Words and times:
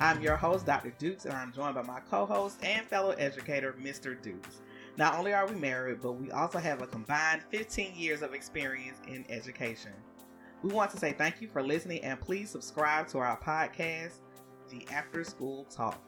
I'm 0.00 0.20
your 0.20 0.36
host, 0.36 0.66
Dr. 0.66 0.92
Dukes, 0.98 1.26
and 1.26 1.34
I'm 1.34 1.52
joined 1.52 1.76
by 1.76 1.82
my 1.82 2.00
co 2.10 2.26
host 2.26 2.58
and 2.64 2.84
fellow 2.86 3.12
educator, 3.12 3.76
Mr. 3.80 4.20
Dukes. 4.20 4.62
Not 4.96 5.14
only 5.14 5.32
are 5.32 5.46
we 5.46 5.54
married, 5.54 6.00
but 6.02 6.12
we 6.12 6.30
also 6.30 6.58
have 6.58 6.82
a 6.82 6.86
combined 6.86 7.42
15 7.50 7.94
years 7.96 8.22
of 8.22 8.34
experience 8.34 8.98
in 9.08 9.24
education. 9.30 9.92
We 10.62 10.70
want 10.72 10.90
to 10.92 10.98
say 10.98 11.12
thank 11.12 11.40
you 11.40 11.48
for 11.48 11.62
listening 11.62 12.04
and 12.04 12.20
please 12.20 12.50
subscribe 12.50 13.08
to 13.08 13.18
our 13.18 13.38
podcast, 13.40 14.12
The 14.70 14.86
After 14.92 15.24
School 15.24 15.64
Talk. 15.64 15.98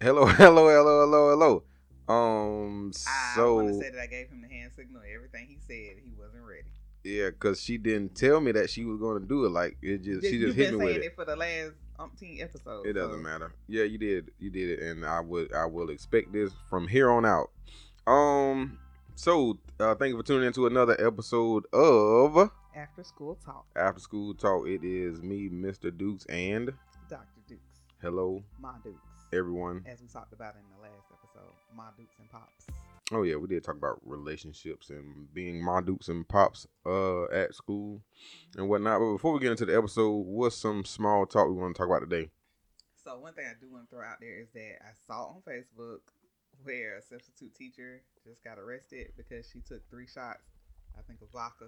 Hello, 0.00 0.24
hello, 0.26 0.68
hello, 0.68 1.00
hello, 1.06 1.30
hello. 1.30 1.64
Um, 2.08 2.90
I 3.06 3.32
so 3.36 3.54
want 3.56 3.68
to 3.68 3.74
say 3.74 3.90
that 3.90 4.00
I 4.00 4.06
gave 4.06 4.28
him 4.28 4.42
the 4.42 4.48
hand 4.48 4.72
signal. 4.74 5.02
Everything 5.14 5.46
he 5.48 5.58
said, 5.60 5.96
he 6.02 6.10
wasn't 6.18 6.42
ready. 6.44 6.72
yeah, 7.04 7.30
cause 7.38 7.60
she 7.60 7.78
didn't 7.78 8.14
tell 8.16 8.40
me 8.40 8.50
that 8.52 8.70
she 8.70 8.84
was 8.84 8.98
going 8.98 9.20
to 9.22 9.26
do 9.28 9.44
it. 9.44 9.50
Like 9.50 9.76
it 9.82 10.02
just, 10.02 10.26
she 10.26 10.36
You've 10.36 10.56
just 10.56 10.56
hit 10.56 10.70
me 10.70 10.76
with 10.78 10.86
saying 10.88 11.02
it. 11.02 11.04
it 11.04 11.14
for 11.14 11.24
the 11.24 11.36
last 11.36 11.72
umpteen 12.02 12.42
episodes. 12.42 12.86
It 12.88 12.94
doesn't 12.94 13.22
so- 13.22 13.22
matter. 13.30 13.52
Yeah, 13.68 13.84
you 13.84 13.98
did, 13.98 14.30
you 14.38 14.50
did 14.50 14.78
it, 14.78 14.82
and 14.82 15.04
I 15.04 15.20
would, 15.20 15.52
I 15.54 15.66
will 15.66 15.90
expect 15.90 16.32
this 16.32 16.52
from 16.68 16.88
here 16.88 17.10
on 17.10 17.24
out. 17.24 17.50
Um, 18.06 18.78
so 19.14 19.58
uh, 19.78 19.94
thank 19.94 20.10
you 20.10 20.16
for 20.16 20.22
tuning 20.26 20.46
into 20.46 20.66
another 20.66 20.96
episode 21.04 21.64
of 21.72 22.50
After 22.74 23.04
School 23.04 23.36
Talk, 23.44 23.66
After 23.76 24.00
School 24.00 24.34
Talk. 24.34 24.66
It 24.66 24.82
is 24.84 25.22
me, 25.22 25.48
Mr. 25.48 25.96
Dukes, 25.96 26.24
and 26.26 26.72
Dr. 27.08 27.26
Dukes, 27.48 27.80
hello 28.00 28.42
my 28.60 28.72
Dukes, 28.82 28.98
everyone. 29.32 29.84
as 29.86 30.00
we 30.00 30.08
talked 30.08 30.32
about 30.32 30.54
in 30.56 30.62
the 30.76 30.82
last 30.82 31.06
episode, 31.12 31.52
my 31.76 31.84
Dukes 31.96 32.16
and 32.18 32.30
Pops. 32.30 32.66
Oh 33.10 33.22
yeah, 33.22 33.36
we 33.36 33.48
did 33.48 33.64
talk 33.64 33.76
about 33.76 34.00
relationships 34.04 34.90
and 34.90 35.32
being 35.34 35.62
my 35.62 35.80
dukes 35.80 36.08
and 36.08 36.26
pops 36.26 36.66
uh 36.86 37.24
at 37.24 37.54
school 37.54 38.00
and 38.56 38.68
whatnot. 38.68 39.00
But 39.00 39.12
before 39.12 39.32
we 39.32 39.40
get 39.40 39.50
into 39.50 39.66
the 39.66 39.76
episode, 39.76 40.10
what's 40.26 40.56
some 40.56 40.84
small 40.84 41.26
talk 41.26 41.48
we 41.48 41.54
want 41.54 41.74
to 41.74 41.78
talk 41.78 41.88
about 41.88 42.08
today? 42.08 42.30
So 43.04 43.18
one 43.18 43.34
thing 43.34 43.46
I 43.50 43.54
do 43.60 43.70
want 43.70 43.90
to 43.90 43.96
throw 43.96 44.04
out 44.04 44.18
there 44.20 44.40
is 44.40 44.48
that 44.54 44.76
I 44.82 44.92
saw 45.06 45.24
on 45.34 45.42
Facebook 45.46 45.98
where 46.62 46.98
a 46.98 47.02
substitute 47.02 47.54
teacher 47.54 48.02
just 48.24 48.44
got 48.44 48.58
arrested 48.58 49.08
because 49.16 49.48
she 49.52 49.60
took 49.60 49.82
three 49.90 50.06
shots, 50.06 50.44
I 50.96 51.02
think 51.02 51.20
of 51.20 51.28
vodka, 51.32 51.66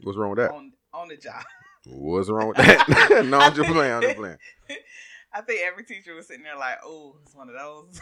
What's 0.00 0.16
wrong 0.16 0.30
with 0.30 0.38
that? 0.38 0.52
on 0.52 0.72
on 0.94 1.08
the 1.08 1.16
job. 1.16 1.42
What's 1.86 2.30
wrong 2.30 2.48
with 2.48 2.56
that? 2.58 3.26
no, 3.28 3.38
I'm 3.40 3.52
just 3.54 3.68
playing. 3.68 3.92
I'm 3.92 4.02
just 4.02 4.16
playing. 4.16 4.36
I 5.34 5.40
think 5.42 5.60
every 5.66 5.84
teacher 5.84 6.14
was 6.14 6.26
sitting 6.28 6.44
there 6.44 6.56
like, 6.56 6.78
"Oh, 6.84 7.16
it's 7.22 7.34
one 7.34 7.48
of 7.50 7.54
those." 7.56 8.00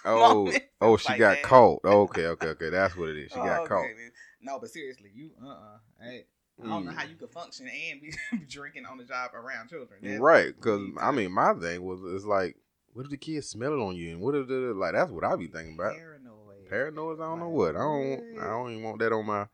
Oh, 0.04 0.52
oh, 0.80 0.96
she 0.96 1.08
like 1.10 1.18
got 1.18 1.30
that. 1.36 1.42
caught. 1.42 1.80
Okay, 1.84 2.26
okay, 2.26 2.46
okay. 2.48 2.70
That's 2.70 2.96
what 2.96 3.10
it 3.10 3.16
is. 3.18 3.32
She 3.32 3.38
Oh, 3.38 3.44
got 3.44 3.60
okay. 3.62 3.68
caught. 3.68 3.84
No, 4.40 4.58
but 4.58 4.70
seriously, 4.70 5.10
you 5.14 5.30
uh 5.42 5.48
uh 5.48 5.78
I, 6.02 6.06
I 6.62 6.68
don't 6.68 6.84
know 6.86 6.92
how 6.92 7.04
you 7.04 7.16
could 7.16 7.30
function 7.30 7.68
and 7.68 8.00
be 8.00 8.12
drinking 8.48 8.86
on 8.86 8.98
the 8.98 9.04
job 9.04 9.32
around 9.34 9.68
children. 9.68 10.00
That's- 10.02 10.20
Right, 10.20 10.54
because 10.54 10.80
I 11.00 11.10
mean, 11.10 11.32
my 11.32 11.52
thing 11.54 11.82
was 11.82 12.00
it's 12.14 12.24
like, 12.24 12.56
what 12.92 13.04
if 13.04 13.10
the 13.10 13.16
kids 13.16 13.48
smell 13.48 13.72
it 13.72 13.82
on 13.82 13.94
you, 13.94 14.10
and 14.12 14.20
what 14.20 14.34
if 14.34 14.48
the 14.48 14.72
like? 14.74 14.94
That's 14.94 15.10
what 15.10 15.24
I 15.24 15.36
be 15.36 15.46
thinking 15.48 15.74
about. 15.74 15.92
paranoid. 15.94 16.68
Paranoid. 16.68 17.20
I 17.20 17.24
don't 17.24 17.40
know 17.40 17.48
what. 17.48 17.76
I 17.76 17.80
don't. 17.80 18.38
I 18.40 18.46
don't 18.48 18.70
even 18.72 18.82
want 18.84 18.98
that 19.00 19.12
on 19.12 19.26
my 19.26 19.46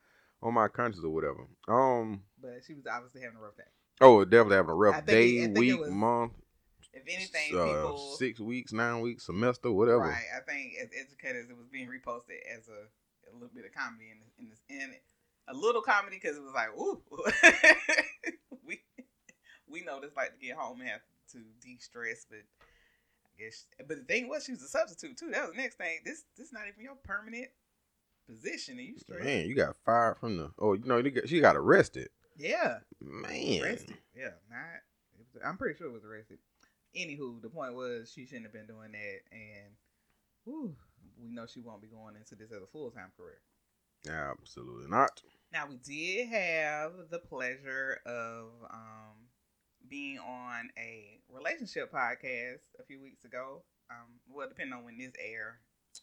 on 0.43 0.55
my 0.55 0.69
conscience 0.69 1.05
or 1.05 1.11
whatever. 1.11 1.47
Um. 1.69 2.23
But 2.41 2.61
she 2.67 2.75
was 2.75 2.87
obviously 2.87 3.23
having 3.23 3.39
a 3.39 3.41
rough 3.41 3.57
day. 3.57 3.65
Oh, 4.01 4.25
definitely 4.25 4.57
having 4.57 4.71
a 4.71 4.75
rough 4.75 5.07
day, 5.07 5.29
it 5.39 5.51
week, 5.59 5.81
was 5.81 5.91
month, 5.91 6.33
If 6.97 7.03
anything, 7.15 7.59
uh, 7.59 7.65
people 7.67 8.17
six 8.19 8.41
weeks, 8.41 8.73
nine 8.73 9.01
weeks, 9.01 9.27
semester, 9.27 9.71
whatever. 9.71 9.99
Right. 10.01 10.25
I 10.35 10.41
think 10.41 10.75
as 10.81 10.89
educators, 10.99 11.51
it 11.51 11.57
was 11.57 11.67
being 11.69 11.89
reposted 11.89 12.41
as 12.57 12.69
a, 12.69 12.89
a 13.31 13.33
little 13.35 13.51
bit 13.55 13.67
of 13.67 13.73
comedy 13.75 14.07
in 14.11 14.19
in 14.43 14.49
this 14.51 14.61
in 14.71 14.91
it. 14.93 15.03
A 15.49 15.55
little 15.55 15.83
comedy 15.83 16.19
because 16.21 16.37
it 16.37 16.43
was 16.43 16.55
like, 16.55 16.69
ooh, 16.77 17.01
we 18.67 18.81
we 19.69 19.83
know 19.83 20.01
this 20.01 20.17
like 20.17 20.33
to 20.33 20.47
get 20.47 20.57
home 20.57 20.81
and 20.81 20.89
have 20.89 21.03
to 21.33 21.39
de 21.61 21.77
stress, 21.79 22.27
but 22.29 22.39
I 22.39 23.43
guess. 23.43 23.67
But 23.87 23.99
the 23.99 24.05
thing 24.05 24.29
was, 24.29 24.45
she 24.45 24.53
was 24.53 24.63
a 24.63 24.69
substitute 24.69 25.17
too. 25.17 25.31
That 25.31 25.43
was 25.43 25.51
the 25.53 25.59
next 25.63 25.77
thing. 25.77 25.99
This 26.05 26.25
this 26.37 26.53
not 26.53 26.63
even 26.69 26.83
your 26.83 26.97
permanent 27.05 27.49
position, 28.27 28.79
and 28.79 28.89
you 28.89 28.99
stressed. 28.99 29.23
Man, 29.25 29.47
you 29.47 29.55
got 29.55 29.77
fired 29.85 30.17
from 30.19 30.37
the. 30.37 30.51
Oh, 30.59 30.73
you 30.73 30.85
know, 30.85 30.97
you 30.99 31.11
got- 31.11 31.29
she 31.29 31.41
got 31.41 31.57
arrested. 31.57 32.09
Yeah, 32.39 32.79
Man, 33.01 33.63
arrested. 33.63 33.97
Yeah, 34.17 34.31
not. 34.51 35.45
I'm 35.45 35.57
pretty 35.57 35.77
sure 35.79 35.87
it 35.89 35.93
was 35.93 36.05
arrested. 36.05 36.39
Anywho, 36.97 37.41
the 37.43 37.49
point 37.51 37.75
was 37.75 38.11
she 38.11 38.25
shouldn't 38.27 38.45
have 38.47 38.53
been 38.53 38.67
doing 38.67 38.93
that, 38.93 39.21
and 39.33 39.75
whew, 40.45 40.75
we 41.23 41.31
know 41.31 41.47
she 41.47 41.61
won't 41.61 41.83
be 41.83 41.89
going 41.89 42.17
into 42.17 42.35
this 42.35 42.51
as 42.53 42.63
a 42.63 42.67
full 42.67 42.91
time 42.91 43.13
career. 43.17 43.41
absolutely 44.09 44.89
not. 44.89 45.23
Now 45.53 45.67
we 45.69 45.77
did 45.77 46.29
have 46.29 46.93
the 47.11 47.19
pleasure 47.19 48.01
of 48.07 48.47
um, 48.71 49.29
being 49.89 50.19
on 50.19 50.71
a 50.79 51.21
relationship 51.29 51.93
podcast 51.93 52.61
a 52.81 52.85
few 52.87 53.01
weeks 53.01 53.25
ago. 53.25 53.63
Um, 53.91 54.21
well, 54.29 54.49
depending 54.49 54.75
on 54.75 54.85
when 54.85 54.99
this 54.99 55.13
air, 55.25 55.61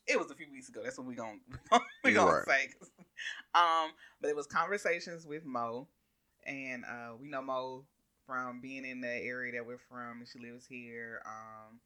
it 0.07 0.17
was 0.17 0.31
a 0.31 0.35
few 0.35 0.49
weeks 0.51 0.69
ago. 0.69 0.81
That's 0.83 0.97
what 0.97 1.07
we 1.07 1.15
gonna 1.15 1.37
we 2.03 2.13
gonna 2.13 2.31
Right. 2.31 2.45
say. 2.47 2.69
um, 3.55 3.91
but 4.21 4.29
it 4.29 4.35
was 4.35 4.47
conversations 4.47 5.25
with 5.25 5.43
Mo, 5.45 5.87
and 6.45 6.83
uh, 6.85 7.13
we 7.19 7.29
know 7.29 7.41
Mo 7.41 7.85
from 8.25 8.61
being 8.61 8.85
in 8.85 9.01
the 9.01 9.07
area 9.07 9.51
that 9.53 9.65
we're 9.65 9.77
from. 9.89 10.19
and 10.19 10.27
She 10.27 10.39
lives 10.39 10.65
here. 10.65 11.21
Um, 11.25 11.79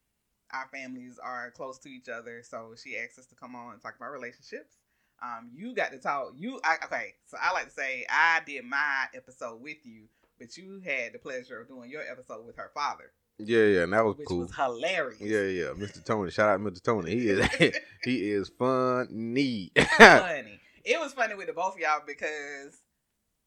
our 0.54 0.68
families 0.72 1.20
are 1.22 1.52
close 1.52 1.78
to 1.80 1.90
each 1.90 2.08
other, 2.10 2.42
so 2.44 2.74
she 2.82 2.98
asked 2.98 3.20
us 3.20 3.26
to 3.28 3.36
come 3.36 3.56
on 3.56 3.74
and 3.74 3.82
talk 3.82 3.96
about 3.98 4.12
relationships. 4.12 4.78
Um, 5.22 5.50
you 5.54 5.74
got 5.76 5.92
to 5.92 5.98
talk. 5.98 6.34
You 6.38 6.60
I, 6.64 6.76
okay? 6.86 7.14
So 7.26 7.38
I 7.42 7.52
like 7.54 7.66
to 7.66 7.72
say 7.72 8.06
I 8.10 8.42
did 8.46 8.64
my 8.66 9.06
episode 9.16 9.62
with 9.62 9.78
you, 9.84 10.04
but 10.40 10.56
you 10.58 10.80
had 10.86 11.14
the 11.14 11.20
pleasure 11.20 11.60
of 11.62 11.68
doing 11.68 11.90
your 11.90 12.04
episode 12.10 12.46
with 12.46 12.56
her 12.58 12.70
father, 12.74 13.12
Yeah, 13.40 13.64
yeah, 13.64 13.82
and 13.84 13.94
that 13.94 14.06
was 14.06 14.16
which 14.18 14.28
cool. 14.28 14.40
was 14.42 14.56
hilarious. 14.56 15.20
yeah, 15.20 15.42
yeah, 15.42 15.66
Mr. 15.74 16.04
Tony. 16.06 16.30
Shout 16.32 16.50
out, 16.50 16.60
Mr. 16.62 16.82
Tony. 16.84 17.12
He 17.12 17.30
is 17.30 17.46
he 18.04 18.30
is 18.32 18.50
funny. 18.58 19.72
funny. 19.98 20.60
It 20.86 21.00
was 21.00 21.12
funny 21.14 21.34
with 21.36 21.48
the 21.48 21.54
both 21.54 21.74
of 21.74 21.80
y'all 21.82 22.02
because 22.06 22.80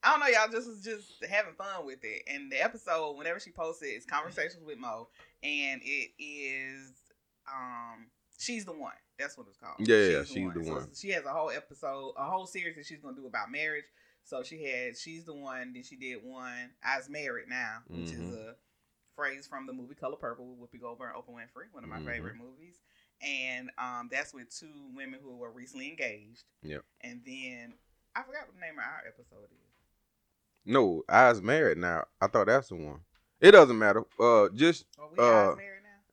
I 0.02 0.11
don't 0.11 0.20
know, 0.20 0.26
y'all 0.29 0.50
just 0.50 0.67
was 0.69 0.81
just 0.82 1.25
having 1.29 1.55
fun 1.55 1.85
with 1.85 2.02
it. 2.05 2.23
And 2.26 2.50
the 2.50 2.62
episode, 2.62 3.17
whenever 3.19 3.38
she 3.38 3.50
posted, 3.50 3.91
is 3.94 4.06
conversations 4.06 4.64
with 4.64 4.79
Mo, 4.79 5.08
and 5.43 5.81
it 5.85 6.11
is 6.19 6.93
um 7.50 8.06
she's 8.38 8.64
the 8.64 8.73
one. 8.73 8.93
That's 9.19 9.37
what 9.37 9.47
it's 9.49 9.58
called. 9.58 9.75
Yeah, 9.87 9.97
yeah, 9.97 10.25
she's 10.25 10.52
the 10.55 10.64
So 10.64 10.75
one. 10.75 10.88
she 10.94 11.11
has 11.11 11.25
a 11.26 11.31
whole 11.31 11.50
episode, 11.50 12.14
a 12.17 12.25
whole 12.25 12.47
series 12.47 12.76
that 12.76 12.87
she's 12.87 13.00
gonna 13.00 13.17
do 13.17 13.26
about 13.26 13.50
marriage. 13.52 13.85
So 14.25 14.43
she 14.43 14.64
had 14.64 14.97
she's 14.97 15.25
the 15.25 15.35
one. 15.35 15.73
Then 15.75 15.82
she 15.82 15.97
did 15.97 16.25
one. 16.25 16.70
I's 16.82 17.11
married 17.11 17.49
now, 17.49 17.79
which 17.88 18.11
is 18.12 18.20
Mhm. 18.20 18.32
a 18.53 18.56
phrase 19.17 19.46
from 19.46 19.67
the 19.67 19.73
movie 19.75 19.94
Color 19.94 20.17
Purple 20.17 20.56
with 20.56 20.70
Whoopi 20.73 20.81
Goldberg 20.81 21.14
and 21.14 21.23
Oprah 21.23 21.35
Winfrey, 21.35 21.70
one 21.73 21.85
of 21.85 21.91
my 21.91 21.99
Mhm. 21.99 22.06
favorite 22.06 22.37
movies. 22.37 22.81
And 23.20 23.70
um, 23.76 24.08
that's 24.11 24.32
with 24.32 24.49
two 24.49 24.91
women 24.94 25.20
who 25.23 25.37
were 25.37 25.50
recently 25.50 25.88
engaged. 25.91 26.44
Yep. 26.62 26.82
And 27.03 27.23
then 27.26 27.75
I 28.14 28.23
forgot 28.23 28.46
what 28.46 28.55
the 28.55 28.61
name 28.61 28.79
of 28.79 28.85
our 28.85 29.03
episode 29.06 29.50
is. 29.53 29.69
No, 30.70 31.02
I 31.08 31.28
was 31.28 31.43
married 31.43 31.78
now. 31.78 32.05
I 32.20 32.28
thought 32.28 32.46
that's 32.46 32.69
the 32.69 32.76
one. 32.76 33.00
It 33.40 33.52
doesn't 33.52 33.78
matter. 33.78 34.05
Uh, 34.19 34.49
just 34.55 34.84
Oh, 34.99 35.08
we 35.12 35.19
Uh, 35.22 35.55
now. 35.55 35.55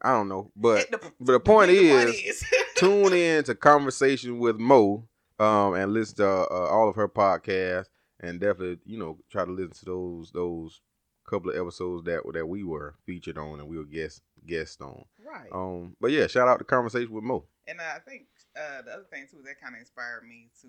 I 0.01 0.12
don't 0.13 0.30
know, 0.30 0.51
but 0.56 0.89
the, 0.92 1.00
but 1.19 1.31
the 1.33 1.39
point 1.39 1.71
the 1.71 1.89
is, 1.92 2.44
tune 2.75 3.13
in 3.13 3.44
to 3.45 3.56
conversation 3.56 4.39
with 4.39 4.57
Mo, 4.57 5.07
um, 5.39 5.74
and 5.74 5.94
listen 5.94 6.18
to 6.18 6.27
uh, 6.27 6.68
all 6.69 6.89
of 6.89 6.95
her 6.95 7.07
podcasts, 7.07 7.89
and 8.19 8.39
definitely, 8.39 8.80
you 8.86 8.98
know, 8.98 9.18
try 9.30 9.45
to 9.45 9.51
listen 9.51 9.74
to 9.74 9.86
those 9.86 10.31
those 10.31 10.81
couple 11.27 11.51
of 11.51 11.57
episodes 11.57 12.06
that 12.06 12.21
that 12.33 12.45
we 12.48 12.63
were 12.63 12.95
featured 13.06 13.38
on 13.38 13.59
and 13.59 13.68
we 13.68 13.77
were 13.77 13.83
guest 13.83 14.21
guest 14.45 14.81
on. 14.81 15.04
right. 15.25 15.50
Um, 15.51 15.95
but 16.00 16.12
yeah, 16.12 16.27
shout 16.27 16.48
out 16.48 16.59
to 16.59 16.65
conversation 16.65 17.12
with 17.12 17.24
Mo. 17.24 17.45
And 17.68 17.80
uh, 17.80 17.83
I 17.95 18.00
think 18.00 18.27
uh, 18.56 18.81
the 18.83 18.92
other 18.92 19.06
thing 19.12 19.27
too 19.30 19.42
that 19.45 19.59
kind 19.62 19.75
of 19.75 19.81
inspired 19.81 20.24
me 20.24 20.50
to 20.62 20.68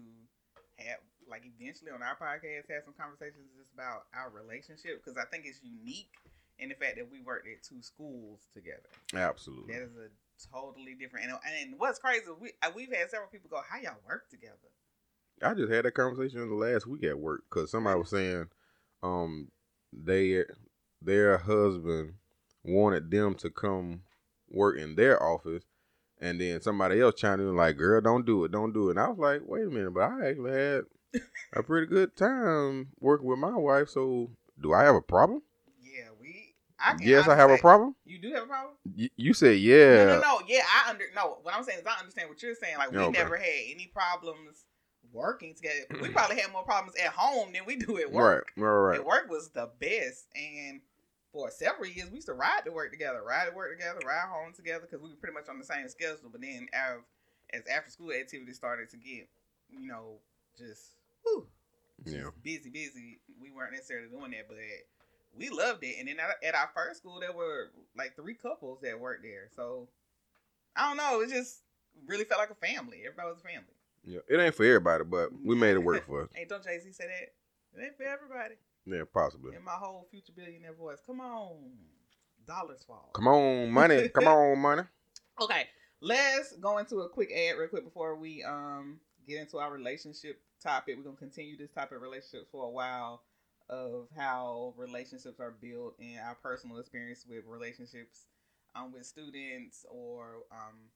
have 0.85 0.99
like 1.31 1.45
eventually 1.45 1.91
on 1.91 2.03
our 2.03 2.17
podcast 2.17 2.73
have 2.73 2.85
some 2.85 2.97
conversations 2.97 3.53
just 3.57 3.73
about 3.73 4.09
our 4.17 4.31
relationship 4.31 5.05
because 5.05 5.17
I 5.17 5.25
think 5.31 5.45
it's 5.47 5.61
unique 5.63 6.11
in 6.59 6.69
the 6.69 6.75
fact 6.75 6.97
that 6.97 7.11
we 7.11 7.21
worked 7.21 7.47
at 7.47 7.63
two 7.63 7.83
schools 7.83 8.49
together. 8.53 8.91
Absolutely. 9.15 9.75
That 9.75 9.83
is 9.83 9.97
a 9.97 10.09
totally 10.53 10.95
different. 10.95 11.27
And, 11.27 11.39
and 11.61 11.79
what's 11.79 11.99
crazy, 11.99 12.27
we 12.41 12.53
uh, 12.63 12.71
we've 12.75 12.93
had 12.93 13.11
several 13.11 13.31
people 13.31 13.51
go, 13.51 13.61
"How 13.69 13.79
y'all 13.81 14.01
work 14.07 14.29
together?" 14.31 14.73
I 15.43 15.55
just 15.55 15.73
had 15.73 15.85
that 15.85 15.95
conversation 15.95 16.43
in 16.43 16.49
the 16.49 16.57
last 16.57 16.87
week 16.87 17.05
at 17.05 17.19
work 17.19 17.45
because 17.49 17.71
somebody 17.71 17.99
was 17.99 18.11
saying, 18.11 18.47
um, 19.03 19.49
they 19.93 20.45
their 21.01 21.39
husband 21.39 22.15
wanted 22.65 23.11
them 23.11 23.35
to 23.37 23.51
come 23.51 24.03
work 24.51 24.79
in 24.79 24.97
their 24.97 25.23
office, 25.23 25.65
and 26.21 26.41
then 26.41 26.61
somebody 26.61 27.01
else 27.01 27.15
chimed 27.15 27.41
in 27.41 27.55
like, 27.57 27.77
"Girl, 27.77 28.01
don't 28.01 28.27
do 28.27 28.45
it, 28.45 28.53
don't 28.53 28.73
do 28.73 28.89
it." 28.89 28.93
And 28.93 29.01
I 29.01 29.09
was 29.09 29.19
like, 29.19 29.43
"Wait 29.45 29.67
a 29.67 29.71
minute," 29.71 29.95
but 29.95 30.11
I 30.11 30.29
actually 30.29 30.53
had 30.53 30.85
a 31.55 31.63
pretty 31.63 31.87
good 31.87 32.17
time 32.17 32.89
working 33.01 33.27
with 33.27 33.39
my 33.39 33.57
wife. 33.57 33.89
So, 33.89 34.31
do 34.61 34.73
I 34.73 34.83
have 34.85 34.95
a 34.95 35.01
problem? 35.03 35.43
Yeah, 35.81 36.09
we. 36.21 36.55
I 36.79 36.97
yes, 37.01 37.27
I 37.29 37.37
have 37.37 37.51
a 37.51 37.59
problem. 37.59 37.95
You 38.05 38.19
do 38.21 38.33
have 38.35 38.45
a 38.45 38.47
problem? 38.47 38.75
Y- 38.97 39.11
you 39.17 39.35
said 39.35 39.59
yeah. 39.59 40.05
No, 40.05 40.07
no, 40.07 40.21
no. 40.21 40.41
Yeah, 40.47 40.63
I 40.67 40.91
under 40.91 41.05
no. 41.15 41.39
What 41.43 41.55
I'm 41.55 41.65
saying 41.65 41.81
is, 41.81 41.87
I 41.87 41.99
understand 41.99 42.29
what 42.29 42.43
you're 42.43 42.55
saying. 42.55 42.79
Like 42.79 42.93
we 42.93 42.99
Okay. 42.99 43.19
never 43.19 43.37
had 43.37 43.47
any 43.69 43.91
problems 43.93 44.65
working 45.13 45.55
together. 45.55 45.87
We 46.03 46.11
probably 46.11 46.39
had 46.39 46.53
more 46.53 46.63
problems 46.65 46.97
at 47.03 47.09
home 47.13 47.53
than 47.53 47.65
we 47.67 47.77
do 47.77 47.99
at 47.99 48.13
work. 48.13 48.53
Right, 48.57 48.65
right, 48.65 48.79
right. 48.91 49.01
At 49.01 49.07
work 49.07 49.29
was 49.31 49.49
the 49.51 49.71
best, 49.81 50.27
and 50.37 50.81
for 51.33 51.51
several 51.51 51.87
years 51.89 52.11
we 52.11 52.17
used 52.17 52.27
to 52.29 52.35
ride 52.35 52.61
to 52.67 52.71
work 52.73 52.91
together, 52.91 53.23
ride 53.23 53.49
to 53.49 53.57
work 53.57 53.71
together, 53.77 54.01
ride 54.07 54.29
home 54.29 54.53
together 54.53 54.81
because 54.89 55.01
we 55.03 55.11
were 55.11 55.17
pretty 55.17 55.35
much 55.35 55.49
on 55.49 55.59
the 55.59 55.65
same 55.65 55.89
schedule. 55.89 56.29
But 56.31 56.43
then, 56.43 56.69
as, 56.73 56.99
as 57.53 57.63
after 57.75 57.91
school 57.91 58.13
activities 58.13 58.57
started 58.57 58.91
to 58.91 58.97
get, 58.99 59.29
you 59.71 59.81
know, 59.87 60.19
just 60.57 60.98
whew, 61.23 61.47
Yeah. 62.05 62.31
busy, 62.43 62.71
busy. 62.71 63.21
We 63.41 63.51
weren't 63.51 63.73
necessarily 63.73 64.09
doing 64.09 64.31
that, 64.33 64.49
but 64.49 64.57
we 65.37 65.51
loved 65.51 65.85
it. 65.85 65.97
And 65.99 66.09
then 66.09 66.19
at, 66.19 66.43
at 66.43 66.55
our 66.55 66.71
first 66.75 67.01
school, 67.01 67.21
there 67.21 67.33
were 67.33 67.71
like 67.97 68.17
three 68.17 68.35
couples 68.35 68.81
that 68.83 68.99
worked 68.99 69.23
there. 69.23 69.49
So 69.55 69.89
I 70.77 70.89
don't 70.89 70.97
know. 70.97 71.21
It 71.21 71.31
just 71.31 71.63
really 72.07 72.25
felt 72.25 72.41
like 72.41 72.51
a 72.51 72.55
family. 72.55 72.99
Everybody 73.05 73.29
was 73.29 73.39
a 73.39 73.49
family. 73.49 73.75
Yeah, 74.05 74.21
it 74.29 74.41
ain't 74.41 74.55
for 74.55 74.65
everybody, 74.65 75.05
but 75.05 75.31
we 75.45 75.55
made 75.55 75.73
it 75.75 75.83
work 75.83 76.07
for 76.07 76.23
us. 76.23 76.29
Hey, 76.35 76.47
don't 76.49 76.63
Jay 76.63 76.79
Z 76.79 76.93
say 76.93 77.05
that? 77.07 77.81
It 77.81 77.85
ain't 77.85 77.97
for 77.97 78.05
everybody. 78.05 78.55
Yeah, 78.87 79.03
possibly. 79.13 79.55
In 79.55 79.65
my 79.65 79.73
whole 79.73 80.07
future 80.11 80.33
billionaire 80.35 80.73
voice, 80.73 80.99
come 81.05 81.21
on, 81.21 81.57
dollars 82.47 82.85
fall. 82.87 83.11
Come 83.13 83.29
on, 83.29 83.71
money. 83.71 84.09
Come 84.09 84.27
on, 84.29 84.59
money. 84.59 84.83
Okay, 85.41 85.67
let's 86.01 86.57
go 86.57 86.79
into 86.79 87.01
a 87.01 87.09
quick 87.09 87.31
ad 87.33 87.59
real 87.59 87.69
quick 87.69 87.85
before 87.85 88.17
we 88.17 88.43
um 88.45 88.99
get 89.29 89.41
into 89.41 89.59
our 89.59 89.71
relationship 89.73 90.41
topic. 90.63 90.97
We're 90.97 91.05
gonna 91.05 91.17
continue 91.17 91.57
this 91.57 91.71
topic 91.71 91.97
of 91.97 92.03
relationships 92.03 92.49
for 92.51 92.65
a 92.65 92.71
while 92.71 93.23
of 93.69 94.09
how 94.17 94.75
relationships 94.77 95.41
are 95.41 95.55
built 95.61 95.95
and 96.01 96.19
our 96.21 96.37
personal 96.37 96.79
experience 96.79 97.27
with 97.29 97.45
relationships 97.47 98.27
um 98.75 98.93
with 98.93 99.05
students 99.05 99.85
or 99.91 100.45
um 100.51 100.89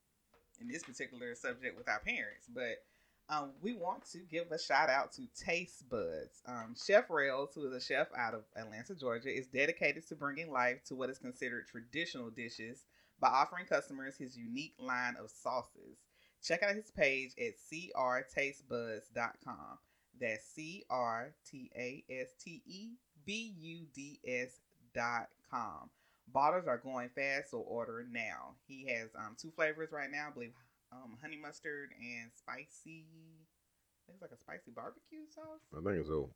in 0.60 0.68
this 0.68 0.82
particular 0.82 1.34
subject 1.34 1.76
with 1.76 1.88
our 1.88 2.00
parents. 2.00 2.48
But 2.52 2.84
um, 3.28 3.52
we 3.62 3.72
want 3.72 4.04
to 4.12 4.18
give 4.18 4.50
a 4.50 4.58
shout 4.58 4.90
out 4.90 5.12
to 5.12 5.22
Taste 5.34 5.88
Buds. 5.88 6.42
Um, 6.46 6.74
chef 6.76 7.08
Rails, 7.08 7.50
who 7.54 7.66
is 7.66 7.72
a 7.72 7.80
chef 7.80 8.08
out 8.16 8.34
of 8.34 8.42
Atlanta, 8.56 8.94
Georgia, 8.94 9.34
is 9.34 9.46
dedicated 9.46 10.06
to 10.08 10.16
bringing 10.16 10.50
life 10.52 10.84
to 10.86 10.94
what 10.94 11.08
is 11.08 11.18
considered 11.18 11.66
traditional 11.66 12.30
dishes 12.30 12.84
by 13.20 13.28
offering 13.28 13.66
customers 13.66 14.16
his 14.16 14.36
unique 14.36 14.74
line 14.78 15.14
of 15.16 15.30
sauces. 15.30 15.98
Check 16.42 16.62
out 16.62 16.74
his 16.74 16.90
page 16.90 17.32
at 17.38 17.54
crtastebuds.com. 17.72 19.78
That's 20.20 20.44
C 20.44 20.84
R 20.90 21.32
T 21.50 21.70
A 21.76 22.04
S 22.10 22.34
T 22.42 22.62
E 22.66 22.90
B 23.24 23.54
U 23.58 23.86
D 23.94 24.18
S 24.26 24.60
dot 24.94 25.28
com. 25.50 25.90
Bottles 26.32 26.66
are 26.66 26.78
going 26.78 27.10
fast, 27.14 27.50
so 27.50 27.58
order 27.58 28.06
now. 28.10 28.54
He 28.66 28.86
has 28.88 29.10
um, 29.16 29.36
two 29.40 29.50
flavors 29.54 29.92
right 29.92 30.10
now, 30.10 30.28
I 30.28 30.30
believe 30.32 30.52
um, 30.92 31.16
honey 31.20 31.36
mustard 31.36 31.90
and 31.98 32.30
spicy. 32.34 33.04
I 33.04 34.06
think 34.06 34.14
it's 34.14 34.22
like 34.22 34.32
a 34.32 34.38
spicy 34.38 34.70
barbecue 34.74 35.26
sauce. 35.34 35.60
I 35.76 35.80
think 35.82 36.06
so. 36.06 36.30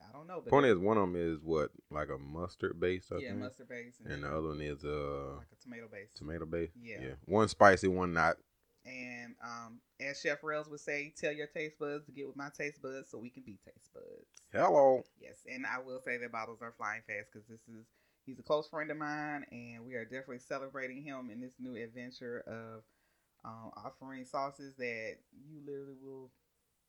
I 0.00 0.12
don't 0.12 0.26
know, 0.26 0.40
but 0.44 0.50
Point 0.50 0.66
is, 0.66 0.78
one 0.78 0.98
of 0.98 1.02
them 1.02 1.16
is 1.16 1.38
what, 1.42 1.70
like 1.90 2.08
a 2.10 2.18
mustard 2.18 2.78
base, 2.78 3.06
I 3.10 3.16
yeah, 3.16 3.30
think, 3.30 3.40
mustard 3.40 3.68
base 3.68 3.94
and, 4.04 4.12
and 4.12 4.24
the 4.24 4.28
other 4.28 4.48
one 4.48 4.60
is 4.60 4.84
uh 4.84 5.36
like 5.38 5.46
a 5.52 5.62
tomato 5.62 5.88
base. 5.90 6.08
tomato 6.14 6.44
base. 6.44 6.70
Yeah. 6.80 6.96
yeah. 7.00 7.14
One 7.24 7.48
spicy, 7.48 7.88
one 7.88 8.12
not. 8.12 8.36
And 8.86 9.34
um, 9.42 9.80
as 10.00 10.20
Chef 10.20 10.42
Rails 10.42 10.68
would 10.68 10.80
say, 10.80 11.12
tell 11.20 11.32
your 11.32 11.48
taste 11.48 11.78
buds 11.78 12.06
to 12.06 12.12
get 12.12 12.26
with 12.26 12.36
my 12.36 12.50
taste 12.56 12.80
buds 12.80 13.10
so 13.10 13.18
we 13.18 13.30
can 13.30 13.42
be 13.42 13.58
taste 13.64 13.92
buds. 13.92 14.26
Hello. 14.52 15.02
Yes, 15.20 15.44
and 15.52 15.66
I 15.66 15.80
will 15.84 16.00
say 16.00 16.16
that 16.18 16.30
bottles 16.32 16.62
are 16.62 16.74
flying 16.76 17.02
fast 17.06 17.28
because 17.32 17.48
this 17.48 17.60
is 17.68 17.86
he's 18.24 18.38
a 18.38 18.42
close 18.42 18.68
friend 18.68 18.90
of 18.90 18.96
mine, 18.96 19.44
and 19.50 19.84
we 19.84 19.94
are 19.94 20.04
definitely 20.04 20.38
celebrating 20.38 21.02
him 21.02 21.30
in 21.32 21.40
this 21.40 21.54
new 21.58 21.74
adventure 21.82 22.44
of 22.46 22.84
um, 23.44 23.70
offering 23.76 24.24
sauces 24.24 24.74
that 24.76 25.14
you 25.32 25.60
literally 25.66 25.96
will 26.02 26.30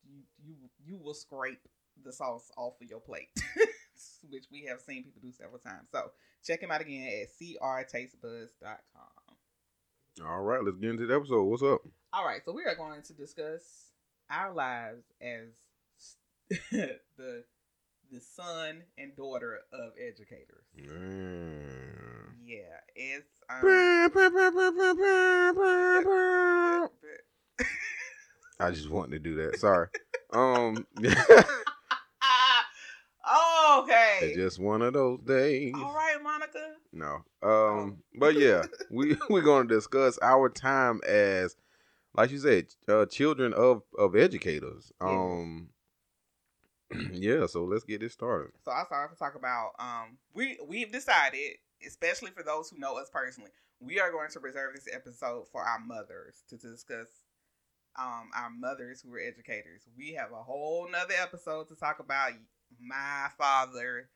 you 0.08 0.22
you 0.44 0.54
you 0.84 0.98
will 0.98 1.14
scrape 1.14 1.66
the 2.04 2.12
sauce 2.12 2.50
off 2.56 2.74
of 2.80 2.88
your 2.88 3.00
plate, 3.00 3.28
which 4.30 4.44
we 4.52 4.66
have 4.68 4.80
seen 4.80 5.02
people 5.02 5.20
do 5.22 5.32
several 5.32 5.58
times. 5.58 5.88
So 5.90 6.10
check 6.44 6.62
him 6.62 6.70
out 6.70 6.80
again 6.80 7.22
at 7.22 7.28
crtastebuds.com. 7.40 9.17
All 10.26 10.42
right, 10.42 10.64
let's 10.64 10.76
get 10.78 10.90
into 10.90 11.06
the 11.06 11.14
episode. 11.14 11.44
What's 11.44 11.62
up? 11.62 11.80
All 12.12 12.24
right, 12.24 12.40
so 12.44 12.52
we 12.52 12.64
are 12.64 12.74
going 12.74 13.02
to 13.02 13.12
discuss 13.12 13.92
our 14.30 14.52
lives 14.52 15.04
as 15.20 15.48
the 16.70 17.44
the 18.10 18.20
son 18.20 18.82
and 18.96 19.14
daughter 19.16 19.60
of 19.72 19.92
educators. 19.98 20.64
Mm. 20.80 22.32
Yeah, 22.44 22.80
it's 22.96 23.40
um, 23.50 23.60
I 28.60 28.70
just 28.70 28.90
wanted 28.90 29.12
to 29.12 29.18
do 29.18 29.34
that. 29.36 29.58
Sorry. 29.58 29.88
Um, 30.30 30.86
okay. 33.76 34.18
it's 34.22 34.36
just 34.36 34.58
one 34.58 34.82
of 34.82 34.92
those 34.92 35.20
days. 35.20 35.72
All 35.76 35.94
right, 35.94 36.16
Monica. 36.22 36.74
No. 36.92 37.24
Um, 37.42 37.98
but 38.18 38.34
yeah, 38.34 38.62
we 38.90 39.16
we're 39.30 39.42
gonna 39.42 39.68
discuss 39.68 40.18
our 40.22 40.48
time 40.48 41.00
as, 41.06 41.56
like 42.14 42.30
you 42.30 42.38
said, 42.38 42.66
uh, 42.88 43.06
children 43.06 43.52
of 43.52 43.82
of 43.98 44.16
educators. 44.16 44.92
Um, 45.00 45.70
yeah. 47.12 47.46
So 47.46 47.64
let's 47.64 47.84
get 47.84 48.00
this 48.00 48.12
started. 48.12 48.52
So 48.64 48.70
I 48.70 48.84
started 48.84 49.14
to 49.14 49.18
talk 49.18 49.34
about 49.34 49.72
um 49.78 50.18
we 50.34 50.58
we've 50.66 50.92
decided, 50.92 51.56
especially 51.86 52.30
for 52.30 52.42
those 52.42 52.70
who 52.70 52.78
know 52.78 52.98
us 52.98 53.10
personally, 53.12 53.50
we 53.80 54.00
are 54.00 54.10
going 54.10 54.30
to 54.30 54.40
reserve 54.40 54.74
this 54.74 54.88
episode 54.92 55.46
for 55.52 55.62
our 55.62 55.78
mothers 55.78 56.42
to 56.48 56.56
discuss 56.56 57.08
um 57.98 58.30
our 58.34 58.50
mothers 58.50 59.02
who 59.02 59.12
are 59.14 59.20
educators. 59.20 59.82
We 59.96 60.14
have 60.14 60.32
a 60.32 60.42
whole 60.42 60.88
nother 60.90 61.14
episode 61.20 61.68
to 61.68 61.74
talk 61.74 62.00
about 62.00 62.32
my 62.80 63.28
father, 63.36 64.08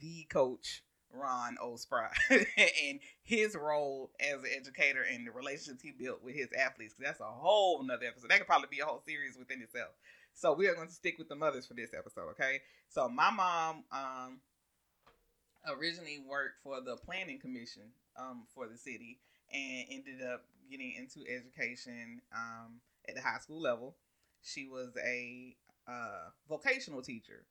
the 0.00 0.26
coach 0.30 0.82
Ron 1.12 1.56
Osprey, 1.58 2.06
and 2.30 3.00
his 3.22 3.56
role 3.56 4.10
as 4.20 4.42
an 4.42 4.50
educator 4.56 5.02
and 5.02 5.26
the 5.26 5.32
relationships 5.32 5.82
he 5.82 5.90
built 5.90 6.22
with 6.22 6.34
his 6.34 6.48
athletes. 6.56 6.94
That's 6.98 7.20
a 7.20 7.24
whole 7.24 7.82
nother 7.82 8.06
episode. 8.06 8.30
That 8.30 8.38
could 8.38 8.46
probably 8.46 8.68
be 8.70 8.80
a 8.80 8.84
whole 8.86 9.02
series 9.04 9.36
within 9.36 9.60
itself. 9.62 9.90
So 10.34 10.52
we 10.52 10.68
are 10.68 10.74
going 10.74 10.88
to 10.88 10.94
stick 10.94 11.18
with 11.18 11.28
the 11.28 11.34
mothers 11.34 11.66
for 11.66 11.74
this 11.74 11.90
episode, 11.96 12.28
okay? 12.30 12.60
So 12.88 13.08
my 13.08 13.30
mom 13.30 13.84
um 13.92 14.40
originally 15.68 16.18
worked 16.26 16.62
for 16.62 16.80
the 16.80 16.96
planning 16.96 17.38
commission 17.38 17.82
um 18.16 18.44
for 18.54 18.66
the 18.66 18.76
city 18.76 19.18
and 19.52 19.86
ended 19.90 20.22
up 20.22 20.44
getting 20.70 20.94
into 20.96 21.20
education 21.30 22.20
um 22.34 22.80
at 23.08 23.14
the 23.14 23.20
high 23.20 23.38
school 23.38 23.60
level. 23.60 23.96
She 24.42 24.66
was 24.66 24.90
a 25.04 25.56
uh 25.88 26.30
vocational 26.48 27.02
teacher, 27.02 27.44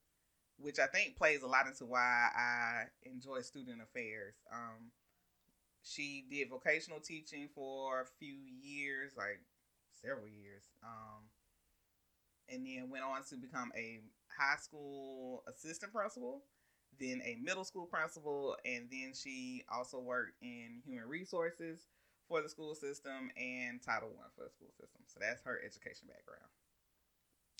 which 0.61 0.79
I 0.79 0.87
think 0.87 1.17
plays 1.17 1.43
a 1.43 1.47
lot 1.47 1.67
into 1.67 1.85
why 1.85 2.29
I 2.35 2.83
enjoy 3.03 3.41
student 3.41 3.81
affairs. 3.81 4.35
Um 4.51 4.91
she 5.83 6.25
did 6.29 6.49
vocational 6.49 6.99
teaching 6.99 7.49
for 7.55 8.01
a 8.01 8.05
few 8.19 8.35
years, 8.61 9.13
like 9.17 9.41
several 10.01 10.27
years. 10.27 10.63
Um 10.83 11.25
and 12.49 12.65
then 12.65 12.89
went 12.89 13.03
on 13.03 13.23
to 13.29 13.35
become 13.35 13.71
a 13.75 13.99
high 14.37 14.57
school 14.57 15.43
assistant 15.47 15.93
principal, 15.93 16.43
then 16.99 17.21
a 17.23 17.37
middle 17.43 17.63
school 17.63 17.85
principal, 17.85 18.55
and 18.65 18.87
then 18.91 19.13
she 19.13 19.63
also 19.71 19.99
worked 19.99 20.33
in 20.41 20.81
human 20.85 21.07
resources 21.07 21.87
for 22.27 22.41
the 22.41 22.49
school 22.49 22.75
system 22.75 23.31
and 23.37 23.81
Title 23.81 24.09
One 24.09 24.29
for 24.35 24.43
the 24.45 24.49
school 24.51 24.71
system. 24.79 25.01
So 25.07 25.19
that's 25.21 25.41
her 25.43 25.59
education 25.63 26.07
background. 26.07 26.49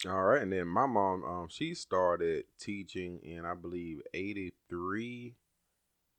All 0.08 0.24
right, 0.24 0.42
and 0.42 0.52
then 0.54 0.68
my 0.68 0.86
mom, 0.86 1.24
um, 1.26 1.48
she 1.50 1.74
started 1.74 2.46
teaching 2.58 3.20
in 3.22 3.46
I 3.46 3.54
believe 3.54 4.02
83, 4.14 5.36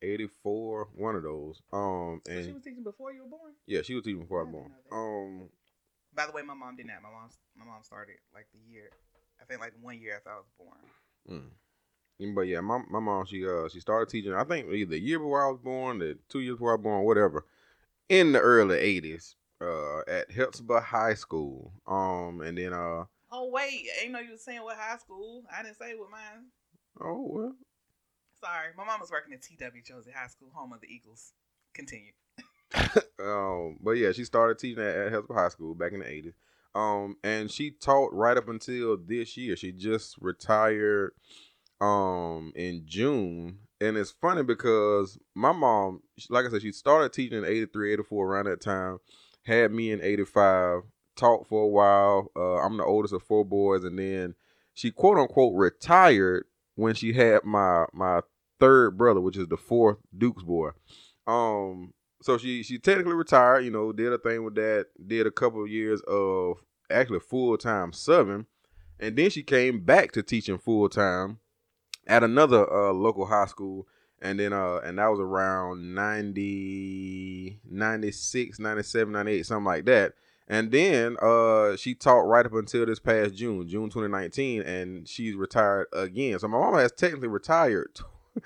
84, 0.03 0.89
one 0.95 1.17
of 1.17 1.23
those. 1.23 1.63
Um, 1.73 2.21
So 2.27 2.43
she 2.43 2.53
was 2.53 2.63
teaching 2.63 2.85
before 2.85 3.13
you 3.13 3.23
were 3.23 3.31
born. 3.31 3.53
yeah, 3.67 3.81
she 3.83 3.95
was 3.95 4.05
teaching 4.05 4.21
before 4.21 4.41
I 4.41 4.43
I 4.43 4.45
was 4.45 4.53
born. 4.53 4.73
Um, 4.93 5.49
By 6.15 6.27
the 6.27 6.33
way, 6.33 6.43
my 6.43 6.53
mom 6.53 6.77
did 6.77 6.87
not. 6.87 7.03
My 7.03 7.11
mom, 7.11 7.31
my 7.57 7.65
mom 7.65 7.83
started 7.83 8.17
like 8.35 8.49
the 8.53 8.59
year 8.71 8.91
I 9.41 9.45
think 9.45 9.61
like 9.61 9.73
one 9.81 9.99
year 9.99 10.17
after 10.17 10.31
I 10.31 10.37
was 10.37 10.47
born. 10.59 11.51
Mm. 12.21 12.35
But 12.35 12.43
yeah, 12.43 12.61
my 12.61 12.83
my 12.91 13.01
mom 13.01 13.25
she 13.25 13.47
uh 13.47 13.69
she 13.69 13.81
started 13.81 14.11
teaching. 14.11 14.35
I 14.35 14.45
think 14.45 14.71
either 14.71 14.91
the 14.91 15.01
year 15.01 15.19
before 15.19 15.47
I 15.47 15.51
was 15.51 15.61
born, 15.61 16.01
the 16.01 16.19
two 16.29 16.41
years 16.41 16.57
before 16.57 16.73
I 16.73 16.75
was 16.75 16.83
born, 16.83 17.05
whatever. 17.05 17.47
In 18.11 18.33
the 18.33 18.41
early 18.41 18.77
'80s, 18.77 19.37
uh, 19.63 20.01
at 20.01 20.31
Hephzibah 20.31 20.83
High 20.83 21.15
School. 21.15 21.73
Um, 21.87 22.43
and 22.43 22.59
then 22.59 22.75
uh. 22.75 23.05
Oh 23.33 23.49
wait, 23.51 23.87
I 23.99 24.05
ain't 24.05 24.13
know 24.13 24.19
you 24.21 24.33
was 24.33 24.45
saying 24.45 24.63
what 24.63 24.77
high 24.77 24.99
school. 24.99 25.45
I 25.57 25.63
didn't 25.63 25.79
say 25.79 25.95
what 25.95 26.11
mine. 26.11 26.47
Oh 27.01 27.27
well. 27.31 27.55
Sorry, 28.41 28.69
my 28.77 28.85
mom 28.85 29.01
was 29.01 29.11
working 29.11 29.35
at 29.35 29.43
T.W. 29.43 29.83
Josey 29.83 30.13
High 30.15 30.29
School, 30.29 30.49
home 30.55 30.73
of 30.73 30.81
the 30.81 30.89
Eagles. 30.89 31.33
Continue. 31.75 32.13
um, 33.23 33.77
but 33.83 33.93
yeah, 33.93 34.13
she 34.13 34.25
started 34.25 34.59
teaching 34.59 34.83
at, 34.83 34.97
at 34.97 35.13
Hephzibah 35.13 35.35
High 35.35 35.49
School 35.49 35.75
back 35.75 35.93
in 35.93 36.01
the 36.01 36.07
'80s. 36.07 36.35
Um, 36.75 37.17
and 37.25 37.51
she 37.51 37.73
taught 37.73 38.13
right 38.13 38.37
up 38.37 38.49
until 38.49 38.97
this 38.97 39.37
year. 39.37 39.57
She 39.57 39.73
just 39.73 40.17
retired 40.21 41.13
um 41.81 42.53
in 42.55 42.83
June. 42.87 43.59
And 43.81 43.97
it's 43.97 44.11
funny 44.11 44.43
because 44.43 45.19
my 45.35 45.53
mom, 45.53 46.03
like 46.29 46.45
I 46.45 46.51
said, 46.51 46.63
she 46.63 46.73
started 46.73 47.13
teaching 47.13 47.39
in 47.39 47.45
83, 47.47 47.95
84 47.95 48.27
around 48.27 48.45
that 48.47 48.61
time, 48.61 48.99
had 49.47 49.73
me 49.73 49.91
in 49.91 50.03
85, 50.03 50.83
taught 51.21 51.47
for 51.47 51.65
a 51.65 51.69
while. 51.69 52.33
Uh, 52.35 52.57
I'm 52.57 52.79
the 52.79 52.85
oldest 52.85 53.15
of 53.15 53.23
four 53.23 53.45
boys, 53.45 53.85
and 53.85 53.99
then 53.99 54.35
she 54.75 54.91
quote 54.91 55.19
unquote 55.19 55.55
retired 55.55 56.47
when 56.75 56.95
she 56.95 57.13
had 57.13 57.45
my 57.45 57.85
my 57.93 58.23
third 58.59 58.97
brother, 58.97 59.21
which 59.21 59.37
is 59.37 59.49
the 59.49 59.57
fourth 59.57 59.99
Duke's 60.17 60.43
boy. 60.43 60.71
Um, 61.27 61.93
so 62.23 62.39
she 62.39 62.63
she 62.63 62.79
technically 62.79 63.15
retired, 63.15 63.65
you 63.65 63.71
know, 63.71 63.93
did 63.93 64.13
a 64.13 64.19
thing 64.19 64.45
with 64.45 64.55
that, 64.55 64.87
did 65.07 65.27
a 65.27 65.31
couple 65.31 65.63
of 65.63 65.69
years 65.69 66.01
of 66.09 66.65
actually 66.91 67.21
full 67.21 67.57
time 67.59 67.93
subbing, 67.93 68.47
and 68.99 69.17
then 69.17 69.31
she 69.31 69.43
came 69.43 69.81
back 69.85 70.13
to 70.13 70.23
teaching 70.23 70.59
full 70.59 70.89
time 70.89 71.39
at 72.07 72.25
another 72.25 72.71
uh, 72.73 72.93
local 72.93 73.27
high 73.27 73.47
school. 73.47 73.87
And 74.23 74.39
then 74.39 74.53
uh 74.53 74.81
and 74.85 74.99
that 74.99 75.09
was 75.09 75.19
around 75.19 75.95
90 75.95 77.61
96, 77.65 78.59
97, 78.59 79.13
98, 79.13 79.47
something 79.47 79.65
like 79.65 79.87
that. 79.87 80.13
And 80.51 80.71
then 80.71 81.17
uh 81.23 81.77
she 81.77 81.95
taught 81.95 82.27
right 82.27 82.45
up 82.45 82.53
until 82.53 82.85
this 82.85 82.99
past 82.99 83.35
June, 83.35 83.67
June 83.69 83.89
2019, 83.89 84.63
and 84.63 85.09
she's 85.09 85.35
retired 85.35 85.87
again. 85.93 86.39
So 86.39 86.49
my 86.49 86.59
mama 86.59 86.81
has 86.81 86.93
technically 86.93 87.29
retired 87.29 88.01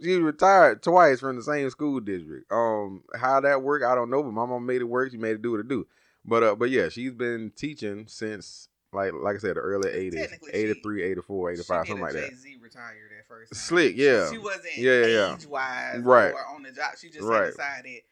she 0.00 0.16
retired 0.16 0.82
twice 0.82 1.20
from 1.20 1.36
the 1.36 1.42
same 1.42 1.68
school 1.70 2.00
district. 2.00 2.50
Um, 2.52 3.02
how 3.16 3.40
that 3.40 3.62
worked, 3.62 3.84
I 3.84 3.94
don't 3.94 4.10
know, 4.10 4.22
but 4.22 4.32
my 4.32 4.46
mom 4.46 4.66
made 4.66 4.80
it 4.80 4.84
work. 4.84 5.10
She 5.10 5.18
made 5.18 5.32
it 5.32 5.42
do 5.42 5.52
what 5.52 5.60
it 5.60 5.68
do. 5.68 5.86
But 6.24 6.42
uh, 6.42 6.54
but 6.54 6.70
yeah, 6.70 6.88
she's 6.88 7.12
been 7.12 7.52
teaching 7.56 8.06
since 8.08 8.68
like 8.92 9.12
like 9.12 9.36
I 9.36 9.38
said, 9.38 9.56
the 9.56 9.60
early 9.60 9.90
eighties, 9.90 10.28
83, 10.52 11.02
84, 11.02 11.52
85, 11.52 11.66
something 11.66 12.00
like 12.00 12.12
that. 12.12 12.30
Jay-Z 12.30 12.56
retired 12.60 13.10
at 13.18 13.26
first. 13.26 13.52
Time. 13.52 13.58
Slick, 13.58 13.96
yeah. 13.96 14.26
She, 14.26 14.34
she 14.34 14.38
wasn't 14.38 14.76
yeah, 14.76 15.06
yeah, 15.06 15.34
age 15.34 15.46
wise 15.46 16.00
right. 16.00 16.32
or 16.32 16.54
on 16.54 16.62
the 16.62 16.72
job. 16.72 16.92
She 17.00 17.08
just 17.08 17.22
right. 17.22 17.46
decided 17.46 18.02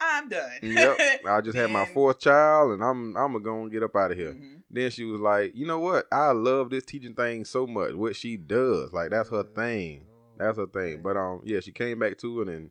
I'm 0.00 0.28
done. 0.28 0.50
yep. 0.62 0.98
I 1.26 1.40
just 1.40 1.56
had 1.56 1.70
my 1.70 1.86
fourth 1.86 2.20
child 2.20 2.72
and 2.72 2.84
I'm 2.84 3.16
I'm 3.16 3.42
gonna 3.42 3.70
get 3.70 3.82
up 3.82 3.96
out 3.96 4.12
of 4.12 4.18
here. 4.18 4.32
Mhm. 4.34 4.62
Then 4.70 4.90
she 4.90 5.04
was 5.04 5.20
like, 5.20 5.52
you 5.54 5.66
know 5.66 5.78
what? 5.78 6.06
I 6.12 6.32
love 6.32 6.70
this 6.70 6.84
teaching 6.84 7.14
thing 7.14 7.44
so 7.44 7.66
much. 7.66 7.94
What 7.94 8.16
she 8.16 8.36
does, 8.36 8.92
like 8.92 9.10
that's 9.10 9.30
her 9.30 9.44
thing. 9.44 10.06
That's 10.38 10.58
her 10.58 10.66
thing. 10.66 11.02
But 11.02 11.16
um, 11.16 11.40
yeah, 11.44 11.60
she 11.60 11.72
came 11.72 11.98
back 11.98 12.18
to 12.18 12.42
it 12.42 12.48
and 12.48 12.70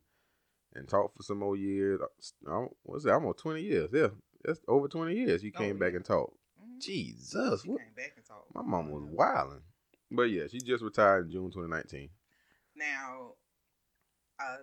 and 0.75 0.88
taught 0.88 1.13
for 1.15 1.24
some 1.24 1.39
more 1.39 1.55
years. 1.55 2.00
Um, 2.46 2.70
what's 2.84 3.05
that? 3.05 3.13
Almost 3.13 3.39
twenty 3.39 3.62
years. 3.62 3.89
Yeah, 3.94 4.10
that's 4.44 4.60
over 4.67 4.88
twenty 4.88 5.15
years. 5.15 5.41
She 5.41 5.51
Oh, 5.55 5.60
came 5.60 5.77
back 5.79 5.91
yeah. 5.94 5.98
and 5.98 6.05
taught. 6.05 6.34
Mhm. 6.62 6.82
Jesus, 6.82 7.62
She 7.63 7.70
what? 7.70 7.79
came 7.79 7.94
back 7.96 8.13
and 8.17 8.25
talked. 8.25 8.53
My 8.53 8.62
mom 8.62 8.91
was 8.91 9.03
wilding. 9.03 9.62
But 10.12 10.24
yeah, 10.24 10.44
she 10.51 10.60
just 10.60 10.84
retired 10.84 11.25
in 11.25 11.32
June 11.32 11.50
2019. 11.51 12.10
Now, 12.75 13.32
uh, 14.39 14.58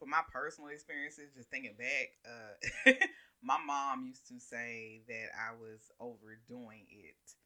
for 0.00 0.06
my 0.06 0.22
personal 0.32 0.70
experiences, 0.70 1.30
just 1.36 1.50
thinking 1.50 1.76
back, 1.78 2.08
uh, 2.24 2.92
my 3.42 3.58
mom 3.64 4.06
used 4.06 4.26
to 4.28 4.40
say 4.40 5.02
that 5.06 5.28
I 5.36 5.52
was 5.52 5.92
overdoing 6.00 6.86
it 6.90 7.36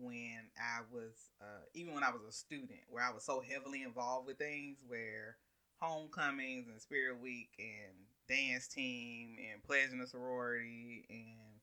when 0.00 0.48
I 0.56 0.82
was, 0.92 1.30
uh, 1.42 1.66
even 1.74 1.94
when 1.94 2.04
I 2.04 2.10
was 2.10 2.22
a 2.28 2.32
student, 2.32 2.86
where 2.88 3.02
I 3.02 3.12
was 3.12 3.24
so 3.24 3.42
heavily 3.42 3.82
involved 3.82 4.28
with 4.28 4.38
things 4.38 4.78
where 4.86 5.36
homecomings 5.80 6.68
and 6.68 6.80
spirit 6.80 7.20
week 7.20 7.50
and 7.58 7.92
dance 8.28 8.68
team 8.68 9.36
and 9.52 9.62
pledge 9.62 9.90
a 9.92 10.06
sorority 10.06 11.04
and 11.10 11.60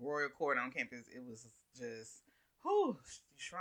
royal 0.00 0.28
court 0.30 0.58
on 0.58 0.72
campus, 0.72 1.06
it 1.14 1.22
was 1.24 1.46
just, 1.78 2.22
whew, 2.62 2.96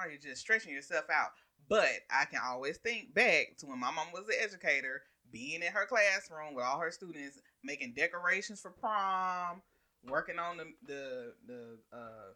you're 0.09 0.19
just 0.19 0.41
stretching 0.41 0.73
yourself 0.73 1.05
out. 1.13 1.31
But 1.67 2.01
I 2.09 2.25
can 2.25 2.39
always 2.43 2.77
think 2.77 3.13
back 3.13 3.57
to 3.59 3.67
when 3.67 3.79
my 3.79 3.91
mom 3.91 4.07
was 4.11 4.27
an 4.27 4.35
educator, 4.41 5.03
being 5.31 5.61
in 5.61 5.71
her 5.71 5.85
classroom 5.85 6.53
with 6.53 6.65
all 6.65 6.79
her 6.79 6.91
students, 6.91 7.39
making 7.63 7.93
decorations 7.93 8.61
for 8.61 8.71
prom, 8.71 9.61
working 10.07 10.39
on 10.39 10.57
the 10.57 10.65
the 10.85 11.33
the 11.47 11.77
uh 11.93 12.33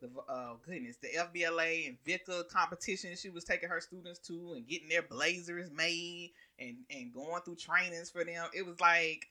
the 0.00 0.08
uh 0.32 0.54
goodness 0.64 0.96
the 1.02 1.08
FBLA 1.08 1.88
and 1.88 1.96
VICA 2.04 2.44
competition 2.52 3.16
she 3.16 3.30
was 3.30 3.44
taking 3.44 3.68
her 3.68 3.80
students 3.80 4.20
to 4.20 4.52
and 4.54 4.66
getting 4.68 4.88
their 4.88 5.02
blazers 5.02 5.70
made 5.72 6.32
and 6.58 6.76
and 6.90 7.12
going 7.12 7.42
through 7.42 7.56
trainings 7.56 8.10
for 8.10 8.24
them. 8.24 8.46
It 8.54 8.66
was 8.66 8.80
like, 8.80 9.26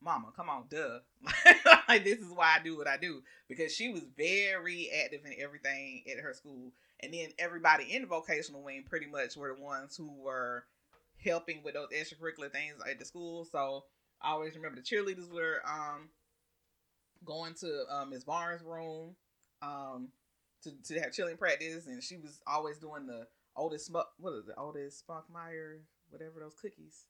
Mama, 0.00 0.28
come 0.34 0.48
on, 0.48 0.64
duh. 0.70 1.00
like 1.88 2.04
this 2.04 2.18
is 2.18 2.30
why 2.30 2.56
I 2.58 2.62
do 2.62 2.76
what 2.76 2.88
I 2.88 2.96
do 2.96 3.22
because 3.48 3.74
she 3.74 3.88
was 3.92 4.02
very 4.16 4.90
active 5.04 5.20
in 5.24 5.34
everything 5.38 6.02
at 6.10 6.22
her 6.22 6.32
school 6.34 6.72
and 7.00 7.12
then 7.12 7.28
everybody 7.38 7.94
in 7.94 8.02
the 8.02 8.08
vocational 8.08 8.62
wing 8.62 8.84
pretty 8.88 9.06
much 9.06 9.36
were 9.36 9.54
the 9.54 9.62
ones 9.62 9.96
who 9.96 10.10
were 10.22 10.64
helping 11.26 11.62
with 11.62 11.74
those 11.74 11.88
extracurricular 11.90 12.50
things 12.50 12.74
at 12.88 12.98
the 12.98 13.04
school. 13.04 13.44
So 13.44 13.84
I 14.22 14.30
always 14.30 14.54
remember 14.56 14.76
the 14.80 14.82
cheerleaders 14.82 15.30
were 15.32 15.60
um 15.66 16.08
going 17.24 17.54
to 17.54 17.84
um, 17.90 18.10
Ms. 18.10 18.24
Barnes' 18.24 18.62
room 18.62 19.16
um 19.62 20.08
to, 20.62 20.70
to 20.84 21.00
have 21.00 21.10
cheerleading 21.12 21.38
practice, 21.38 21.86
and 21.86 22.02
she 22.02 22.16
was 22.16 22.40
always 22.46 22.78
doing 22.78 23.06
the 23.06 23.26
Otis 23.56 23.90
what 23.90 24.32
is 24.34 24.48
it 24.48 24.54
Otis 24.56 25.02
Spunkmeyer 25.08 25.78
whatever 26.10 26.40
those 26.40 26.54
cookies. 26.54 27.06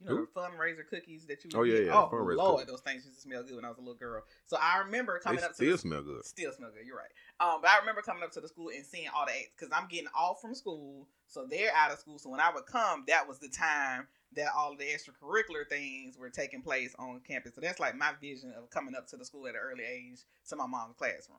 You 0.00 0.06
know 0.10 0.26
fundraiser 0.36 0.86
cookies 0.88 1.24
that 1.26 1.42
you. 1.44 1.50
Oh, 1.54 1.62
yeah, 1.62 1.80
yeah, 1.86 1.94
Oh 1.94 2.10
fundraiser 2.12 2.36
Lord, 2.36 2.58
cookies. 2.60 2.66
those 2.72 2.80
things 2.82 3.04
used 3.06 3.16
to 3.16 3.22
smell 3.22 3.42
good 3.42 3.56
when 3.56 3.64
I 3.64 3.68
was 3.68 3.78
a 3.78 3.80
little 3.80 3.94
girl. 3.94 4.22
So 4.44 4.58
I 4.60 4.78
remember 4.80 5.18
coming 5.18 5.38
They 5.40 5.44
up 5.46 5.50
to 5.52 5.54
still 5.54 5.72
the- 5.72 5.78
smell 5.78 6.02
good. 6.02 6.24
Still 6.24 6.52
smell 6.52 6.70
good. 6.70 6.86
You're 6.86 6.96
right. 6.98 7.10
Um, 7.40 7.60
but 7.62 7.70
I 7.70 7.78
remember 7.78 8.02
coming 8.02 8.22
up 8.22 8.30
to 8.32 8.40
the 8.40 8.48
school 8.48 8.68
and 8.68 8.84
seeing 8.84 9.08
all 9.14 9.24
the 9.24 9.32
because 9.56 9.72
I'm 9.74 9.88
getting 9.88 10.08
off 10.14 10.40
from 10.42 10.54
school, 10.54 11.08
so 11.28 11.46
they're 11.48 11.72
out 11.74 11.90
of 11.92 11.98
school. 11.98 12.18
So 12.18 12.28
when 12.28 12.40
I 12.40 12.50
would 12.54 12.66
come, 12.66 13.04
that 13.08 13.26
was 13.26 13.38
the 13.38 13.48
time 13.48 14.06
that 14.34 14.48
all 14.54 14.72
of 14.72 14.78
the 14.78 14.84
extracurricular 14.84 15.66
things 15.68 16.18
were 16.18 16.28
taking 16.28 16.60
place 16.60 16.94
on 16.98 17.20
campus. 17.26 17.54
So 17.54 17.62
that's 17.62 17.80
like 17.80 17.96
my 17.96 18.12
vision 18.20 18.52
of 18.56 18.68
coming 18.68 18.94
up 18.94 19.06
to 19.08 19.16
the 19.16 19.24
school 19.24 19.46
at 19.46 19.54
an 19.54 19.60
early 19.62 19.84
age 19.84 20.20
to 20.50 20.56
my 20.56 20.66
mom's 20.66 20.94
classroom. 20.96 21.38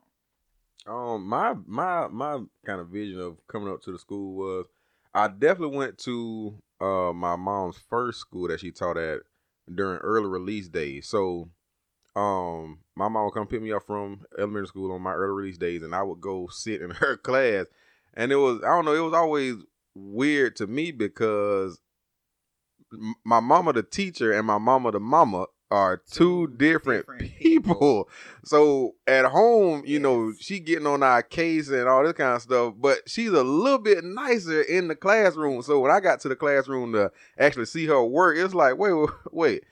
Um, 0.87 1.27
my 1.27 1.53
my 1.65 2.07
my 2.07 2.39
kind 2.65 2.79
of 2.81 2.87
vision 2.87 3.19
of 3.19 3.37
coming 3.47 3.71
up 3.71 3.81
to 3.83 3.91
the 3.91 3.99
school 3.99 4.35
was 4.35 4.65
I 5.13 5.27
definitely 5.27 5.77
went 5.77 5.97
to 5.99 6.55
uh 6.79 7.11
my 7.13 7.35
mom's 7.35 7.77
first 7.89 8.19
school 8.19 8.47
that 8.47 8.59
she 8.59 8.71
taught 8.71 8.97
at 8.97 9.21
during 9.73 9.99
early 9.99 10.27
release 10.27 10.67
days. 10.67 11.07
So 11.07 11.49
um 12.15 12.79
my 12.95 13.07
mom 13.07 13.25
would 13.25 13.33
come 13.33 13.47
pick 13.47 13.61
me 13.61 13.71
up 13.71 13.85
from 13.85 14.25
elementary 14.37 14.67
school 14.67 14.91
on 14.91 15.01
my 15.01 15.13
early 15.13 15.33
release 15.33 15.57
days 15.57 15.83
and 15.83 15.93
I 15.93 16.03
would 16.03 16.21
go 16.21 16.47
sit 16.51 16.81
in 16.81 16.91
her 16.91 17.17
class. 17.17 17.65
And 18.13 18.31
it 18.31 18.37
was 18.37 18.61
I 18.63 18.67
don't 18.67 18.85
know, 18.85 18.93
it 18.93 18.99
was 18.99 19.13
always 19.13 19.55
weird 19.95 20.55
to 20.57 20.67
me 20.67 20.91
because 20.91 21.79
my 23.23 23.39
mama 23.39 23.73
the 23.73 23.83
teacher 23.83 24.31
and 24.31 24.47
my 24.47 24.57
mama 24.57 24.91
the 24.91 24.99
mama 24.99 25.45
are 25.69 25.97
two, 25.97 26.47
Two 26.47 26.53
different, 26.57 27.05
different 27.05 27.35
people. 27.39 27.73
people. 27.75 28.09
So 28.45 28.95
at 29.05 29.25
home, 29.25 29.83
you 29.85 29.99
know, 29.99 30.33
she 30.39 30.59
getting 30.59 30.87
on 30.87 31.03
our 31.03 31.21
case 31.21 31.69
and 31.69 31.87
all 31.87 32.03
this 32.03 32.13
kind 32.13 32.35
of 32.35 32.41
stuff, 32.41 32.73
but 32.77 32.99
she's 33.07 33.31
a 33.31 33.43
little 33.43 33.79
bit 33.79 34.03
nicer 34.03 34.61
in 34.61 34.87
the 34.87 34.95
classroom. 34.95 35.61
So 35.61 35.79
when 35.79 35.91
I 35.91 35.99
got 35.99 36.19
to 36.21 36.29
the 36.29 36.35
classroom 36.35 36.93
to 36.93 37.11
actually 37.37 37.65
see 37.65 37.85
her 37.87 38.03
work, 38.03 38.37
it's 38.37 38.53
like, 38.53 38.77
wait, 38.77 38.93
wait, 38.93 39.09
wait. 39.31 39.63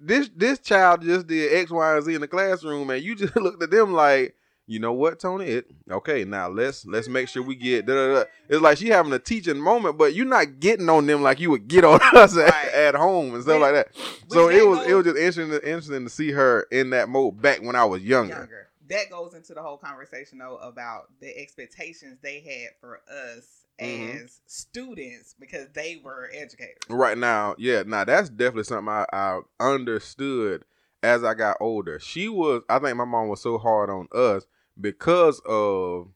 This 0.00 0.30
this 0.34 0.58
child 0.58 1.02
just 1.02 1.28
did 1.28 1.52
X, 1.54 1.70
Y, 1.70 1.94
and 1.96 2.04
Z 2.04 2.14
in 2.14 2.20
the 2.20 2.28
classroom, 2.28 2.90
and 2.90 3.02
you 3.02 3.14
just 3.14 3.36
looked 3.36 3.62
at 3.62 3.70
them 3.70 3.92
like, 3.92 4.34
you 4.66 4.78
know 4.78 4.92
what, 4.92 5.18
Tony? 5.20 5.46
It 5.46 5.66
okay. 5.90 6.24
Now 6.24 6.48
let's 6.48 6.86
let's 6.86 7.08
make 7.08 7.28
sure 7.28 7.42
we 7.42 7.54
get. 7.56 7.86
Da, 7.86 7.94
da, 7.94 8.14
da. 8.20 8.24
It's 8.48 8.60
like 8.62 8.78
she 8.78 8.88
having 8.88 9.12
a 9.12 9.18
teaching 9.18 9.58
moment, 9.60 9.98
but 9.98 10.14
you're 10.14 10.24
not 10.26 10.60
getting 10.60 10.88
on 10.88 11.06
them 11.06 11.22
like 11.22 11.40
you 11.40 11.50
would 11.50 11.68
get 11.68 11.84
on 11.84 12.00
us 12.14 12.36
at, 12.36 12.50
Right. 12.50 12.72
at 12.74 12.94
home 12.94 13.34
and 13.34 13.42
stuff 13.42 13.54
Which- 13.54 13.62
like 13.62 13.74
that. 13.74 13.88
So 14.28 14.48
it 14.48 14.66
was 14.66 14.86
it 14.86 14.94
was 14.94 15.04
just 15.04 15.18
interesting 15.18 15.52
interesting 15.68 16.04
to 16.04 16.10
see 16.10 16.30
her 16.32 16.62
in 16.70 16.90
that 16.90 17.08
mode 17.08 17.40
back 17.42 17.60
when 17.62 17.76
I 17.76 17.84
was 17.84 18.02
younger. 18.02 18.34
younger. 18.34 18.68
That 18.88 19.10
goes 19.10 19.32
into 19.34 19.54
the 19.54 19.62
whole 19.62 19.78
conversation 19.78 20.38
though 20.38 20.56
about 20.56 21.08
the 21.20 21.36
expectations 21.38 22.18
they 22.22 22.40
had 22.40 22.70
for 22.80 23.00
us 23.10 23.64
Mhm. 23.80 24.22
as 24.24 24.40
students 24.46 25.34
because 25.40 25.66
they 25.72 26.00
were 26.04 26.30
educators. 26.32 26.76
Right 26.88 27.16
now, 27.18 27.54
yeah, 27.58 27.82
now 27.86 28.04
that's 28.04 28.28
definitely 28.28 28.64
something 28.64 28.88
I, 28.92 29.06
I 29.12 29.40
understood 29.60 30.64
as 31.02 31.24
I 31.24 31.34
got 31.34 31.56
older. 31.60 31.98
She 31.98 32.28
was, 32.28 32.62
I 32.68 32.78
think 32.78 32.96
my 32.96 33.04
mom 33.04 33.28
was 33.28 33.42
so 33.42 33.58
hard 33.58 33.90
on 33.90 34.08
us 34.14 34.46
because 34.80 35.40
of 35.46 36.08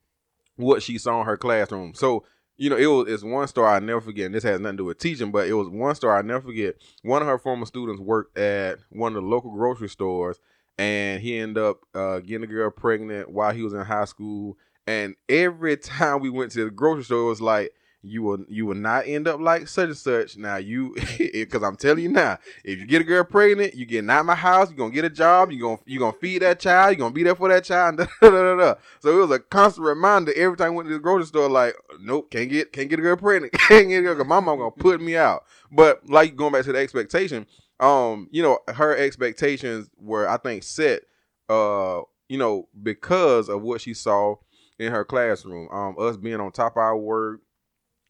what 0.56 0.82
she 0.82 0.98
saw 0.98 1.20
in 1.20 1.26
her 1.26 1.36
classroom. 1.36 1.94
So 1.94 2.24
you 2.58 2.70
know, 2.70 2.76
it 2.76 2.86
was 2.86 3.08
it's 3.08 3.22
one 3.22 3.46
story 3.48 3.68
I 3.68 3.80
never 3.80 4.00
forget. 4.00 4.26
And 4.26 4.34
this 4.34 4.44
has 4.44 4.60
nothing 4.60 4.78
to 4.78 4.82
do 4.82 4.86
with 4.86 4.98
teaching, 4.98 5.30
but 5.30 5.48
it 5.48 5.52
was 5.52 5.68
one 5.68 5.94
story 5.94 6.16
I 6.16 6.22
never 6.22 6.46
forget. 6.46 6.76
One 7.02 7.22
of 7.22 7.28
her 7.28 7.38
former 7.38 7.66
students 7.66 8.00
worked 8.00 8.36
at 8.38 8.78
one 8.90 9.14
of 9.14 9.22
the 9.22 9.28
local 9.28 9.50
grocery 9.50 9.88
stores, 9.88 10.40
and 10.78 11.20
he 11.20 11.38
ended 11.38 11.62
up 11.62 11.80
uh, 11.94 12.20
getting 12.20 12.44
a 12.44 12.46
girl 12.46 12.70
pregnant 12.70 13.30
while 13.30 13.52
he 13.52 13.62
was 13.62 13.74
in 13.74 13.80
high 13.80 14.06
school. 14.06 14.56
And 14.86 15.16
every 15.28 15.76
time 15.76 16.20
we 16.20 16.30
went 16.30 16.52
to 16.52 16.64
the 16.64 16.70
grocery 16.70 17.04
store, 17.04 17.22
it 17.22 17.26
was 17.26 17.40
like, 17.42 17.72
you 18.06 18.22
will 18.22 18.38
you 18.48 18.66
will 18.66 18.74
not 18.74 19.06
end 19.06 19.28
up 19.28 19.40
like 19.40 19.68
such 19.68 19.88
and 19.88 19.96
such. 19.96 20.36
Now 20.36 20.56
you, 20.56 20.94
because 21.18 21.62
I'm 21.62 21.76
telling 21.76 22.04
you 22.04 22.08
now, 22.10 22.38
if 22.64 22.78
you 22.78 22.86
get 22.86 23.00
a 23.00 23.04
girl 23.04 23.24
pregnant, 23.24 23.74
you 23.74 23.86
get 23.86 24.08
out 24.08 24.26
my 24.26 24.34
house, 24.34 24.68
you're 24.68 24.78
gonna 24.78 24.92
get 24.92 25.04
a 25.04 25.10
job, 25.10 25.50
you're 25.50 25.60
gonna 25.60 25.80
you 25.86 25.98
gonna 25.98 26.12
feed 26.12 26.42
that 26.42 26.60
child, 26.60 26.92
you're 26.92 27.04
gonna 27.04 27.14
be 27.14 27.22
there 27.22 27.34
for 27.34 27.48
that 27.48 27.64
child. 27.64 27.96
Da, 28.20 28.30
da, 28.30 28.56
da. 28.56 28.74
So 29.00 29.10
it 29.10 29.20
was 29.20 29.30
a 29.30 29.38
constant 29.38 29.86
reminder 29.86 30.32
every 30.34 30.56
time 30.56 30.68
I 30.68 30.70
went 30.70 30.88
to 30.88 30.94
the 30.94 31.00
grocery 31.00 31.26
store, 31.26 31.48
like, 31.48 31.74
nope, 32.00 32.30
can't 32.30 32.50
get 32.50 32.72
can't 32.72 32.88
get 32.88 32.98
a 32.98 33.02
girl 33.02 33.16
pregnant, 33.16 33.52
can't 33.68 33.88
get 33.88 33.98
a 33.98 34.02
girl. 34.02 34.24
My 34.24 34.40
mom 34.40 34.58
gonna 34.58 34.70
put 34.70 35.00
me 35.00 35.16
out. 35.16 35.44
But 35.70 36.08
like 36.08 36.36
going 36.36 36.52
back 36.52 36.64
to 36.64 36.72
the 36.72 36.78
expectation, 36.78 37.46
um, 37.80 38.28
you 38.30 38.42
know, 38.42 38.58
her 38.68 38.96
expectations 38.96 39.88
were 39.98 40.28
I 40.28 40.38
think 40.38 40.62
set, 40.62 41.02
uh, 41.48 42.00
you 42.28 42.38
know, 42.38 42.68
because 42.82 43.48
of 43.48 43.62
what 43.62 43.80
she 43.80 43.94
saw 43.94 44.36
in 44.78 44.92
her 44.92 45.04
classroom. 45.04 45.68
Um, 45.70 45.96
us 45.98 46.16
being 46.16 46.40
on 46.40 46.52
top 46.52 46.72
of 46.72 46.78
our 46.78 46.96
work, 46.96 47.40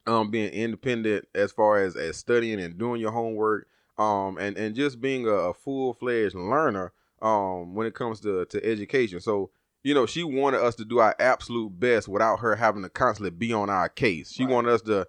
um, 0.07 0.31
being 0.31 0.51
independent 0.53 1.27
as 1.35 1.53
far 1.53 1.83
as 1.83 1.97
as 1.97 2.17
studying 2.17 2.61
and 2.61 2.79
doing 2.79 3.01
your 3.01 3.13
homework, 3.13 3.69
um, 3.99 4.39
and 4.39 4.57
and 4.57 4.75
just 4.75 5.01
being 5.01 5.27
a, 5.27 5.31
a 5.31 5.55
full 5.55 5.95
fledged 5.95 6.35
learner, 6.35 6.93
um, 7.23 7.75
when 7.75 7.87
it 7.87 7.95
comes 7.95 8.21
to 8.21 8.45
to 8.47 8.65
education. 8.65 9.21
So 9.21 9.51
you 9.83 9.95
know, 9.95 10.05
she 10.05 10.25
wanted 10.25 10.61
us 10.63 10.75
to 10.77 10.85
do 10.85 10.99
our 10.99 11.15
absolute 11.21 11.79
best 11.79 12.09
without 12.09 12.41
her 12.41 12.57
having 12.57 12.83
to 12.83 12.89
constantly 12.89 13.31
be 13.31 13.53
on 13.53 13.71
our 13.71 13.89
case. 13.89 14.33
She 14.33 14.45
right. 14.45 14.53
wanted 14.53 14.73
us 14.73 14.83
to 14.83 15.07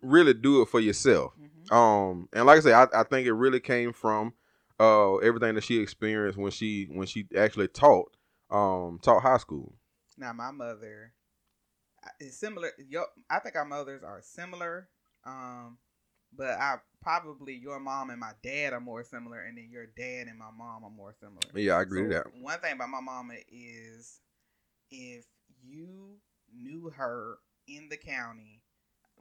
really 0.00 0.32
do 0.32 0.62
it 0.62 0.68
for 0.70 0.80
yourself. 0.80 1.34
Mm-hmm. 1.38 1.74
Um, 1.74 2.28
and 2.32 2.46
like 2.46 2.58
I 2.58 2.60
said, 2.60 2.72
I, 2.72 3.00
I 3.00 3.02
think 3.02 3.26
it 3.26 3.34
really 3.34 3.60
came 3.60 3.92
from 3.92 4.32
uh 4.80 5.16
everything 5.16 5.54
that 5.54 5.62
she 5.62 5.78
experienced 5.78 6.36
when 6.36 6.50
she 6.50 6.88
when 6.90 7.06
she 7.06 7.26
actually 7.36 7.68
taught 7.68 8.16
um 8.50 8.98
taught 9.02 9.22
high 9.22 9.36
school. 9.36 9.72
Now 10.18 10.32
my 10.32 10.50
mother 10.50 11.12
is 12.20 12.38
similar. 12.38 12.70
Your, 12.88 13.06
I 13.30 13.38
think 13.38 13.56
our 13.56 13.64
mothers 13.64 14.02
are 14.02 14.20
similar, 14.22 14.88
um, 15.24 15.78
but 16.36 16.50
I 16.50 16.76
probably 17.02 17.54
your 17.54 17.80
mom 17.80 18.10
and 18.10 18.20
my 18.20 18.32
dad 18.42 18.72
are 18.72 18.80
more 18.80 19.04
similar, 19.04 19.40
and 19.40 19.56
then 19.56 19.68
your 19.70 19.86
dad 19.86 20.28
and 20.28 20.38
my 20.38 20.50
mom 20.56 20.84
are 20.84 20.90
more 20.90 21.14
similar. 21.18 21.40
Yeah, 21.54 21.76
I 21.76 21.82
agree 21.82 22.00
so 22.02 22.08
with 22.08 22.12
that. 22.12 22.26
One 22.40 22.58
thing 22.60 22.72
about 22.74 22.90
my 22.90 23.00
mama 23.00 23.34
is 23.50 24.20
if 24.90 25.24
you 25.62 26.16
knew 26.54 26.90
her 26.90 27.38
in 27.66 27.88
the 27.88 27.96
county 27.96 28.62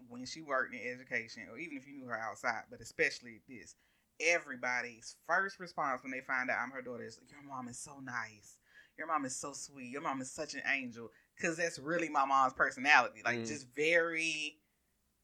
when 0.09 0.25
she 0.25 0.41
worked 0.41 0.73
in 0.73 0.81
education, 0.81 1.43
or 1.51 1.57
even 1.57 1.77
if 1.77 1.87
you 1.87 1.95
knew 1.95 2.07
her 2.07 2.19
outside, 2.19 2.63
but 2.69 2.81
especially 2.81 3.41
this, 3.47 3.75
everybody's 4.19 5.15
first 5.27 5.59
response 5.59 6.03
when 6.03 6.11
they 6.11 6.21
find 6.21 6.49
out 6.49 6.59
I'm 6.61 6.71
her 6.71 6.81
daughter 6.81 7.05
is, 7.05 7.19
"Your 7.29 7.43
mom 7.43 7.67
is 7.67 7.79
so 7.79 7.99
nice." 7.99 8.57
your 8.97 9.07
mom 9.07 9.25
is 9.25 9.35
so 9.35 9.53
sweet. 9.53 9.91
Your 9.91 10.01
mom 10.01 10.21
is 10.21 10.31
such 10.31 10.53
an 10.53 10.61
angel. 10.71 11.09
Cause 11.41 11.57
that's 11.57 11.79
really 11.79 12.09
my 12.09 12.25
mom's 12.25 12.53
personality. 12.53 13.21
Like 13.25 13.39
mm. 13.39 13.47
just 13.47 13.67
very 13.75 14.59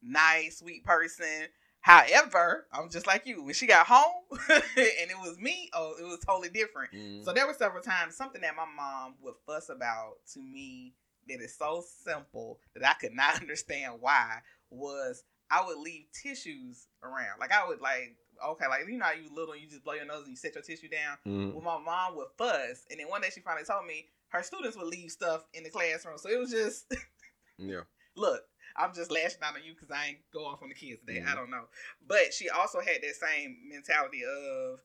nice, 0.01 0.59
sweet 0.59 0.83
person. 0.83 1.47
However, 1.81 2.67
I'm 2.73 2.89
just 2.89 3.07
like 3.07 3.25
you. 3.25 3.43
When 3.43 3.53
she 3.53 3.67
got 3.67 3.87
home 3.87 4.23
and 4.49 4.61
it 4.75 5.17
was 5.21 5.37
me, 5.39 5.69
oh, 5.73 5.93
it 5.99 6.03
was 6.03 6.19
totally 6.25 6.49
different. 6.49 6.91
Mm. 6.93 7.23
So 7.23 7.31
there 7.31 7.47
were 7.47 7.53
several 7.53 7.81
times 7.81 8.15
something 8.15 8.41
that 8.41 8.55
my 8.55 8.65
mom 8.75 9.15
would 9.21 9.35
fuss 9.45 9.69
about 9.69 10.15
to 10.33 10.41
me 10.41 10.93
that 11.29 11.41
is 11.41 11.55
so 11.57 11.83
simple 12.03 12.59
that 12.75 12.87
I 12.87 12.93
could 12.93 13.13
not 13.13 13.35
understand 13.41 13.93
why 13.99 14.39
was 14.69 15.23
I 15.49 15.65
would 15.65 15.77
leave 15.77 16.05
tissues 16.11 16.87
around. 17.01 17.39
Like 17.39 17.51
I 17.51 17.67
would 17.67 17.81
like 17.81 18.15
okay, 18.45 18.67
like 18.67 18.87
you 18.87 18.97
know, 18.97 19.07
you 19.11 19.33
little, 19.33 19.55
you 19.55 19.67
just 19.67 19.83
blow 19.83 19.93
your 19.93 20.05
nose 20.05 20.23
and 20.23 20.29
you 20.29 20.35
set 20.35 20.55
your 20.55 20.63
tissue 20.63 20.89
down. 20.89 21.17
Mm-hmm. 21.27 21.53
Well, 21.53 21.79
my 21.79 21.83
mom 21.83 22.15
would 22.17 22.27
fuss, 22.37 22.85
and 22.89 22.99
then 22.99 23.07
one 23.07 23.21
day 23.21 23.29
she 23.33 23.41
finally 23.41 23.65
told 23.65 23.85
me 23.85 24.05
her 24.29 24.43
students 24.43 24.77
would 24.77 24.87
leave 24.87 25.11
stuff 25.11 25.45
in 25.53 25.63
the 25.63 25.69
classroom. 25.69 26.17
So 26.17 26.29
it 26.29 26.39
was 26.39 26.51
just, 26.51 26.85
yeah. 27.57 27.81
Look, 28.15 28.41
I'm 28.75 28.93
just 28.93 29.11
lashing 29.11 29.39
out 29.43 29.55
on 29.55 29.63
you 29.63 29.73
because 29.73 29.91
I 29.91 30.07
ain't 30.07 30.17
go 30.33 30.45
off 30.45 30.61
on 30.61 30.69
the 30.69 30.75
kids 30.75 30.99
today. 31.01 31.19
Mm-hmm. 31.19 31.29
I 31.29 31.35
don't 31.35 31.51
know, 31.51 31.65
but 32.07 32.33
she 32.33 32.49
also 32.49 32.79
had 32.79 33.01
that 33.01 33.15
same 33.15 33.57
mentality 33.69 34.21
of 34.23 34.79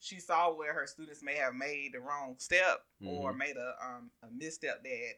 she 0.00 0.18
saw 0.18 0.52
where 0.52 0.72
her 0.72 0.86
students 0.86 1.22
may 1.22 1.36
have 1.36 1.54
made 1.54 1.90
the 1.92 2.00
wrong 2.00 2.34
step 2.38 2.84
mm-hmm. 3.02 3.08
or 3.08 3.32
made 3.32 3.56
a 3.56 3.74
um 3.84 4.10
a 4.22 4.26
misstep 4.36 4.82
that 4.82 5.12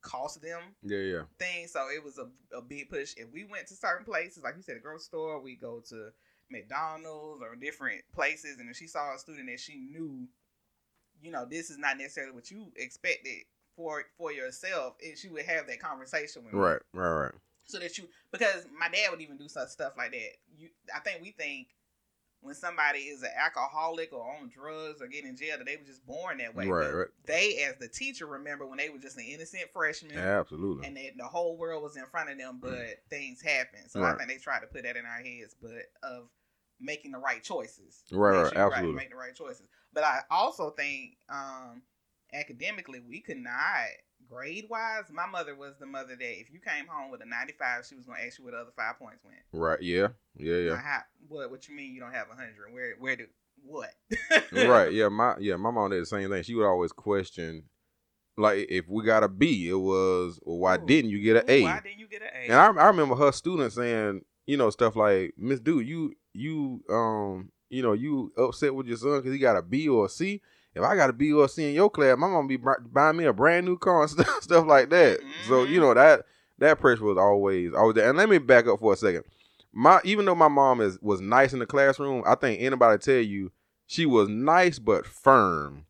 cost 0.00 0.40
them 0.40 0.60
yeah 0.82 0.98
yeah 0.98 1.22
things 1.38 1.72
so 1.72 1.88
it 1.94 2.02
was 2.02 2.18
a, 2.18 2.56
a 2.56 2.62
big 2.62 2.88
push 2.88 3.12
if 3.16 3.30
we 3.32 3.44
went 3.44 3.66
to 3.66 3.74
certain 3.74 4.06
places 4.06 4.42
like 4.44 4.54
you 4.56 4.62
said 4.62 4.76
a 4.76 4.80
grocery 4.80 5.00
store 5.00 5.42
we 5.42 5.56
go 5.56 5.82
to 5.86 6.10
McDonald's 6.50 7.42
or 7.42 7.56
different 7.56 8.02
places, 8.12 8.58
and 8.58 8.68
if 8.70 8.76
she 8.76 8.86
saw 8.86 9.14
a 9.14 9.18
student 9.18 9.48
that 9.48 9.60
she 9.60 9.76
knew, 9.76 10.26
you 11.20 11.30
know, 11.30 11.44
this 11.44 11.70
is 11.70 11.78
not 11.78 11.98
necessarily 11.98 12.32
what 12.32 12.50
you 12.50 12.72
expected 12.76 13.44
for 13.76 14.04
for 14.16 14.32
yourself, 14.32 14.94
and 15.04 15.16
she 15.16 15.28
would 15.28 15.44
have 15.44 15.66
that 15.66 15.80
conversation 15.80 16.44
with 16.44 16.54
right, 16.54 16.80
me. 16.92 17.00
Right, 17.00 17.08
right, 17.08 17.22
right. 17.24 17.34
So 17.66 17.78
that 17.78 17.98
you, 17.98 18.08
because 18.32 18.66
my 18.78 18.88
dad 18.88 19.10
would 19.10 19.20
even 19.20 19.36
do 19.36 19.48
such 19.48 19.68
stuff 19.68 19.92
like 19.96 20.12
that. 20.12 20.30
You, 20.56 20.68
I 20.94 21.00
think 21.00 21.22
we 21.22 21.32
think 21.32 21.68
when 22.40 22.54
somebody 22.54 23.00
is 23.00 23.22
an 23.22 23.30
alcoholic 23.36 24.12
or 24.12 24.22
on 24.22 24.48
drugs 24.48 25.02
or 25.02 25.08
getting 25.08 25.30
in 25.30 25.36
jail 25.36 25.58
that 25.58 25.66
they 25.66 25.76
were 25.76 25.84
just 25.84 26.06
born 26.06 26.38
that 26.38 26.54
way. 26.54 26.66
Right, 26.66 26.92
right. 26.92 27.08
They, 27.26 27.64
as 27.68 27.76
the 27.78 27.88
teacher, 27.88 28.26
remember 28.26 28.66
when 28.66 28.78
they 28.78 28.88
were 28.88 28.98
just 28.98 29.18
an 29.18 29.24
innocent 29.24 29.64
freshman. 29.72 30.16
absolutely. 30.16 30.86
And 30.86 30.96
that 30.96 31.16
the 31.16 31.24
whole 31.24 31.56
world 31.56 31.82
was 31.82 31.96
in 31.96 32.06
front 32.06 32.30
of 32.30 32.38
them, 32.38 32.58
but 32.62 32.72
mm. 32.72 32.94
things 33.10 33.42
happen. 33.42 33.88
So 33.88 34.00
right. 34.00 34.14
I 34.14 34.16
think 34.16 34.30
they 34.30 34.38
try 34.38 34.60
to 34.60 34.66
put 34.66 34.84
that 34.84 34.96
in 34.96 35.04
our 35.04 35.18
heads, 35.18 35.56
but 35.60 35.72
of 36.02 36.28
making 36.80 37.10
the 37.10 37.18
right 37.18 37.42
choices. 37.42 38.02
Right, 38.12 38.42
right, 38.42 38.52
absolutely. 38.54 38.94
Right, 38.94 38.94
make 38.94 39.10
the 39.10 39.16
right 39.16 39.34
choices. 39.34 39.66
But 39.98 40.04
I 40.04 40.20
also 40.30 40.70
think 40.70 41.16
um, 41.28 41.82
academically 42.32 43.00
we 43.00 43.20
could 43.20 43.36
not 43.36 43.88
grade 44.30 44.66
wise. 44.70 45.06
My 45.12 45.26
mother 45.26 45.56
was 45.56 45.74
the 45.80 45.86
mother 45.86 46.14
that 46.14 46.40
if 46.40 46.52
you 46.52 46.60
came 46.60 46.86
home 46.86 47.10
with 47.10 47.20
a 47.20 47.26
ninety 47.26 47.52
five, 47.58 47.84
she 47.84 47.96
was 47.96 48.06
gonna 48.06 48.20
ask 48.24 48.38
you 48.38 48.44
where 48.44 48.52
the 48.52 48.60
other 48.60 48.70
five 48.76 48.96
points 48.96 49.24
went. 49.24 49.38
Right. 49.52 49.82
Yeah. 49.82 50.08
Yeah. 50.36 50.54
Yeah. 50.54 50.76
how, 50.76 51.00
what 51.26 51.50
What 51.50 51.68
you 51.68 51.74
mean 51.74 51.92
you 51.92 51.98
don't 51.98 52.12
have 52.12 52.28
a 52.30 52.36
hundred? 52.36 52.72
Where 52.72 52.94
Where 53.00 53.16
do 53.16 53.26
what? 53.64 53.90
right. 54.52 54.92
Yeah. 54.92 55.08
My 55.08 55.34
Yeah. 55.40 55.56
My 55.56 55.72
mom 55.72 55.90
did 55.90 56.00
the 56.00 56.06
same 56.06 56.30
thing. 56.30 56.44
She 56.44 56.54
would 56.54 56.68
always 56.68 56.92
question. 56.92 57.64
Like 58.36 58.68
if 58.68 58.88
we 58.88 59.02
got 59.02 59.24
a 59.24 59.28
B, 59.28 59.68
it 59.68 59.74
was 59.74 60.38
well, 60.44 60.58
why 60.58 60.76
Ooh. 60.76 60.86
didn't 60.86 61.10
you 61.10 61.20
get 61.20 61.38
an 61.38 61.50
A? 61.50 61.62
Why 61.64 61.80
didn't 61.80 61.98
you 61.98 62.06
get 62.06 62.22
an 62.22 62.28
A? 62.32 62.52
And 62.52 62.78
I, 62.78 62.84
I 62.84 62.86
remember 62.86 63.16
her 63.16 63.32
students 63.32 63.74
saying, 63.74 64.20
you 64.46 64.56
know, 64.56 64.70
stuff 64.70 64.94
like, 64.94 65.34
Miss 65.36 65.58
Dude, 65.58 65.88
you 65.88 66.14
you 66.34 66.84
um 66.88 67.50
you 67.70 67.82
know 67.82 67.92
you 67.92 68.32
upset 68.36 68.74
with 68.74 68.86
your 68.86 68.96
son 68.96 69.18
because 69.18 69.32
he 69.32 69.38
got 69.38 69.56
a 69.56 69.62
B 69.62 69.88
or 69.88 70.06
a 70.06 70.08
C. 70.08 70.40
If 70.74 70.82
I 70.82 70.94
got 70.94 71.10
a 71.10 71.12
B 71.12 71.32
or 71.32 71.46
a 71.46 71.48
C 71.48 71.68
in 71.68 71.74
your 71.74 71.90
class, 71.90 72.16
my 72.16 72.28
mom 72.28 72.46
be 72.46 72.56
buying 72.56 73.16
me 73.16 73.24
a 73.24 73.32
brand 73.32 73.66
new 73.66 73.76
car 73.76 74.02
and 74.02 74.10
stuff, 74.10 74.42
stuff 74.42 74.66
like 74.66 74.90
that. 74.90 75.20
Mm-hmm. 75.20 75.48
So 75.48 75.64
you 75.64 75.80
know 75.80 75.94
that 75.94 76.24
that 76.58 76.80
pressure 76.80 77.04
was 77.04 77.18
always 77.18 77.72
always 77.74 77.94
there. 77.94 78.08
And 78.08 78.18
let 78.18 78.28
me 78.28 78.38
back 78.38 78.66
up 78.66 78.80
for 78.80 78.92
a 78.92 78.96
second. 78.96 79.24
My 79.72 80.00
even 80.04 80.24
though 80.24 80.34
my 80.34 80.48
mom 80.48 80.80
is 80.80 80.98
was 81.00 81.20
nice 81.20 81.52
in 81.52 81.58
the 81.58 81.66
classroom, 81.66 82.22
I 82.26 82.34
think 82.34 82.60
anybody 82.60 82.98
tell 82.98 83.20
you 83.20 83.52
she 83.86 84.06
was 84.06 84.28
nice 84.28 84.78
but 84.78 85.06
firm, 85.06 85.86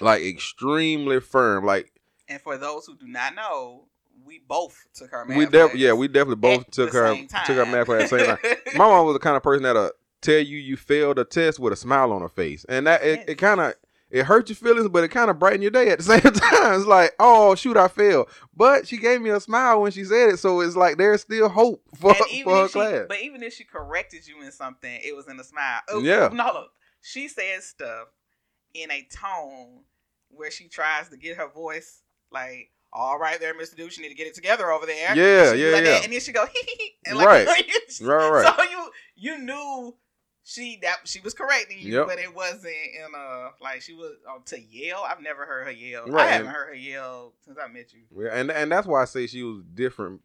like 0.00 0.22
extremely 0.22 1.20
firm. 1.20 1.64
Like, 1.64 1.92
and 2.28 2.40
for 2.40 2.56
those 2.58 2.86
who 2.86 2.96
do 2.96 3.06
not 3.06 3.34
know, 3.34 3.86
we 4.24 4.40
both 4.46 4.76
took 4.94 5.10
her 5.10 5.24
math. 5.24 5.36
We 5.36 5.46
def- 5.46 5.74
yeah, 5.74 5.92
we 5.92 6.08
definitely 6.08 6.36
both 6.36 6.70
took 6.70 6.92
her 6.92 7.14
took 7.46 7.56
her 7.56 7.66
math 7.66 7.86
class 7.86 8.02
at 8.04 8.10
the 8.10 8.18
same 8.18 8.26
time. 8.36 8.78
My 8.78 8.86
mom 8.86 9.06
was 9.06 9.14
the 9.14 9.20
kind 9.20 9.36
of 9.36 9.42
person 9.42 9.62
that'll 9.62 9.90
tell 10.22 10.40
you 10.40 10.58
you 10.58 10.76
failed 10.76 11.18
a 11.18 11.24
test 11.24 11.58
with 11.58 11.72
a 11.72 11.76
smile 11.76 12.12
on 12.12 12.22
her 12.22 12.28
face, 12.28 12.64
and 12.68 12.86
that 12.86 13.02
it, 13.02 13.28
it 13.28 13.34
kind 13.36 13.60
of 13.60 13.74
it 14.10 14.24
hurt 14.24 14.48
your 14.48 14.56
feelings, 14.56 14.88
but 14.88 15.04
it 15.04 15.08
kind 15.08 15.30
of 15.30 15.38
brightened 15.38 15.62
your 15.62 15.70
day 15.70 15.88
at 15.88 15.98
the 15.98 16.04
same 16.20 16.20
time. 16.20 16.74
It's 16.74 16.86
like, 16.86 17.14
oh 17.18 17.54
shoot, 17.54 17.76
I 17.76 17.88
failed, 17.88 18.28
but 18.56 18.86
she 18.86 18.98
gave 18.98 19.20
me 19.20 19.30
a 19.30 19.40
smile 19.40 19.82
when 19.82 19.92
she 19.92 20.04
said 20.04 20.30
it, 20.30 20.38
so 20.38 20.60
it's 20.60 20.76
like 20.76 20.96
there's 20.96 21.22
still 21.22 21.48
hope 21.48 21.82
for, 21.96 22.14
for 22.14 22.56
her 22.56 22.68
she, 22.68 22.72
class. 22.72 23.06
But 23.08 23.20
even 23.22 23.42
if 23.42 23.54
she 23.54 23.64
corrected 23.64 24.26
you 24.26 24.42
in 24.42 24.52
something, 24.52 25.00
it 25.02 25.16
was 25.16 25.28
in 25.28 25.38
a 25.40 25.44
smile. 25.44 25.80
Oh, 25.88 26.00
yeah, 26.00 26.28
no, 26.32 26.44
look, 26.52 26.70
she 27.00 27.28
says 27.28 27.64
stuff 27.64 28.08
in 28.74 28.90
a 28.90 29.06
tone 29.10 29.80
where 30.28 30.50
she 30.50 30.68
tries 30.68 31.08
to 31.10 31.16
get 31.16 31.36
her 31.36 31.48
voice 31.48 32.02
like 32.30 32.70
all 32.92 33.18
right 33.18 33.40
there, 33.40 33.54
Mr. 33.54 33.74
Dude, 33.74 33.96
you 33.96 34.02
need 34.02 34.10
to 34.10 34.14
get 34.14 34.26
it 34.26 34.34
together 34.34 34.70
over 34.70 34.84
there. 34.84 35.16
Yeah, 35.16 35.54
yeah, 35.54 35.72
like 35.72 35.84
yeah. 35.84 35.90
That, 35.92 36.04
and 36.04 36.12
then 36.12 36.20
she 36.20 36.32
go, 36.32 36.44
and 37.06 37.16
like, 37.16 37.26
right. 37.26 37.46
right, 37.46 38.30
right. 38.30 38.54
So 38.56 38.62
you 38.64 38.90
you 39.16 39.38
knew 39.38 39.94
she 40.44 40.78
that 40.82 40.96
she 41.04 41.20
was 41.20 41.34
correcting 41.34 41.78
you, 41.78 41.98
yep. 41.98 42.06
but 42.08 42.18
it 42.18 42.34
wasn't 42.34 42.66
in 42.66 43.14
a 43.16 43.50
like 43.60 43.80
she 43.80 43.94
was 43.94 44.12
uh, 44.28 44.38
to 44.46 44.60
yell. 44.60 45.04
I've 45.08 45.22
never 45.22 45.46
heard 45.46 45.66
her 45.66 45.70
yell. 45.70 46.06
Right. 46.06 46.26
I 46.26 46.32
haven't 46.32 46.48
heard 46.48 46.68
her 46.68 46.74
yell 46.74 47.34
since 47.44 47.58
I 47.62 47.68
met 47.68 47.92
you. 47.92 48.24
Yeah, 48.24 48.30
and 48.32 48.50
and 48.50 48.70
that's 48.70 48.86
why 48.86 49.02
I 49.02 49.04
say 49.04 49.26
she 49.28 49.42
was 49.44 49.62
different 49.74 50.20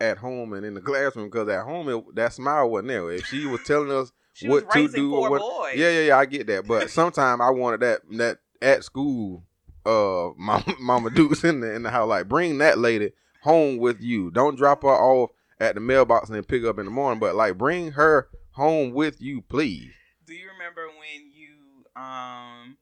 at 0.00 0.18
home 0.18 0.54
and 0.54 0.64
in 0.64 0.74
the 0.74 0.80
classroom 0.80 1.28
because 1.28 1.48
at 1.48 1.64
home 1.64 1.88
it, 1.88 2.14
that 2.14 2.32
smile 2.32 2.70
wasn't 2.70 2.88
there. 2.88 3.10
If 3.10 3.26
she 3.26 3.46
was 3.46 3.62
telling 3.64 3.90
us 3.90 4.10
what 4.42 4.70
to 4.70 4.88
do 4.88 5.14
or 5.14 5.30
what, 5.30 5.40
boys. 5.40 5.76
yeah, 5.76 5.90
yeah, 5.90 6.00
yeah, 6.00 6.18
I 6.18 6.24
get 6.24 6.46
that. 6.46 6.66
But 6.66 6.90
sometimes 6.90 7.40
I 7.42 7.50
wanted 7.50 7.80
that 7.80 8.00
that 8.12 8.38
at 8.62 8.84
school 8.84 9.44
uh 9.84 10.30
Mama, 10.38 10.74
Mama 10.80 11.10
Dukes 11.10 11.44
in 11.44 11.60
the 11.60 11.74
in 11.74 11.82
the 11.82 11.90
house. 11.90 12.08
Like 12.08 12.26
bring 12.26 12.56
that 12.58 12.78
lady 12.78 13.12
home 13.42 13.76
with 13.76 14.00
you. 14.00 14.30
Don't 14.30 14.56
drop 14.56 14.82
her 14.82 14.88
off 14.88 15.30
at 15.60 15.74
the 15.74 15.80
mailbox 15.80 16.28
and 16.28 16.36
then 16.36 16.44
pick 16.44 16.64
up 16.64 16.78
in 16.78 16.86
the 16.86 16.90
morning, 16.90 17.20
but 17.20 17.34
like 17.34 17.58
bring 17.58 17.92
her 17.92 18.28
home 18.58 18.92
with 18.92 19.20
you, 19.22 19.40
please. 19.42 19.90
Do 20.26 20.34
you 20.34 20.48
remember 20.52 20.86
when 20.88 21.30
you 21.32 22.00
um 22.00 22.76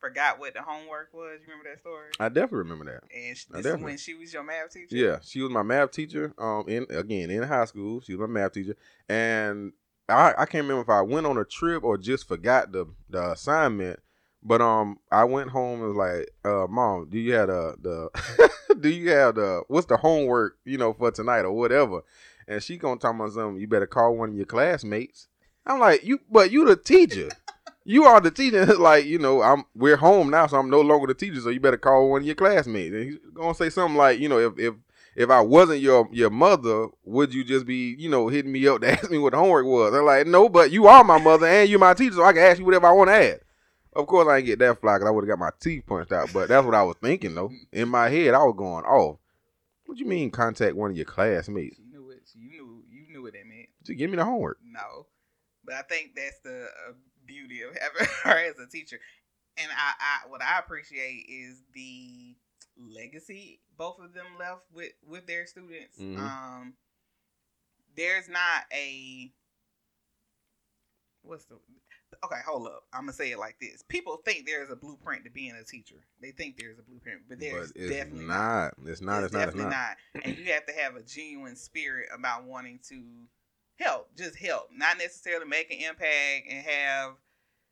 forgot 0.00 0.38
what 0.38 0.52
the 0.54 0.60
homework 0.62 1.14
was? 1.14 1.38
You 1.40 1.52
remember 1.52 1.70
that 1.70 1.80
story? 1.80 2.10
I 2.20 2.28
definitely 2.28 2.58
remember 2.58 2.84
that. 2.86 3.04
And 3.16 3.36
sh- 3.36 3.44
this 3.46 3.58
is 3.60 3.64
definitely- 3.64 3.84
when 3.84 3.96
she 3.98 4.14
was 4.14 4.32
your 4.34 4.42
math 4.42 4.70
teacher. 4.72 4.94
Yeah, 4.96 5.18
she 5.22 5.40
was 5.40 5.50
my 5.50 5.62
math 5.62 5.92
teacher. 5.92 6.34
Um, 6.36 6.64
in 6.68 6.86
again 6.90 7.30
in 7.30 7.42
high 7.42 7.64
school, 7.64 8.00
she 8.02 8.14
was 8.14 8.28
my 8.28 8.40
math 8.40 8.52
teacher, 8.52 8.76
and 9.08 9.72
I 10.08 10.34
I 10.36 10.44
can't 10.46 10.64
remember 10.66 10.82
if 10.82 10.90
I 10.90 11.00
went 11.00 11.26
on 11.26 11.38
a 11.38 11.44
trip 11.44 11.82
or 11.84 11.96
just 11.96 12.28
forgot 12.28 12.72
the 12.72 12.86
the 13.08 13.30
assignment. 13.32 14.00
But 14.46 14.60
um, 14.60 14.98
I 15.10 15.24
went 15.24 15.48
home 15.48 15.80
and 15.80 15.88
was 15.88 15.96
like, 15.96 16.28
uh, 16.44 16.66
"Mom, 16.68 17.08
do 17.08 17.18
you 17.18 17.32
have 17.32 17.48
the 17.48 17.76
the 17.80 18.76
do 18.80 18.90
you 18.90 19.08
have 19.10 19.36
the 19.36 19.62
what's 19.68 19.86
the 19.86 19.96
homework 19.96 20.58
you 20.66 20.76
know 20.76 20.92
for 20.92 21.10
tonight 21.10 21.46
or 21.46 21.52
whatever?" 21.52 22.02
And 22.46 22.62
she 22.62 22.76
gonna 22.76 23.00
talk 23.00 23.14
about 23.14 23.32
something. 23.32 23.60
You 23.60 23.66
better 23.66 23.86
call 23.86 24.16
one 24.16 24.30
of 24.30 24.36
your 24.36 24.46
classmates. 24.46 25.28
I'm 25.66 25.80
like, 25.80 26.04
you, 26.04 26.20
but 26.30 26.50
you 26.50 26.66
the 26.66 26.76
teacher. 26.76 27.30
you 27.84 28.04
are 28.04 28.20
the 28.20 28.30
teacher. 28.30 28.64
like, 28.78 29.06
you 29.06 29.18
know, 29.18 29.42
I'm 29.42 29.64
we're 29.74 29.96
home 29.96 30.30
now, 30.30 30.46
so 30.46 30.58
I'm 30.58 30.70
no 30.70 30.80
longer 30.80 31.06
the 31.06 31.14
teacher. 31.14 31.40
So 31.40 31.50
you 31.50 31.60
better 31.60 31.78
call 31.78 32.10
one 32.10 32.22
of 32.22 32.26
your 32.26 32.34
classmates. 32.34 32.94
And 32.94 33.04
he's 33.04 33.18
gonna 33.34 33.54
say 33.54 33.70
something 33.70 33.96
like, 33.96 34.18
you 34.18 34.28
know, 34.28 34.38
if 34.38 34.58
if 34.58 34.74
if 35.16 35.30
I 35.30 35.40
wasn't 35.40 35.80
your 35.80 36.08
your 36.12 36.30
mother, 36.30 36.88
would 37.04 37.32
you 37.32 37.44
just 37.44 37.66
be, 37.66 37.94
you 37.98 38.08
know, 38.08 38.28
hitting 38.28 38.52
me 38.52 38.66
up 38.66 38.80
to 38.80 38.92
ask 38.92 39.10
me 39.10 39.18
what 39.18 39.32
the 39.32 39.38
homework 39.38 39.66
was? 39.66 39.92
They're 39.92 40.02
like, 40.02 40.26
no, 40.26 40.48
but 40.48 40.70
you 40.70 40.86
are 40.86 41.04
my 41.04 41.18
mother 41.18 41.46
and 41.46 41.68
you're 41.68 41.78
my 41.78 41.94
teacher, 41.94 42.16
so 42.16 42.24
I 42.24 42.32
can 42.32 42.42
ask 42.42 42.58
you 42.58 42.64
whatever 42.64 42.86
I 42.86 42.92
want 42.92 43.08
to 43.08 43.14
ask. 43.14 43.40
Of 43.94 44.08
course, 44.08 44.28
I 44.28 44.38
didn't 44.38 44.46
get 44.46 44.58
that 44.58 44.80
fly 44.80 44.96
because 44.96 45.06
I 45.06 45.10
would 45.12 45.22
have 45.22 45.28
got 45.28 45.38
my 45.38 45.50
teeth 45.60 45.84
punched 45.86 46.12
out. 46.12 46.32
But 46.32 46.48
that's 46.48 46.66
what 46.66 46.74
I 46.74 46.82
was 46.82 46.96
thinking, 47.00 47.34
though. 47.34 47.52
In 47.72 47.88
my 47.88 48.08
head, 48.08 48.34
I 48.34 48.42
was 48.42 48.56
going, 48.56 48.84
"Oh, 48.88 49.20
what 49.86 49.96
do 49.96 50.02
you 50.02 50.08
mean? 50.08 50.30
Contact 50.30 50.74
one 50.74 50.90
of 50.90 50.96
your 50.96 51.06
classmates? 51.06 51.76
She 51.76 51.84
knew 51.84 52.10
it. 52.10 52.22
You 52.34 52.48
knew. 52.50 52.82
You 52.90 53.06
knew 53.12 53.22
what 53.22 53.34
that 53.34 53.46
meant. 53.46 53.68
Just 53.84 53.98
give 53.98 54.10
me 54.10 54.16
the 54.16 54.24
homework." 54.24 54.58
No, 54.64 55.06
but 55.64 55.74
I 55.74 55.82
think 55.82 56.14
that's 56.16 56.40
the 56.40 56.64
uh, 56.64 56.92
beauty 57.26 57.62
of 57.62 57.76
having 57.80 58.12
her 58.24 58.50
as 58.50 58.58
a 58.58 58.68
teacher. 58.68 58.98
And 59.56 59.70
I, 59.70 59.92
I, 60.00 60.28
what 60.28 60.42
I 60.42 60.58
appreciate 60.58 61.26
is 61.28 61.62
the 61.74 62.36
legacy 62.76 63.60
both 63.76 64.00
of 64.00 64.12
them 64.14 64.26
left 64.38 64.64
with 64.72 64.92
with 65.06 65.26
their 65.26 65.46
students. 65.46 65.98
Mhm. 65.98 66.18
Um, 66.18 66.74
there's 67.96 68.28
not 68.28 68.64
a 68.72 69.32
what's 71.22 71.44
the 71.46 71.56
okay 72.24 72.40
hold 72.46 72.66
up 72.66 72.84
i'm 72.92 73.02
gonna 73.02 73.12
say 73.12 73.30
it 73.30 73.38
like 73.38 73.56
this 73.60 73.82
people 73.88 74.18
think 74.24 74.46
there's 74.46 74.70
a 74.70 74.76
blueprint 74.76 75.24
to 75.24 75.30
being 75.30 75.54
a 75.60 75.64
teacher 75.64 75.96
they 76.20 76.30
think 76.30 76.56
there's 76.58 76.78
a 76.78 76.82
blueprint 76.82 77.20
but 77.28 77.40
there's 77.40 77.72
but 77.72 77.82
it's 77.82 77.90
definitely 77.90 78.26
not. 78.26 78.74
It's 78.84 79.00
not. 79.00 79.24
It's, 79.24 79.32
not. 79.32 79.48
It's 79.48 79.56
definitely 79.56 79.64
not. 79.70 79.96
and 80.24 80.38
you 80.38 80.52
have 80.52 80.66
to 80.66 80.72
have 80.74 80.96
a 80.96 81.02
genuine 81.02 81.56
spirit 81.56 82.08
about 82.14 82.44
wanting 82.44 82.78
to 82.88 83.02
help, 83.78 84.14
just 84.16 84.36
help, 84.36 84.68
not 84.72 84.98
necessarily 84.98 85.46
make 85.46 85.70
an 85.70 85.78
impact 85.78 86.46
and 86.48 86.64
have 86.64 87.12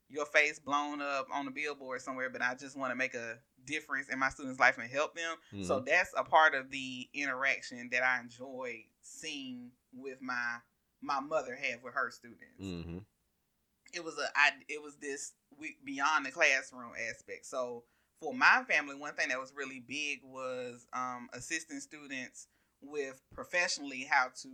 your 0.09 0.25
face 0.25 0.59
blown 0.59 1.01
up 1.01 1.27
on 1.33 1.47
a 1.47 1.51
billboard 1.51 2.01
somewhere. 2.01 2.29
But 2.29 2.41
I 2.41 2.55
just 2.55 2.77
want 2.77 2.91
to 2.91 2.95
make 2.95 3.13
a 3.13 3.39
difference 3.65 4.09
in 4.09 4.19
my 4.19 4.29
students' 4.29 4.59
life 4.59 4.77
and 4.77 4.89
help 4.89 5.15
them. 5.15 5.37
So 5.61 5.79
Mhm. 5.79 5.85
that's 5.85 6.13
a 6.17 6.23
part 6.23 6.55
of 6.55 6.69
the 6.69 7.09
interaction 7.13 7.89
that 7.91 8.03
I 8.03 8.19
enjoy 8.19 8.85
seeing 9.01 9.71
with 9.93 10.21
my 10.21 10.59
my 11.01 11.19
mother 11.19 11.53
have 11.55 11.83
with 11.83 11.93
her 11.93 12.09
students 12.11 12.61
Mhm. 12.61 13.05
it 13.93 14.03
was 14.03 14.17
a 14.17 14.27
I 14.35 14.51
it 14.67 14.81
was 14.81 14.97
this 14.97 15.33
we, 15.57 15.77
beyond 15.83 16.25
the 16.25 16.31
classroom 16.31 16.93
aspect. 17.09 17.45
So 17.45 17.83
for 18.19 18.33
my 18.33 18.63
family, 18.67 18.95
one 18.95 19.13
thing 19.13 19.29
that 19.29 19.39
was 19.39 19.53
really 19.55 19.79
big 19.79 20.21
was 20.23 20.87
um, 20.93 21.29
assisting 21.33 21.79
students 21.79 22.47
with 22.81 23.21
professionally 23.33 24.07
how 24.09 24.27
to 24.41 24.49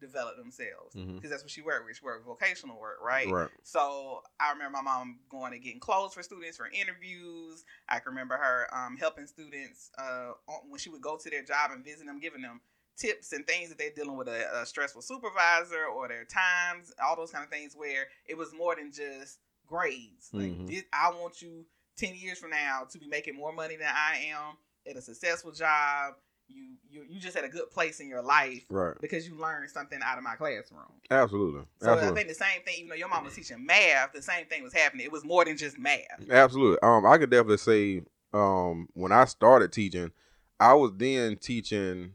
develop 0.00 0.36
themselves 0.36 0.94
because 0.94 1.28
Mhm. 1.28 1.30
that's 1.30 1.42
what 1.42 1.50
she 1.50 1.62
worked 1.62 1.86
with. 1.86 1.96
She 1.96 2.04
worked 2.04 2.24
vocational 2.24 2.78
work, 2.78 2.98
right? 3.02 3.28
Right. 3.28 3.50
So 3.62 4.22
I 4.38 4.52
remember 4.52 4.76
my 4.78 4.82
mom 4.82 5.20
going 5.28 5.52
and 5.52 5.62
getting 5.62 5.80
clothes 5.80 6.14
for 6.14 6.22
students 6.22 6.56
for 6.56 6.68
interviews. 6.68 7.64
I 7.88 7.98
can 8.00 8.10
remember 8.12 8.36
her 8.36 8.68
um, 8.74 8.96
helping 8.96 9.26
students 9.26 9.90
uh, 9.98 10.32
on- 10.48 10.68
when 10.70 10.78
she 10.78 10.90
would 10.90 11.02
go 11.02 11.16
to 11.16 11.30
their 11.30 11.42
job 11.42 11.70
and 11.72 11.84
visit 11.84 12.06
them, 12.06 12.20
giving 12.20 12.42
them 12.42 12.60
tips 12.96 13.32
and 13.32 13.46
things 13.46 13.68
that 13.68 13.78
they're 13.78 13.90
dealing 13.90 14.16
with 14.16 14.28
a, 14.28 14.60
a 14.62 14.66
stressful 14.66 15.02
supervisor 15.02 15.84
or 15.86 16.08
their 16.08 16.24
times, 16.24 16.92
all 17.04 17.16
those 17.16 17.30
kind 17.30 17.44
of 17.44 17.50
things 17.50 17.74
where 17.76 18.06
it 18.26 18.36
was 18.36 18.52
more 18.54 18.74
than 18.74 18.90
just 18.92 19.38
grades. 19.66 20.30
Like 20.32 20.50
Mhm. 20.52 20.66
this, 20.68 20.84
I 20.92 21.10
want 21.10 21.42
you 21.42 21.66
ten 21.96 22.14
years 22.14 22.38
from 22.38 22.50
now 22.50 22.84
to 22.90 22.98
be 22.98 23.06
making 23.06 23.34
more 23.36 23.52
money 23.52 23.76
than 23.76 23.92
I 23.94 24.16
am 24.28 24.56
at 24.88 24.96
a 24.96 25.02
successful 25.02 25.52
job. 25.52 26.14
You 26.48 26.76
you 26.88 27.04
you 27.08 27.20
just 27.20 27.36
at 27.36 27.44
a 27.44 27.48
good 27.48 27.70
place 27.70 28.00
in 28.00 28.08
your 28.08 28.22
life 28.22 28.64
Right. 28.70 28.94
because 29.00 29.26
you 29.26 29.34
learned 29.34 29.68
something 29.70 29.98
out 30.04 30.16
of 30.18 30.24
my 30.24 30.36
classroom. 30.36 30.82
Absolutely. 31.10 31.62
So 31.82 31.92
I 31.92 32.12
think 32.12 32.28
the 32.28 32.34
same 32.34 32.62
thing, 32.64 32.74
even 32.78 32.88
though 32.90 32.94
your 32.94 33.08
mom 33.08 33.24
was 33.24 33.34
teaching 33.34 33.64
math, 33.66 34.12
the 34.12 34.22
same 34.22 34.46
thing 34.46 34.62
was 34.62 34.72
happening. 34.72 35.04
It 35.04 35.12
was 35.12 35.24
more 35.24 35.44
than 35.44 35.56
just 35.56 35.78
math. 35.78 36.00
Absolutely. 36.30 36.78
Um, 36.82 37.04
I 37.04 37.18
could 37.18 37.30
definitely 37.30 37.56
say, 37.58 38.02
um, 38.32 38.88
when 38.94 39.12
I 39.12 39.24
started 39.24 39.72
teaching, 39.72 40.12
I 40.60 40.74
was 40.74 40.92
then 40.96 41.36
teaching, 41.36 42.12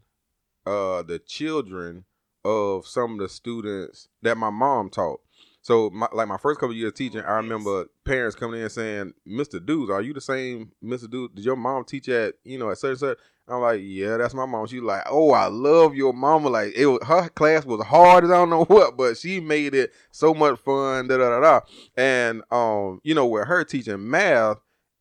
uh, 0.66 1.04
the 1.04 1.20
children 1.20 2.06
of 2.44 2.88
some 2.88 3.14
of 3.14 3.20
the 3.20 3.30
students 3.30 4.08
that 4.22 4.38
my 4.38 4.50
mom 4.50 4.90
taught. 4.90 5.22
So, 5.64 5.92
my, 5.92 6.08
like 6.12 6.28
my 6.28 6.38
first 6.38 6.60
couple 6.60 6.72
of 6.72 6.78
years 6.78 6.94
teaching, 6.94 7.22
I 7.22 7.34
remember 7.34 7.86
parents 8.04 8.36
coming 8.36 8.62
in 8.62 8.70
saying, 8.70 9.14
"Mr. 9.28 9.64
Dews, 9.64 9.92
are 9.92 10.02
you 10.02 10.12
the 10.14 10.22
same 10.22 10.72
Mr. 10.84 11.10
Dews? 11.10 11.30
Did 11.36 11.46
your 11.46 11.56
mom 11.56 11.84
teach 11.86 12.10
at 12.10 12.34
you 12.44 12.58
know 12.58 12.72
at 12.72 12.80
such 12.80 12.90
and 12.90 13.00
such?" 13.00 13.18
I'm 13.52 13.62
like, 13.62 13.82
"Yeah, 13.84 14.18
that's 14.18 14.34
my 14.34 14.46
mom." 14.46 14.66
She's 14.68 14.82
like, 14.82 15.04
"Oh, 15.10 15.32
I 15.32 15.48
love 15.48 15.96
your 15.96 16.14
mama." 16.14 16.50
Like 16.50 16.74
it 16.76 16.86
was 16.86 17.00
her 17.06 17.30
class 17.30 17.66
was 17.66 17.84
hard 17.86 18.24
as 18.24 18.32
I 18.32 18.36
don't 18.36 18.50
know 18.50 18.64
what, 18.68 18.98
but 18.98 19.18
she 19.18 19.40
made 19.40 19.74
it 19.76 19.92
so 20.12 20.34
much 20.34 20.60
fun. 20.60 21.08
Da 21.08 21.18
da 21.18 21.30
da 21.30 21.40
da. 21.40 21.60
And 21.96 22.44
um, 22.52 23.02
you 23.04 23.14
know, 23.14 23.26
with 23.28 23.48
her 23.48 23.64
teaching 23.64 24.10
math 24.10 24.58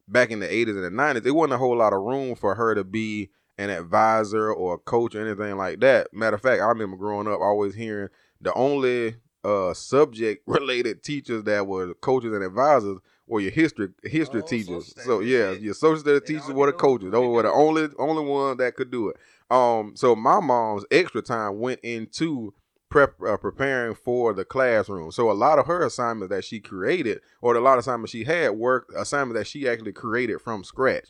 back 0.09 0.31
in 0.31 0.41
the 0.41 0.49
80s 0.49 0.71
and 0.71 0.85
the 0.85 1.03
90s, 1.03 1.27
it 1.27 1.31
wasn't 1.31 1.55
a 1.55 1.59
whole 1.59 1.77
lot 1.77 1.93
of 1.93 2.03
room 2.03 2.35
for 2.35 2.55
her 2.55 2.75
to 2.75 2.83
be 2.85 3.31
an 3.59 3.71
advisor 3.71 4.53
or 4.53 4.75
a 4.75 4.79
coach 4.79 5.15
or 5.15 5.25
anything 5.27 5.57
like 5.57 5.81
that. 5.81 6.13
Matter 6.13 6.37
of 6.37 6.43
fact, 6.43 6.63
I 6.63 6.67
remember 6.67 6.97
growing 6.97 7.29
up 7.29 7.41
always 7.41 7.75
hearing 7.75 8.09
the 8.41 8.53
only 8.55 9.17
uh 9.45 9.73
subject 9.75 10.43
related 10.47 11.03
teachers 11.03 11.45
that 11.45 11.67
were 11.67 11.95
coaches 11.95 12.33
and 12.33 12.43
advisors 12.43 12.99
were 13.31 13.41
your 13.41 13.53
history 13.53 13.89
history 14.03 14.41
Oh, 14.45 14.47
teachers. 14.47 14.95
So 15.05 15.21
yeah, 15.21 15.53
your 15.53 15.75
social 15.75 15.99
studies 16.01 16.23
teachers 16.27 16.51
were 16.51 16.67
the 16.67 16.73
coaches. 16.73 17.07
they 17.07 17.11
Those 17.13 17.35
were 17.35 17.43
the 17.43 17.53
only 17.53 17.89
only 17.99 18.25
ones 18.25 18.59
that 18.59 18.75
could 18.77 18.91
do 18.91 19.09
it. 19.09 19.17
Um, 19.51 19.93
so 19.97 20.15
my 20.15 20.41
mom's 20.41 20.85
extra 20.91 21.23
time 21.23 21.59
went 21.61 21.81
into 21.81 22.53
prep 22.91 23.15
uh, 23.27 23.37
preparing 23.37 23.95
for 23.95 24.33
the 24.33 24.45
classroom. 24.45 25.13
So 25.13 25.31
a 25.31 25.33
lot 25.33 25.59
of 25.59 25.67
her 25.67 25.85
assignments 25.87 26.31
that 26.35 26.45
she 26.45 26.61
created, 26.61 27.21
or 27.41 27.55
a 27.55 27.61
lot 27.61 27.75
of 27.75 27.81
assignments 27.81 28.13
she 28.13 28.25
had, 28.25 28.51
were 28.51 28.87
assignments 28.97 29.39
that 29.39 29.47
she 29.47 29.69
actually 29.69 29.93
created 29.93 30.41
from 30.41 30.65
scratch. 30.65 31.09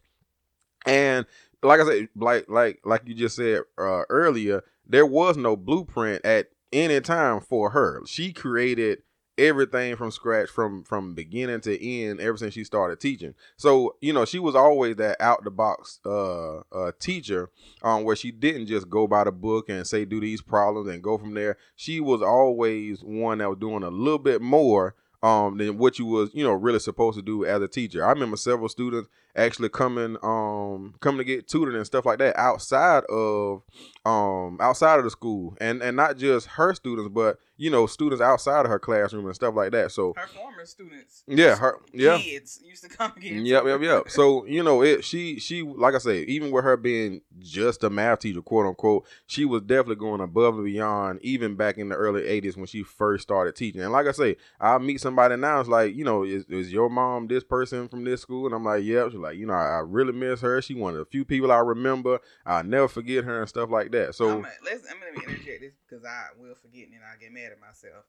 And 0.87 1.27
like 1.63 1.81
I 1.81 1.87
said, 1.87 2.09
like 2.15 2.47
like 2.49 2.81
like 2.85 3.03
you 3.07 3.15
just 3.15 3.37
said 3.37 3.63
uh, 3.79 4.03
earlier, 4.09 4.63
there 4.87 5.07
was 5.07 5.37
no 5.37 5.57
blueprint 5.57 6.25
at 6.25 6.49
any 6.73 7.01
time 7.01 7.41
for 7.41 7.71
her. 7.71 8.03
She 8.07 8.33
created 8.33 9.03
everything 9.41 9.97
from 9.97 10.11
scratch 10.11 10.49
from 10.49 10.85
from 10.85 11.15
beginning 11.15 11.61
to 11.63 11.87
end 11.87 12.21
ever 12.21 12.37
since 12.37 12.55
she 12.55 12.65
started 12.65 13.01
teaching. 13.01 13.35
So 13.57 13.97
you 14.01 14.13
know 14.13 14.25
she 14.25 14.39
was 14.39 14.55
always 14.55 14.97
that 14.97 15.21
out 15.21 15.45
the 15.45 15.51
box 15.51 16.01
uh 16.05 16.59
uh 16.73 16.93
teacher 17.01 17.51
um 17.83 18.05
where 18.05 18.17
she 18.17 18.31
didn't 18.31 18.67
just 18.67 18.89
go 18.89 19.07
by 19.07 19.25
the 19.25 19.33
book 19.33 19.69
and 19.69 19.87
say 19.87 20.05
do 20.05 20.21
these 20.21 20.43
problems 20.43 20.89
and 20.89 21.03
go 21.03 21.19
from 21.19 21.35
there. 21.35 21.57
She 21.77 22.01
was 22.01 22.23
always 22.23 23.03
one 23.03 23.39
that 23.39 23.49
was 23.49 23.59
doing 23.59 23.83
a 23.83 23.91
little 23.91 24.19
bit 24.19 24.43
more 24.43 24.95
um 25.23 25.59
than 25.59 25.79
what 25.79 25.99
you 25.99 26.07
was 26.07 26.31
you 26.35 26.45
know 26.45 26.53
really 26.53 26.79
supposed 26.79 27.19
to 27.19 27.23
do 27.23 27.45
as 27.45 27.63
a 27.63 27.69
teacher. 27.69 28.05
I 28.05 28.11
remember 28.11 28.37
several 28.37 28.69
students 28.69 29.09
actually 29.37 29.69
coming 29.69 30.17
um 30.23 30.95
coming 31.01 31.19
to 31.19 31.25
get 31.25 31.47
tutored 31.49 31.75
and 31.75 31.87
stuff 31.87 32.05
like 32.05 32.19
that 32.19 32.37
outside 32.37 33.05
of 33.05 33.63
um 34.05 34.59
outside 34.61 34.99
of 34.99 35.05
the 35.05 35.11
school 35.11 35.57
and 35.61 35.83
and 35.83 35.97
not 35.97 36.17
just 36.17 36.47
her 36.49 36.75
students 36.75 37.09
but 37.13 37.39
you 37.57 37.71
know 37.71 37.87
students 37.87 38.23
outside 38.23 38.65
of 38.65 38.71
her 38.71 38.79
classroom 38.79 39.27
and 39.27 39.35
stuff 39.35 39.55
like 39.55 39.73
that 39.73 39.93
so 39.93 40.15
Her 40.17 40.27
former 40.27 40.65
students, 40.65 41.23
yeah 41.27 41.57
her 41.57 41.79
yeah 41.93 42.19
kids 42.19 42.61
used 42.65 42.83
to 42.83 42.89
come 42.89 43.13
get. 43.21 43.33
Yep, 43.33 43.65
yep, 43.65 43.81
yep. 43.83 44.11
So 44.11 44.45
you 44.47 44.63
know, 44.63 44.83
it 44.83 45.05
she 45.05 45.39
she 45.39 45.63
like 45.63 45.95
I 45.95 45.99
say, 45.99 46.23
even 46.23 46.51
with 46.51 46.65
her 46.65 46.77
being 46.77 47.21
just 47.39 47.85
a 47.85 47.91
math 47.91 48.21
teacher, 48.21 48.43
quote 48.43 48.67
unquote, 48.67 49.07
she 49.27 49.45
was 49.45 49.63
definitely 49.63 49.97
going 49.97 50.21
above 50.21 50.57
and 50.57 50.65
beyond, 50.65 51.21
even 51.23 51.55
back 51.57 51.79
in 51.79 51.89
the 51.89 51.95
early 51.95 52.23
'80s 52.23 52.57
when 52.57 52.67
she 52.67 52.83
first 52.83 53.23
started 53.23 53.57
teaching. 53.57 53.81
And 53.83 53.93
like 53.93 54.07
I 54.07 54.13
say, 54.13 54.37
I 54.61 54.79
meet 54.79 55.01
somebody 55.01 55.37
now, 55.37 55.61
it's 55.61 55.69
like, 55.69 55.95
you 55.95 56.05
know, 56.05 56.25
is, 56.25 56.45
is 56.49 56.73
your 56.73 56.89
mom 56.91 57.27
this 57.29 57.45
person 57.45 57.89
from 57.89 58.05
this 58.05 58.23
school? 58.23 58.47
And 58.47 58.55
I'm 58.55 58.65
like, 58.65 58.85
yeah. 58.85 59.09
Like, 59.21 59.37
you 59.37 59.47
know, 59.47 59.53
I, 59.55 59.77
I 59.77 59.79
really 59.81 60.13
miss 60.13 60.41
her. 60.41 60.61
She 60.63 60.75
one 60.75 60.95
of 60.95 60.99
the 60.99 61.05
few 61.05 61.25
people 61.25 61.53
I 61.53 61.59
remember. 61.59 62.21
I'll 62.47 62.65
never 62.65 62.89
forget 62.89 63.25
her 63.25 63.41
and 63.41 63.49
stuff 63.49 63.71
like 63.71 63.91
that. 63.93 64.15
So 64.15 64.29
I'm, 64.31 64.43
gonna- 64.43 64.55
let's, 64.65 64.85
I'm 64.91 64.99
gonna 64.99 65.27
interject 65.29 65.61
this 65.61 65.75
because 65.89 66.05
I 66.05 66.27
will 66.39 66.55
forget 66.55 66.89
and 66.89 67.01
I 67.05 67.17
get 67.21 67.33
mad 67.33 67.53
at 67.53 67.61
myself. 67.61 68.05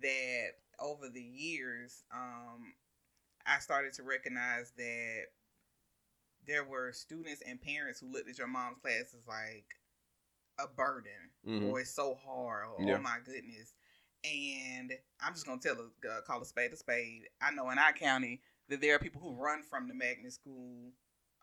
That 0.00 0.46
over 0.80 1.08
the 1.08 1.20
years, 1.22 2.02
um, 2.12 2.72
I 3.46 3.58
started 3.58 3.92
to 3.94 4.02
recognize 4.02 4.72
that 4.76 5.22
there 6.46 6.64
were 6.64 6.92
students 6.92 7.42
and 7.46 7.60
parents 7.60 8.00
who 8.00 8.10
looked 8.12 8.28
at 8.28 8.38
your 8.38 8.48
mom's 8.48 8.78
classes 8.78 9.24
like, 9.28 9.64
a 10.58 10.66
burden 10.68 11.30
Mhm. 11.46 11.70
or 11.70 11.80
it's 11.80 11.90
so 11.90 12.14
hard 12.14 12.66
or 12.66 12.84
Yeah. 12.86 12.96
oh 12.96 13.00
my 13.00 13.18
goodness. 13.24 13.72
And 14.22 14.92
I'm 15.18 15.32
just 15.32 15.46
gonna 15.46 15.60
tell 15.60 15.76
a 15.76 16.08
uh, 16.08 16.20
call 16.20 16.42
a 16.42 16.44
spade 16.44 16.72
a 16.74 16.76
spade. 16.76 17.22
I 17.40 17.52
know 17.52 17.70
in 17.70 17.78
our 17.78 17.92
county 17.94 18.42
that 18.72 18.80
there 18.80 18.94
are 18.96 18.98
people 18.98 19.20
who 19.20 19.34
run 19.34 19.62
from 19.62 19.86
the 19.86 19.94
magnet 19.94 20.32
school 20.32 20.92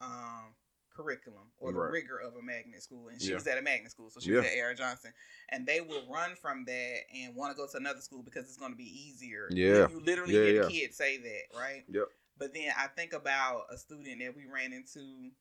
um, 0.01 0.55
curriculum 0.95 1.51
or 1.57 1.71
the 1.73 1.79
Right. 1.79 1.91
rigor 1.91 2.17
of 2.17 2.35
a 2.35 2.41
magnet 2.41 2.81
school, 2.81 3.09
and 3.09 3.21
she 3.21 3.29
Yeah. 3.29 3.35
was 3.35 3.47
at 3.47 3.57
a 3.57 3.61
magnet 3.61 3.91
school, 3.91 4.09
so 4.09 4.19
she 4.19 4.31
Yeah. 4.31 4.37
was 4.39 4.47
at 4.47 4.53
A.R. 4.53 4.73
Johnson, 4.73 5.13
and 5.49 5.65
they 5.67 5.81
will 5.81 6.09
run 6.09 6.35
from 6.37 6.63
that 6.65 7.03
and 7.13 7.35
want 7.35 7.51
to 7.51 7.57
go 7.57 7.67
to 7.67 7.77
another 7.77 7.99
school 8.01 8.23
because 8.23 8.45
it's 8.45 8.57
going 8.57 8.71
to 8.71 8.77
be 8.77 8.85
easier. 8.85 9.47
Yeah. 9.51 9.89
you 9.89 9.99
literally 9.99 10.35
Yeah, 10.35 10.43
hear 10.51 10.63
the 10.63 10.69
kids 10.71 10.95
say 10.97 11.17
that, 11.17 11.57
right? 11.57 11.83
Yep. 11.89 12.07
But 12.37 12.53
then 12.53 12.71
I 12.77 12.87
think 12.87 13.11
about 13.13 13.65
a 13.69 13.77
student 13.77 14.19
that 14.21 14.35
we 14.35 14.45
ran 14.45 14.71
into, 14.71 15.31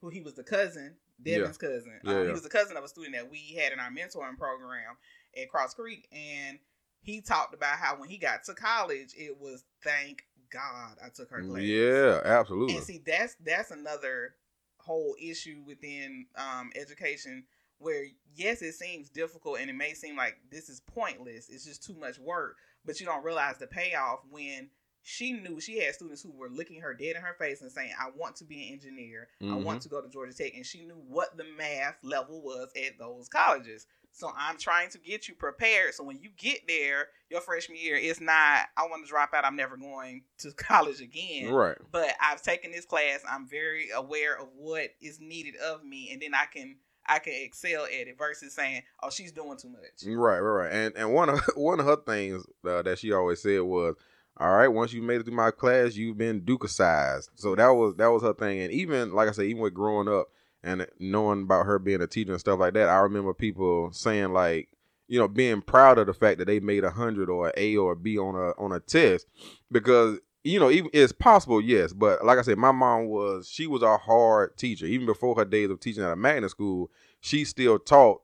who 0.00 0.08
he 0.10 0.20
was 0.20 0.34
the 0.34 0.44
cousin, 0.44 0.96
Devin's 1.20 1.58
cousin. 1.58 2.00
Um. 2.04 2.26
He 2.26 2.32
was 2.32 2.42
the 2.42 2.48
cousin 2.48 2.76
of 2.76 2.84
a 2.84 2.88
student 2.88 3.14
that 3.16 3.28
we 3.28 3.54
had 3.54 3.72
in 3.72 3.80
our 3.80 3.90
mentoring 3.90 4.38
program 4.38 4.96
at 5.36 5.48
Cross 5.50 5.74
Creek, 5.74 6.06
and 6.12 6.60
he 7.00 7.20
talked 7.20 7.52
about 7.52 7.78
how 7.78 7.98
when 7.98 8.08
he 8.08 8.16
got 8.16 8.44
to 8.44 8.54
college, 8.54 9.12
it 9.16 9.36
was 9.38 9.64
thank 9.82 10.27
God 10.50 10.96
I 11.04 11.08
took 11.10 11.30
her 11.30 11.42
class. 11.42 11.62
Yeah, 11.62 12.20
absolutely. 12.24 12.76
And 12.76 12.84
see, 12.84 13.02
that's 13.04 13.36
that's 13.44 13.70
another 13.70 14.34
whole 14.78 15.16
issue 15.20 15.62
within 15.66 16.26
um, 16.36 16.70
education 16.74 17.44
where 17.78 18.04
yes, 18.34 18.62
it 18.62 18.74
seems 18.74 19.08
difficult 19.08 19.60
and 19.60 19.70
it 19.70 19.76
may 19.76 19.94
seem 19.94 20.16
like 20.16 20.36
this 20.50 20.68
is 20.68 20.80
pointless. 20.80 21.48
It's 21.48 21.64
just 21.64 21.84
too 21.84 21.94
much 21.94 22.18
work, 22.18 22.56
but 22.84 22.98
you 23.00 23.06
don't 23.06 23.24
realize 23.24 23.58
the 23.58 23.66
payoff 23.66 24.20
when 24.30 24.70
she 25.02 25.32
knew 25.32 25.60
she 25.60 25.78
had 25.78 25.94
students 25.94 26.22
who 26.22 26.32
were 26.32 26.50
looking 26.50 26.80
her 26.80 26.92
dead 26.92 27.16
in 27.16 27.22
her 27.22 27.34
face 27.38 27.62
and 27.62 27.70
saying, 27.70 27.92
"I 27.98 28.10
want 28.10 28.36
to 28.36 28.44
be 28.44 28.66
an 28.66 28.72
engineer. 28.74 29.28
I 29.40 29.44
Mhm. 29.44 29.62
want 29.62 29.82
to 29.82 29.88
go 29.88 30.02
to 30.02 30.08
Georgia 30.08 30.34
Tech," 30.34 30.54
and 30.54 30.66
she 30.66 30.82
knew 30.84 30.96
what 30.98 31.36
the 31.36 31.44
math 31.44 31.96
level 32.02 32.42
was 32.42 32.70
at 32.74 32.98
those 32.98 33.28
colleges. 33.28 33.86
So 34.18 34.32
I'm 34.36 34.58
trying 34.58 34.90
to 34.90 34.98
get 34.98 35.28
you 35.28 35.34
prepared. 35.34 35.94
So 35.94 36.02
when 36.02 36.18
you 36.18 36.30
get 36.36 36.66
there, 36.66 37.06
your 37.30 37.40
freshman 37.40 37.78
year, 37.80 37.94
it's 37.96 38.20
not, 38.20 38.66
I 38.76 38.82
want 38.90 39.04
to 39.04 39.08
drop 39.08 39.32
out. 39.32 39.44
I'm 39.44 39.54
never 39.54 39.76
going 39.76 40.22
to 40.38 40.50
college 40.56 41.00
again 41.00 41.52
Right. 41.52 41.76
but 41.92 42.10
I've 42.20 42.42
taken 42.42 42.72
this 42.72 42.84
class. 42.84 43.20
I'm 43.30 43.46
very 43.46 43.90
aware 43.94 44.36
of 44.36 44.48
what 44.56 44.90
is 45.00 45.20
needed 45.20 45.54
of 45.56 45.84
me, 45.84 46.10
and 46.12 46.20
then 46.20 46.34
I 46.34 46.46
can 46.52 46.76
I 47.10 47.20
can 47.20 47.32
excel 47.32 47.84
at 47.84 47.90
it 47.90 48.18
versus 48.18 48.54
saying, 48.54 48.82
"Oh, 49.02 49.08
she's 49.08 49.32
doing 49.32 49.56
too 49.56 49.70
much." 49.70 50.04
Right, 50.04 50.40
right, 50.40 50.64
right. 50.64 50.72
And 50.72 50.94
and 50.96 51.14
one 51.14 51.28
of 51.30 51.40
one 51.54 51.80
of 51.80 51.86
her 51.86 51.96
things 51.96 52.44
uh, 52.68 52.82
that 52.82 52.98
she 52.98 53.12
always 53.12 53.40
said 53.40 53.62
was, 53.62 53.94
"All 54.36 54.50
right, 54.54 54.68
once 54.68 54.92
you 54.92 55.00
made 55.00 55.20
it 55.20 55.24
through 55.24 55.34
my 55.36 55.50
class, 55.50 55.94
you've 55.96 56.18
been 56.18 56.40
Duke-sized." 56.44 57.30
So 57.36 57.54
that 57.54 57.68
was 57.68 57.94
that 57.96 58.08
was 58.08 58.22
her 58.22 58.34
thing. 58.34 58.60
And 58.60 58.72
even 58.72 59.14
like 59.14 59.28
I 59.28 59.32
said, 59.32 59.46
even 59.46 59.62
with 59.62 59.72
growing 59.74 60.08
up 60.08 60.26
and 60.68 60.86
knowing 60.98 61.42
about 61.42 61.66
her 61.66 61.78
being 61.78 62.02
a 62.02 62.06
teacher 62.06 62.32
and 62.32 62.40
stuff 62.40 62.58
like 62.60 62.74
that, 62.74 62.88
I 62.88 62.98
remember 62.98 63.32
people 63.34 63.90
saying 63.92 64.32
like, 64.32 64.68
you 65.08 65.18
know, 65.18 65.26
being 65.28 65.62
proud 65.62 65.98
of 65.98 66.06
the 66.06 66.14
fact 66.14 66.38
that 66.38 66.44
they 66.44 66.60
made 66.60 66.84
a 66.84 66.90
hundred 66.90 67.30
or 67.30 67.46
an 67.48 67.52
A 67.56 67.76
or 67.76 67.92
a 67.92 67.96
B 67.96 68.18
on 68.18 68.34
a 68.34 68.50
on 68.62 68.72
a 68.72 68.80
test 68.80 69.26
because. 69.70 70.18
You 70.44 70.60
know, 70.60 70.70
even 70.70 70.88
it's 70.94 71.12
possible, 71.12 71.60
yes, 71.60 71.92
but 71.92 72.24
like 72.24 72.38
I 72.38 72.42
said, 72.42 72.56
my 72.58 72.70
mom 72.70 73.06
was 73.08 73.50
she 73.50 73.66
was 73.66 73.82
a 73.82 73.98
hard 73.98 74.56
teacher. 74.56 74.86
Even 74.86 75.04
before 75.04 75.34
her 75.34 75.44
days 75.44 75.68
of 75.68 75.80
teaching 75.80 76.02
at 76.02 76.12
a 76.12 76.16
magnet 76.16 76.50
school, 76.50 76.90
she 77.20 77.44
still 77.44 77.78
taught 77.78 78.22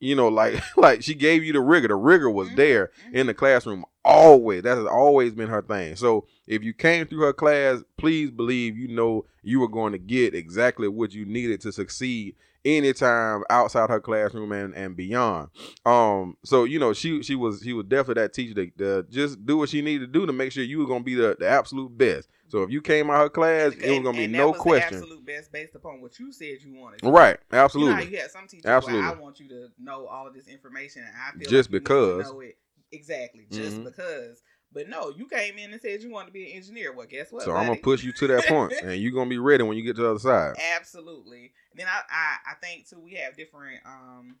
you 0.00 0.16
know, 0.16 0.26
like 0.28 0.60
like 0.76 1.02
she 1.02 1.14
gave 1.14 1.44
you 1.44 1.52
the 1.52 1.60
rigor. 1.60 1.88
The 1.88 1.94
rigor 1.94 2.28
was 2.28 2.48
Mhm. 2.48 2.56
there 2.56 2.90
in 3.12 3.26
the 3.28 3.32
classroom 3.32 3.84
always. 4.04 4.62
That 4.62 4.76
has 4.78 4.86
always 4.86 5.32
been 5.32 5.48
her 5.48 5.62
thing. 5.62 5.96
So 5.96 6.26
if 6.46 6.62
you 6.62 6.72
came 6.72 7.06
through 7.06 7.20
her 7.22 7.32
class, 7.32 7.82
please 7.96 8.30
believe 8.30 8.76
you 8.76 8.88
know 8.88 9.24
you 9.42 9.60
were 9.60 9.68
going 9.68 9.92
to 9.92 9.98
get 9.98 10.34
exactly 10.34 10.88
what 10.88 11.12
you 11.12 11.24
needed 11.24 11.60
to 11.62 11.72
succeed 11.72 12.36
anytime 12.64 13.42
outside 13.50 13.90
her 13.90 14.00
classroom 14.00 14.52
and, 14.52 14.74
and 14.74 14.96
beyond. 14.96 15.48
Um, 15.84 16.36
so 16.44 16.64
you 16.64 16.78
know 16.78 16.92
she 16.92 17.22
she 17.22 17.34
was 17.34 17.60
she 17.62 17.72
was 17.72 17.86
definitely 17.86 18.22
that 18.22 18.32
teacher 18.32 18.54
to, 18.54 18.70
to 18.78 19.02
just 19.10 19.44
do 19.44 19.58
what 19.58 19.68
she 19.68 19.82
needed 19.82 20.12
to 20.12 20.18
do 20.18 20.26
to 20.26 20.32
make 20.32 20.52
sure 20.52 20.62
you 20.62 20.78
were 20.78 20.86
gonna 20.86 21.02
be 21.04 21.14
the, 21.14 21.36
the 21.38 21.48
absolute 21.48 21.96
best. 21.96 22.28
So 22.48 22.62
if 22.62 22.70
you 22.70 22.82
came 22.82 23.10
out 23.10 23.18
her 23.20 23.28
class, 23.30 23.72
it 23.72 23.90
was 23.90 24.00
gonna 24.00 24.12
be 24.18 24.24
and 24.24 24.32
no 24.32 24.52
question. 24.52 24.98
absolute 24.98 25.24
best 25.24 25.50
based 25.50 25.74
upon 25.74 26.00
what 26.00 26.18
you 26.18 26.30
said 26.32 26.58
you 26.62 26.74
wanted. 26.74 27.00
Right, 27.02 27.38
You 27.50 27.56
know 27.58 27.64
absolutely. 27.64 28.10
you 28.10 28.18
had 28.18 28.30
some 28.30 28.46
teachers 28.46 28.66
Absolutely. 28.66 29.06
I 29.08 29.14
want 29.14 29.40
you 29.40 29.48
to 29.48 29.68
know 29.78 30.06
all 30.06 30.26
of 30.26 30.34
this 30.34 30.46
information, 30.48 31.02
and 31.02 31.12
I 31.16 31.36
feel 31.38 31.48
Just 31.50 31.70
like 31.72 31.72
you 31.72 31.78
need 31.80 31.84
to 31.86 32.18
because. 32.18 32.32
know 32.32 32.40
it 32.40 32.58
exactly, 32.92 33.46
just 33.50 33.78
Mhm. 33.78 33.84
because. 33.84 34.42
But 34.74 34.88
no, 34.88 35.10
you 35.10 35.28
came 35.28 35.58
in 35.58 35.70
and 35.72 35.82
said 35.82 36.02
you 36.02 36.10
wanted 36.10 36.28
to 36.28 36.32
be 36.32 36.50
an 36.50 36.56
engineer. 36.56 36.92
Well, 36.92 37.06
guess 37.06 37.30
what? 37.30 37.42
So 37.42 37.52
I'm 37.52 37.66
gonna 37.66 37.80
push 37.80 38.02
you 38.02 38.12
to 38.12 38.26
that 38.28 38.46
point, 38.46 38.72
and 38.82 39.00
you're 39.00 39.12
gonna 39.12 39.28
be 39.28 39.38
ready 39.38 39.64
when 39.64 39.76
you 39.76 39.82
get 39.82 39.96
to 39.96 40.02
the 40.02 40.10
other 40.10 40.18
side. 40.18 40.56
Absolutely. 40.76 41.52
Then 41.74 41.86
I, 41.88 42.00
I 42.08 42.36
I 42.52 42.54
think 42.54 42.88
too 42.88 42.98
we 42.98 43.14
have 43.14 43.36
different 43.36 43.84
um 43.84 44.38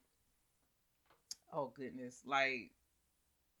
oh 1.52 1.72
goodness, 1.76 2.22
like 2.24 2.70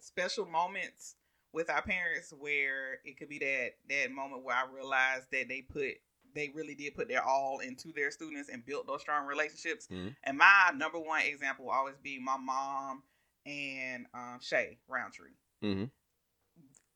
special 0.00 0.46
moments 0.46 1.16
with 1.52 1.68
our 1.68 1.82
parents 1.82 2.32
where 2.32 3.00
it 3.04 3.18
could 3.18 3.28
be 3.28 3.38
that 3.38 3.72
that 3.88 4.10
moment 4.10 4.42
where 4.42 4.56
I 4.56 4.64
realized 4.72 5.26
that 5.32 5.48
they 5.48 5.62
put 5.62 5.96
they 6.34 6.50
really 6.54 6.74
did 6.74 6.94
put 6.94 7.08
their 7.08 7.22
all 7.22 7.58
into 7.58 7.92
their 7.92 8.10
students 8.10 8.48
and 8.48 8.64
built 8.64 8.86
those 8.86 9.02
strong 9.02 9.26
relationships. 9.26 9.86
Mhm. 9.88 10.16
And 10.24 10.38
my 10.38 10.72
number 10.74 10.98
one 10.98 11.20
example 11.22 11.66
will 11.66 11.72
always 11.72 11.98
be 12.02 12.18
my 12.18 12.38
mom 12.38 13.02
and 13.46 14.06
um, 14.14 14.38
Shay 14.40 14.78
Roundtree 14.88 15.30
Mm-hmm. 15.62 15.84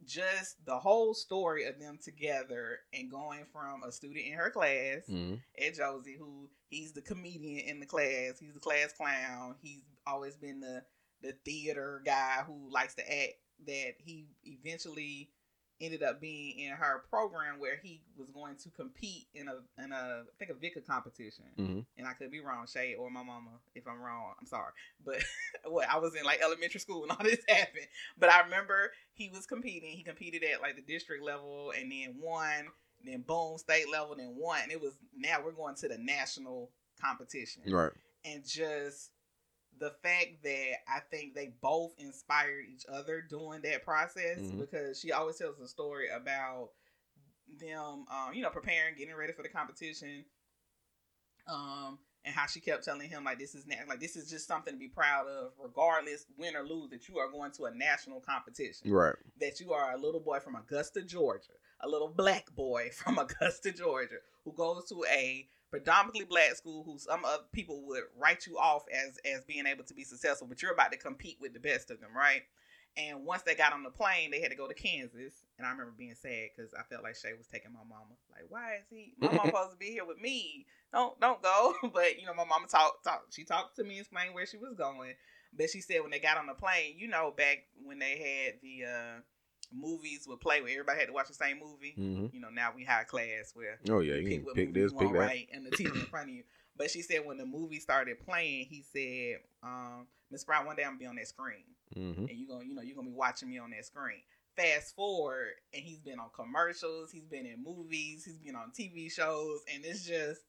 just 0.05 0.65
the 0.67 0.79
whole 0.79 1.15
story 1.15 1.67
of 1.67 1.79
them 1.81 1.99
together 2.03 2.79
and 2.93 3.11
going 3.11 3.45
from 3.53 3.83
a 3.83 3.93
student 3.93 4.27
in 4.27 4.33
her 4.35 4.51
class 4.51 5.07
hmm 5.09 5.35
at 5.65 5.75
Josey, 5.75 6.17
who 6.19 6.49
he's 6.69 6.93
the 6.93 7.01
comedian 7.01 7.67
in 7.67 7.81
the 7.81 7.87
class, 7.87 8.39
he's 8.39 8.55
the 8.55 8.61
class 8.61 8.93
clown. 8.93 9.55
He's 9.63 9.85
always 10.07 10.37
been 10.37 10.61
the 10.61 10.83
the 11.23 11.33
theater 11.45 12.03
guy 12.05 12.43
who 12.47 12.71
likes 12.71 12.95
to 12.97 13.03
act. 13.03 13.35
That 13.67 13.95
he 13.99 14.27
eventually 14.45 15.31
ended 15.81 16.03
up 16.03 16.21
being 16.21 16.59
in 16.59 16.71
her 16.71 17.05
program 17.11 17.59
where 17.59 17.77
he 17.83 18.01
was 18.17 18.29
going 18.31 18.57
to 18.57 18.71
compete 18.71 19.27
in 19.35 19.49
a 19.49 19.83
in 19.83 19.93
a 19.93 20.23
I 20.23 20.39
think 20.39 20.51
a 20.51 20.55
VICA 20.55 20.81
competition 20.81 21.45
hmm 21.57 21.81
and 21.99 22.07
I 22.07 22.13
could 22.13 22.31
be 22.31 22.41
wrong, 22.41 22.67
Shay 22.67 22.95
or 22.95 23.11
my 23.11 23.23
mama. 23.23 23.51
If 23.75 23.87
I'm 23.87 24.01
wrong, 24.01 24.33
I'm 24.41 24.47
sorry. 24.47 24.73
But 25.05 25.23
what 25.65 25.89
I 25.89 25.99
was 25.99 26.15
in 26.15 26.25
like 26.25 26.41
elementary 26.43 26.81
school 26.81 27.03
when 27.03 27.11
all 27.11 27.23
this 27.23 27.41
happened. 27.49 27.87
But 28.19 28.31
I 28.31 28.43
remember 28.43 28.93
he 29.13 29.31
was 29.31 29.47
competing. 29.47 29.91
He 29.93 30.03
competed 30.03 30.43
at 30.45 30.61
like 30.61 30.77
the 30.77 30.83
district 30.83 31.25
level 31.25 31.73
and 31.79 31.91
then 31.91 32.17
won. 32.21 32.69
Then 33.05 33.23
boom, 33.23 33.59
state 33.59 33.91
level, 33.91 34.17
then 34.17 34.35
won. 34.37 34.61
And 34.63 34.73
it 34.73 34.81
was 34.81 34.95
now 35.17 35.39
we're 35.45 35.53
going 35.53 35.75
to 35.77 35.89
the 35.89 35.99
national 35.99 36.71
competition. 37.01 37.63
Right. 37.67 37.93
And 38.25 38.45
just 38.47 39.11
the 39.79 39.91
fact 40.03 40.43
that 40.43 40.73
I 40.89 41.01
think 41.11 41.35
they 41.35 41.49
both 41.61 41.93
inspired 41.99 42.65
each 42.73 42.85
other 42.89 43.21
during 43.21 43.63
that 43.63 43.85
process 43.85 44.39
Mhm. 44.39 44.59
because 44.59 44.99
she 44.99 45.13
always 45.13 45.37
tells 45.37 45.59
a 45.61 45.69
story 45.69 46.09
about 46.09 46.71
them, 47.49 48.07
um, 48.09 48.33
you 48.35 48.43
know, 48.43 48.51
preparing, 48.51 48.95
getting 48.97 49.15
ready 49.15 49.33
for 49.33 49.43
the 49.43 49.49
competition, 49.49 50.25
um, 51.47 51.99
and 52.25 52.35
how 52.35 52.47
she 52.47 52.61
kept 52.61 52.85
telling 52.85 53.09
him 53.09 53.23
like 53.25 53.39
this 53.39 53.55
is 53.55 53.67
na- 53.67 53.77
like 53.87 54.01
this 54.01 54.17
is 54.17 54.29
just 54.29 54.49
something 54.49 54.75
to 54.75 54.79
be 54.79 54.89
proud 54.89 55.29
of, 55.29 55.53
regardless 55.59 56.27
win 56.37 56.57
or 56.57 56.63
lose. 56.67 56.91
That 56.91 57.09
you 57.09 57.19
are 57.19 57.31
going 57.31 57.53
to 57.53 57.67
a 57.67 57.71
national 57.75 58.21
competition 58.21 58.91
Right. 58.91 59.15
that 59.39 59.61
you 59.61 59.73
are 59.73 59.93
a 59.93 59.97
little 59.97 60.21
boy 60.21 60.41
from 60.41 60.57
Augusta, 60.57 61.03
Georgia, 61.03 61.53
a 61.81 61.89
little 61.89 62.09
black 62.09 62.51
boy 62.55 62.91
from 62.95 63.19
Augusta, 63.19 63.71
Georgia, 63.73 64.19
who 64.45 64.53
goes 64.53 64.89
to 64.89 65.05
a 65.09 65.49
predominantly 65.77 66.25
black 66.25 66.55
school 66.57 66.83
who 66.85 66.99
some 66.99 67.23
other 67.25 67.43
people 67.53 67.83
would 67.87 68.05
write 68.19 68.47
you 68.47 68.57
off 68.57 68.85
as 68.91 69.19
as 69.31 69.45
being 69.45 69.67
able 69.67 69.85
to 69.85 69.95
be 69.95 70.05
successful, 70.05 70.47
but 70.47 70.63
you're 70.63 70.73
about 70.73 70.91
to 70.91 70.99
compete 70.99 71.37
with 71.39 71.53
the 71.53 71.61
best 71.61 71.91
of 71.91 72.01
them, 72.01 72.11
right? 72.17 72.43
And 72.97 73.27
once 73.27 73.43
they 73.43 73.55
got 73.55 73.75
on 73.75 73.83
the 73.83 73.91
plane, 73.91 74.31
they 74.31 74.41
had 74.41 74.51
to 74.51 74.57
go 74.57 74.67
to 74.67 74.73
Kansas, 74.73 75.45
and 75.59 75.67
I 75.67 75.71
remember 75.71 75.93
being 75.99 76.15
sad 76.15 76.49
because 76.57 76.73
I 76.73 76.83
felt 76.89 77.03
like 77.03 77.15
Shay 77.15 77.35
was 77.37 77.47
taking 77.47 77.75
my 77.75 77.85
mama. 77.87 78.17
Like, 78.33 78.47
why 78.49 78.77
is 78.77 78.87
he? 78.89 79.13
My 79.19 79.29
mama 79.29 79.49
supposed 79.49 79.73
to 79.73 79.77
be 79.77 79.91
here 79.91 80.07
with 80.07 80.19
me. 80.19 80.65
Don't 80.95 81.21
don't 81.21 81.43
go. 81.43 81.75
But 81.93 82.19
you 82.19 82.25
know, 82.25 82.33
my 82.33 82.45
mama 82.45 82.67
talked 82.69 83.05
talked. 83.05 83.35
She 83.35 83.45
talked 83.45 83.77
to 83.77 83.85
me, 83.85 83.99
and 83.99 84.01
explained 84.01 84.35
where 84.35 84.47
she 84.47 84.57
was 84.57 84.75
going. 84.75 85.13
But 85.53 85.69
she 85.69 85.83
said 85.83 86.01
when 86.01 86.11
they 86.11 86.19
got 86.21 86.39
on 86.39 86.47
the 86.47 86.55
plane, 86.55 86.95
you 86.97 87.09
know, 87.09 87.35
back 87.37 87.65
when 87.85 87.99
they 87.99 88.17
had 88.17 88.61
the 88.63 88.87
uh 88.87 89.21
movies 89.73 90.27
would 90.29 90.41
play 90.41 90.61
where 90.61 90.71
everybody 90.73 90.99
had 91.01 91.09
to 91.09 91.13
watch 91.13 91.29
the 91.29 91.35
same 91.35 91.59
movie. 91.59 91.95
hmm 91.97 92.27
You 92.33 92.41
know, 92.41 92.51
now 92.51 92.73
we 92.75 92.85
high 92.85 93.05
class 93.05 93.53
where 93.55 93.79
Oh 93.89 94.01
yeah, 94.01 94.15
you 94.15 94.29
you 94.29 94.41
can 94.45 94.55
pick 94.55 94.75
this, 94.75 94.93
pick 94.93 95.13
that. 95.13 95.19
right 95.19 95.49
and 95.53 95.67
the 95.67 95.71
TV 95.71 95.87
in 96.01 96.07
front 96.07 96.29
of 96.31 96.35
you. 96.35 96.45
But 96.77 96.91
she 96.91 97.03
said 97.03 97.25
when 97.25 97.39
the 97.39 97.47
movie 97.47 97.81
started 97.81 98.21
playing, 98.21 98.67
he 98.69 98.83
said, 98.83 99.41
um, 99.63 100.07
Miss 100.31 100.45
Brown, 100.45 100.67
one 100.67 100.77
day 100.77 100.83
I'm 100.83 100.91
gonna 100.91 100.99
be 100.99 101.07
on 101.07 101.17
that 101.17 101.29
screen 101.29 101.65
hmm 101.95 102.27
and 102.29 102.31
you 102.31 102.47
gonna, 102.49 102.65
you 102.65 102.75
know, 102.75 102.83
you're 102.83 102.97
gonna 102.97 103.09
be 103.09 103.15
watching 103.15 103.49
me 103.49 103.59
on 103.59 103.71
that 103.71 103.85
screen. 103.87 104.21
Fast 104.57 104.95
forward, 104.95 105.53
and 105.75 105.83
he's 105.83 106.01
been 106.01 106.19
on 106.19 106.29
commercials, 106.35 107.11
he's 107.11 107.27
been 107.27 107.45
in 107.47 107.63
movies, 107.63 108.25
he's 108.25 108.39
been 108.39 108.57
on 108.57 108.73
TV 108.79 109.11
shows, 109.13 109.61
and 109.73 109.85
it's 109.85 110.05
just, 110.07 110.41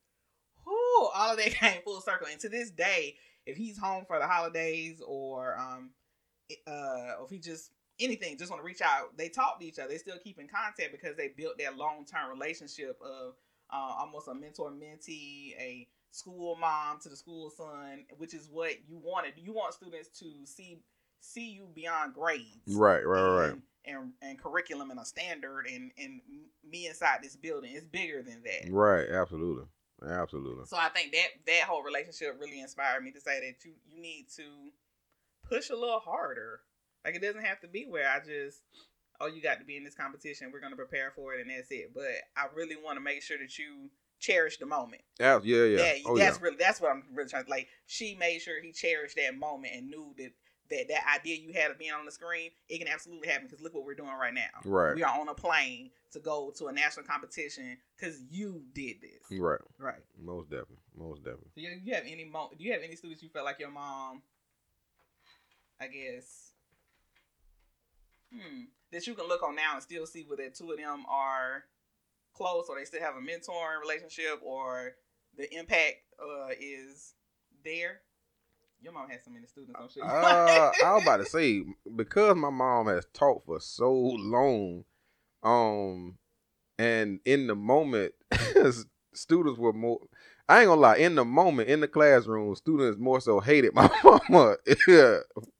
whoo, 0.66 1.08
all 1.14 1.32
of 1.32 1.38
that 1.38 1.52
came 1.54 1.82
full 1.84 2.02
circle. 2.02 2.28
And 2.32 2.40
to 2.42 2.50
this 2.50 2.72
day, 2.72 3.16
if 3.46 3.58
he's 3.58 3.78
home 3.78 4.06
for 4.08 4.18
the 4.20 4.28
holidays 4.28 5.02
or 5.06 5.58
um, 5.58 5.92
uh, 6.68 7.16
or 7.20 7.26
if 7.26 7.30
he 7.30 7.40
just 7.40 7.72
anything, 8.00 8.38
just 8.38 8.52
want 8.52 8.62
to 8.62 8.66
reach 8.66 8.82
out, 8.82 9.18
they 9.18 9.30
talk 9.30 9.60
to 9.60 9.66
each 9.66 9.80
other. 9.80 9.90
They 9.90 9.98
still 9.98 10.18
keep 10.24 10.40
in 10.40 10.48
contact 10.48 10.92
because 10.92 11.16
they 11.16 11.30
built 11.36 11.58
that 11.60 11.78
long 11.78 12.06
term 12.06 12.30
relationship 12.30 13.00
of 13.02 13.36
uh, 13.72 13.94
almost 14.00 14.28
a 14.28 14.34
mentor 14.34 14.72
mentee, 14.72 15.54
a 15.60 15.88
school 16.12 16.56
mom 16.56 17.00
to 17.02 17.10
the 17.10 17.16
school 17.16 17.50
son, 17.50 18.06
which 18.18 18.34
is 18.34 18.50
what 18.52 18.72
you 18.88 18.98
wanted. 19.04 19.34
You 19.38 19.54
want 19.54 19.74
students 19.74 20.10
to 20.20 20.26
see 20.46 20.80
see 21.20 21.50
you 21.50 21.68
beyond 21.74 22.14
grades, 22.14 22.46
Right, 22.68 23.06
right, 23.06 23.20
and, 23.20 23.38
right. 23.38 23.62
and 23.86 24.14
and 24.22 24.40
curriculum 24.40 24.92
and 24.92 25.00
a 25.00 25.06
standard, 25.06 25.66
and 25.68 25.92
and 25.98 26.22
me 26.70 26.88
inside 26.88 27.20
this 27.24 27.36
building 27.36 27.74
is 27.74 27.86
bigger 27.86 28.22
than 28.22 28.44
that. 28.44 28.72
Right, 28.72 29.10
absolutely. 29.10 29.66
Absolutely. 30.08 30.66
So 30.66 30.78
I 30.78 30.90
think 30.90 31.12
that 31.12 31.28
that 31.48 31.64
whole 31.64 31.82
relationship 31.82 32.38
really 32.40 32.62
inspired 32.62 33.04
me 33.04 33.12
to 33.12 33.20
say 33.20 33.40
that 33.40 33.66
you 33.66 33.74
you 33.88 34.00
need 34.00 34.28
to 34.36 34.44
push 35.50 35.70
a 35.72 35.76
little 35.76 36.00
harder. 36.00 36.62
Like 37.06 37.16
it 37.16 37.22
doesn't 37.22 37.44
have 37.44 37.60
to 37.62 37.68
be 37.68 37.86
where 37.88 38.10
I 38.10 38.20
just 38.20 38.62
oh 39.20 39.28
you 39.28 39.42
got 39.42 39.60
to 39.60 39.66
be 39.66 39.78
in 39.78 39.84
this 39.84 39.96
competition. 39.96 40.52
We're 40.52 40.60
gonna 40.62 40.76
prepare 40.76 41.12
for 41.16 41.34
it 41.34 41.42
and 41.42 41.50
that's 41.50 41.72
it. 41.72 41.92
But 41.94 42.04
I 42.36 42.48
really 42.56 42.76
want 42.76 42.98
to 42.98 43.02
make 43.02 43.22
sure 43.22 43.38
that 43.38 43.58
you 43.58 43.90
cherish 44.20 44.58
the 44.58 44.66
moment. 44.66 45.02
Yeah, 45.20 45.40
yeah, 45.44 45.64
yeah. 45.64 45.78
That- 45.78 45.96
oh, 46.06 46.18
yeah. 46.18 46.26
that's 46.26 46.42
really 46.42 46.58
that's 46.58 46.82
what 46.82 46.92
I'm 46.92 47.04
really 47.14 47.30
trying 47.30 47.46
to 47.46 47.50
like. 47.50 47.68
She 47.86 48.16
made 48.16 48.40
sure 48.42 48.62
he 48.62 48.72
cherished 48.72 49.16
that 49.18 49.36
moment 49.38 49.74
and 49.76 49.90
knew 49.90 50.14
that 50.18 50.32
that 50.70 50.88
that 50.90 51.20
idea 51.20 51.38
you 51.38 51.54
had 51.54 51.72
of 51.72 51.80
being 51.80 51.92
on 51.94 52.06
the 52.06 52.12
screen 52.12 52.52
it 52.68 52.78
can 52.80 52.90
absolutely 52.90 53.30
happen 53.30 53.48
because 53.48 53.62
look 53.64 53.74
what 53.74 53.86
we're 53.86 53.96
doing 53.96 54.12
right 54.12 54.34
now. 54.34 54.50
Right. 54.66 54.96
We 54.96 55.04
are 55.04 55.18
on 55.20 55.30
a 55.30 55.34
plane 55.34 55.92
to 56.12 56.20
go 56.20 56.52
to 56.58 56.68
a 56.68 56.74
national 56.74 57.06
competition 57.06 57.78
because 57.96 58.20
you 58.30 58.64
did 58.74 58.98
this. 59.02 59.40
Right. 59.40 59.60
Right. 59.80 60.02
Most 60.22 60.50
definitely. 60.50 60.78
Most 60.98 61.24
definitely. 61.24 61.52
Do 61.56 61.62
you, 61.62 61.80
you 61.84 61.94
have 61.94 62.04
any 62.06 62.26
mo- 62.26 62.52
Do 62.58 62.64
you 62.64 62.74
have 62.74 62.82
any 62.84 62.96
students 62.98 63.24
you 63.24 63.30
felt 63.30 63.46
like 63.46 63.60
your 63.60 63.72
mom? 63.72 64.22
I 65.80 65.88
guess. 65.88 66.52
Hmm. 68.34 68.63
That 68.92 69.06
you 69.06 69.13
can 69.16 69.28
look 69.28 69.44
on 69.44 69.56
now 69.56 69.74
and 69.74 69.84
still 69.84 70.06
see 70.06 70.26
whether 70.28 70.50
two 70.50 70.72
of 70.72 70.78
them 70.78 71.06
are 71.10 71.66
close, 72.34 72.68
or 72.70 72.78
they 72.78 72.86
still 72.86 73.02
have 73.02 73.16
a 73.16 73.20
mentoring 73.20 73.82
relationship, 73.82 74.40
or 74.44 74.94
the 75.38 75.54
impact 75.58 75.98
uh, 76.22 76.50
is 76.60 77.13
there. 77.63 78.02
Your 78.82 78.94
mom 78.94 79.10
has 79.10 79.24
so 79.26 79.32
many 79.32 79.48
students. 79.48 79.76
I'm 79.80 79.90
sure. 79.90 80.06
Uh, 80.06 80.72
I 80.86 80.94
was 80.94 81.04
about 81.04 81.18
to 81.18 81.26
say 81.26 81.63
because 81.96 82.36
my 82.36 82.52
mom 82.52 82.88
has 82.88 83.06
taught 83.13 83.44
for 83.46 83.60
so 83.60 83.92
long, 83.92 84.86
um, 85.44 86.18
and 86.78 87.20
in 87.26 87.48
the 87.48 87.56
moment, 87.56 88.13
students 89.13 89.60
were 89.60 89.74
more. 89.74 90.00
I 90.50 90.60
ain't 90.62 90.68
gonna 90.68 90.80
lie. 90.82 90.98
In 90.98 91.16
the 91.16 91.26
moment, 91.26 91.68
in 91.70 91.82
the 91.82 91.88
classroom, 91.88 92.56
students 92.56 92.98
more 93.00 93.20
so 93.20 93.40
hated 93.40 93.74
my 93.74 93.90
mama. 94.04 94.56
yeah, 94.88 95.18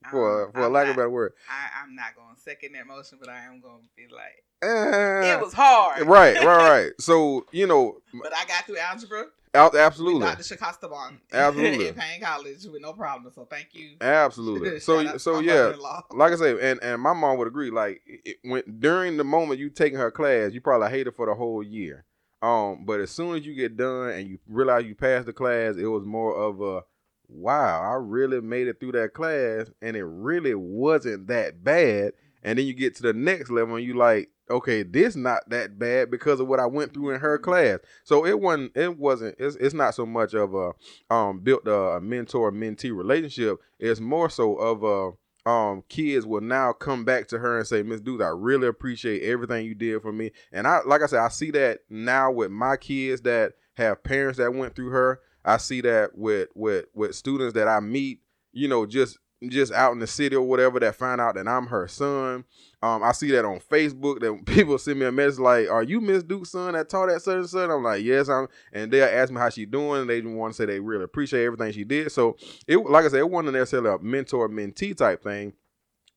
for 0.10 0.46
Um, 0.46 0.52
for 0.54 0.66
I'm 0.66 0.72
lack 0.72 0.86
of 0.88 0.92
a 0.92 0.98
better 0.98 1.10
word. 1.10 1.34
I, 1.50 1.84
I'm 1.84 1.94
not 1.96 2.16
to 2.36 2.42
second 2.42 2.74
that 2.74 2.88
motion, 2.88 3.18
but 3.20 3.30
I 3.30 3.40
am 3.46 3.62
to 3.82 3.88
be 3.98 4.14
like, 4.14 4.44
Eh, 4.64 5.34
it 5.36 5.40
was 5.42 5.54
hard. 5.54 6.08
right, 6.08 6.36
right, 6.38 6.46
right. 6.86 6.92
So 7.00 7.46
you 7.52 7.68
know, 7.68 7.98
But 8.24 8.34
I 8.36 8.46
got 8.46 8.66
through 8.66 8.78
algebra. 8.78 9.26
out 9.54 9.76
absolutely, 9.76 10.22
Dr. 10.22 10.44
Shakastaban. 10.44 11.20
Absolutely. 11.34 11.88
in 11.90 11.94
Paine 11.94 12.22
College 12.22 12.66
with 12.66 12.82
no 12.82 12.94
problem. 12.94 13.32
So 13.36 13.46
thank 13.46 13.68
you. 13.74 13.98
absolutely. 14.02 14.80
So 14.80 15.00
out 15.00 15.22
so 15.22 15.40
yeah, 15.42 15.74
like 16.12 16.32
I 16.34 16.38
say, 16.38 16.58
and 16.72 16.82
and 16.82 17.02
my 17.02 17.14
mom 17.14 17.38
would 17.38 17.48
agree. 17.48 17.70
Like 17.72 18.02
it 18.08 18.38
went 18.46 18.80
during 18.80 19.18
the 19.18 19.24
moment 19.24 19.60
you 19.60 19.70
taking 19.70 20.00
her 20.00 20.10
class, 20.12 20.54
you 20.54 20.62
probably 20.62 20.90
hate 20.90 21.06
her 21.08 21.12
for 21.12 21.26
the 21.28 21.36
whole 21.36 21.62
year. 21.62 22.06
Um, 22.42 22.86
but 22.86 23.00
as 23.00 23.12
soon 23.12 23.36
as 23.36 23.46
you 23.46 23.56
get 23.56 23.78
done 23.78 24.10
and 24.10 24.28
you 24.28 24.40
realize 24.48 24.86
you 24.86 24.96
passed 24.96 25.26
the 25.26 25.34
class, 25.34 25.76
it 25.76 25.88
was 25.88 26.06
more 26.06 26.36
of 26.36 26.62
a 26.62 26.82
wow, 27.30 27.82
I 27.82 27.96
really 27.96 28.42
made 28.42 28.68
it 28.68 28.80
through 28.80 28.94
that 28.94 29.14
class, 29.14 29.70
and 29.82 29.98
it 29.98 30.06
really 30.06 30.56
wasn't 30.56 31.28
that 31.28 31.64
bad. 31.64 32.14
And 32.44 32.58
then 32.58 32.66
you 32.66 32.74
get 32.74 32.96
to 32.96 33.04
the 33.04 33.14
next 33.14 33.50
level, 33.50 33.76
and 33.76 33.86
you 33.86 33.96
like, 33.96 34.30
okay, 34.50 34.84
this 34.84 35.16
not 35.16 35.50
that 35.50 35.78
bad 35.78 36.10
because 36.10 36.40
of 36.40 36.48
what 36.48 36.60
I 36.60 36.66
went 36.66 36.94
through 36.94 37.12
in 37.12 37.20
her 37.20 37.38
class. 37.38 37.80
So 38.04 38.26
it 38.26 38.40
wasn't, 38.40 38.76
it 38.78 38.98
wasn't, 38.98 39.36
it's, 39.40 39.56
it's 39.58 39.74
not 39.74 39.96
so 39.96 40.06
much 40.06 40.34
of 40.34 40.54
a 40.54 40.72
um 41.14 41.40
built 41.40 41.68
a, 41.68 42.00
mentor 42.00 42.52
mentee 42.52 42.96
relationship. 42.96 43.60
It's 43.80 44.00
more 44.00 44.30
so 44.30 44.56
of 44.56 44.84
a 44.84 45.12
um 45.48 45.84
kids 45.88 46.26
will 46.26 46.42
now 46.42 46.74
come 46.74 47.06
back 47.06 47.28
to 47.30 47.40
her 47.40 47.58
and 47.58 47.66
say, 47.66 47.82
Miss 47.82 48.02
Dukes, 48.02 48.24
I 48.24 48.28
really 48.28 48.68
appreciate 48.68 49.24
everything 49.24 49.66
you 49.66 49.74
did 49.74 50.02
for 50.02 50.12
me. 50.12 50.32
And 50.52 50.68
I 50.68 50.80
like 50.86 51.02
I 51.02 51.06
said, 51.06 51.20
I 51.20 51.30
see 51.30 51.52
that 51.52 51.80
now 51.90 52.32
with 52.32 52.52
my 52.52 52.76
kids 52.76 53.22
that 53.22 53.54
have 53.76 54.04
parents 54.04 54.38
that 54.40 54.54
went 54.54 54.76
through 54.76 54.90
her. 54.90 55.22
I 55.46 55.58
see 55.58 55.80
that 55.82 56.18
with 56.18 56.50
with 56.54 56.86
with 56.94 57.16
students 57.16 57.54
that 57.54 57.70
I 57.70 57.80
meet, 57.80 58.20
you 58.52 58.68
know, 58.68 58.86
just 58.86 59.20
just 59.50 59.72
out 59.72 59.92
in 59.92 60.00
the 60.00 60.08
city 60.08 60.36
or 60.36 60.42
whatever 60.42 60.80
that 60.80 60.96
find 60.96 61.22
out 61.22 61.36
that 61.36 61.48
I'm 61.48 61.68
her 61.68 61.88
son. 61.88 62.44
Um, 62.82 63.04
I 63.04 63.12
see 63.12 63.32
that 63.32 63.46
on 63.46 63.60
Facebook 63.60 64.20
that 64.20 64.46
people 64.46 64.78
send 64.78 65.00
me 65.00 65.06
a 65.06 65.12
message 65.12 65.40
like, 65.40 65.70
"Are 65.70 65.84
you 65.84 66.02
Miss 66.02 66.24
Duke's 66.24 66.52
son 66.52 66.74
that 66.74 66.90
taught 66.90 67.08
that 67.08 67.26
and 67.28 67.50
such?" 67.50 67.70
I'm 67.70 67.84
like, 67.84 68.04
"Yes, 68.04 68.30
I'm." 68.30 68.48
And 68.74 68.92
they'll 68.92 69.06
ask 69.06 69.32
me 69.32 69.40
how 69.40 69.50
she 69.50 69.66
doing. 69.66 70.02
And 70.02 70.10
they 70.10 70.22
want 70.22 70.54
to 70.54 70.58
say 70.58 70.66
they 70.66 70.80
really 70.80 71.04
appreciate 71.04 71.46
everything 71.46 71.72
she 71.72 71.84
did. 71.84 72.12
So 72.12 72.36
it, 72.68 72.78
like 72.78 73.06
I 73.06 73.10
said, 73.10 73.20
it 73.20 73.30
wasn't 73.30 73.54
necessarily 73.54 73.90
a 73.90 74.00
mentor 74.00 74.50
mentee 74.50 74.98
type 74.98 75.24
thing, 75.24 75.54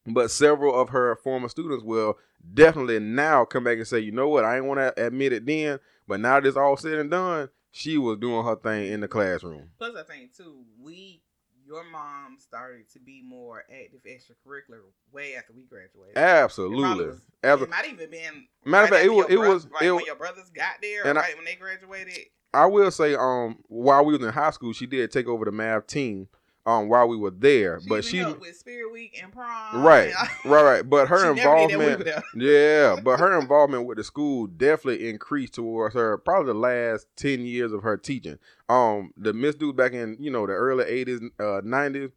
but 0.07 0.31
several 0.31 0.79
of 0.79 0.91
her 0.91 1.17
former 1.17 1.49
students 1.49 1.85
will 1.85 2.17
definitely 2.55 3.01
now 3.01 3.45
come 3.45 3.65
back 3.65 3.77
and 3.77 3.87
say, 3.87 4.01
"You 4.01 4.13
know 4.13 4.29
what? 4.29 4.45
I 4.45 4.57
ain't 4.57 4.67
want 4.67 4.81
to 4.81 5.07
admit 5.07 5.33
it 5.33 5.45
then, 5.47 5.79
but 6.09 6.21
now 6.21 6.41
that 6.41 6.49
it's 6.49 6.57
all 6.57 6.77
said 6.77 6.99
and 6.99 7.11
done, 7.11 7.51
she 7.71 7.99
was 7.99 8.19
doing 8.19 8.45
her 8.45 8.57
thing 8.57 8.93
in 8.93 9.01
the 9.01 9.09
classroom." 9.09 9.71
Plus, 9.79 9.95
I 9.95 10.03
think 10.05 10.35
too, 10.35 10.65
we, 10.79 11.23
your 11.71 11.85
mom 11.85 12.37
started 12.41 12.91
to 12.93 12.99
be 12.99 13.23
more 13.23 13.63
active 13.71 14.01
extracurricular 14.05 14.81
way 15.13 15.37
after 15.37 15.53
we 15.53 15.63
graduated. 15.63 16.17
Absolutely. 16.17 17.07
was- 17.07 17.21
Abso- 17.45 17.63
it 17.63 17.71
might 17.71 17.87
even 17.89 18.11
been. 18.11 18.47
Matter 18.65 18.85
of 18.87 18.91
right 18.91 18.97
fact, 18.99 19.05
it 19.07 19.09
was 19.11 19.27
it 19.31 19.39
was 19.39 19.67
right 19.69 19.83
it, 19.83 19.93
when 19.93 20.05
your 20.05 20.17
brothers 20.17 20.51
got 20.55 20.75
there, 20.83 21.07
and 21.07 21.17
I- 21.19 21.23
right 21.23 21.37
when 21.37 21.45
they 21.45 21.55
graduated. 21.55 22.27
I 22.53 22.67
will 22.67 22.91
say, 22.91 23.15
um, 23.15 23.59
while 23.69 24.05
we 24.05 24.13
was 24.19 24.27
in 24.27 24.33
high 24.33 24.51
school, 24.51 24.73
she 24.73 24.85
did 24.87 25.13
take 25.13 25.29
over 25.29 25.45
the 25.45 25.53
math 25.53 25.87
team, 25.87 26.27
um, 26.67 26.89
while 26.89 27.07
we 27.09 27.17
were 27.17 27.31
there. 27.31 27.79
She 27.81 27.89
but 27.89 28.05
she, 28.05 28.25
with 28.25 28.57
Spirit 28.57 28.93
Week 28.93 29.17
and 29.23 29.33
prom. 29.33 29.83
right, 29.85 30.13
and- 30.13 30.29
right, 30.53 30.63
right. 30.65 30.83
But 30.91 31.07
her 31.09 31.19
She 31.19 31.23
never 31.23 31.37
did 31.37 31.45
that 31.45 31.79
when 31.79 31.79
we 31.79 31.85
involvement, 31.93 32.25
yeah, 32.35 33.01
but 33.03 33.21
her 33.21 33.39
involvement 33.41 33.87
with 33.87 33.97
the 33.99 34.05
school 34.05 34.49
definitely 34.49 35.09
increased 35.09 35.55
towards 35.55 35.95
her 35.95 36.19
probably 36.19 36.53
the 36.53 36.59
last 36.59 37.07
ten 37.17 37.47
years 37.47 37.73
of 37.73 37.85
her 37.85 37.97
teaching. 37.97 38.39
Um, 38.71 39.13
the 39.17 39.33
Miss 39.33 39.55
Dude 39.57 39.77
back 39.77 39.93
in 39.93 40.17
you 40.21 40.31
know 40.31 40.47
the 40.47 40.53
early 40.53 40.85
eighties, 40.85 41.21
uh, 41.41 41.61
nineties, 41.65 42.11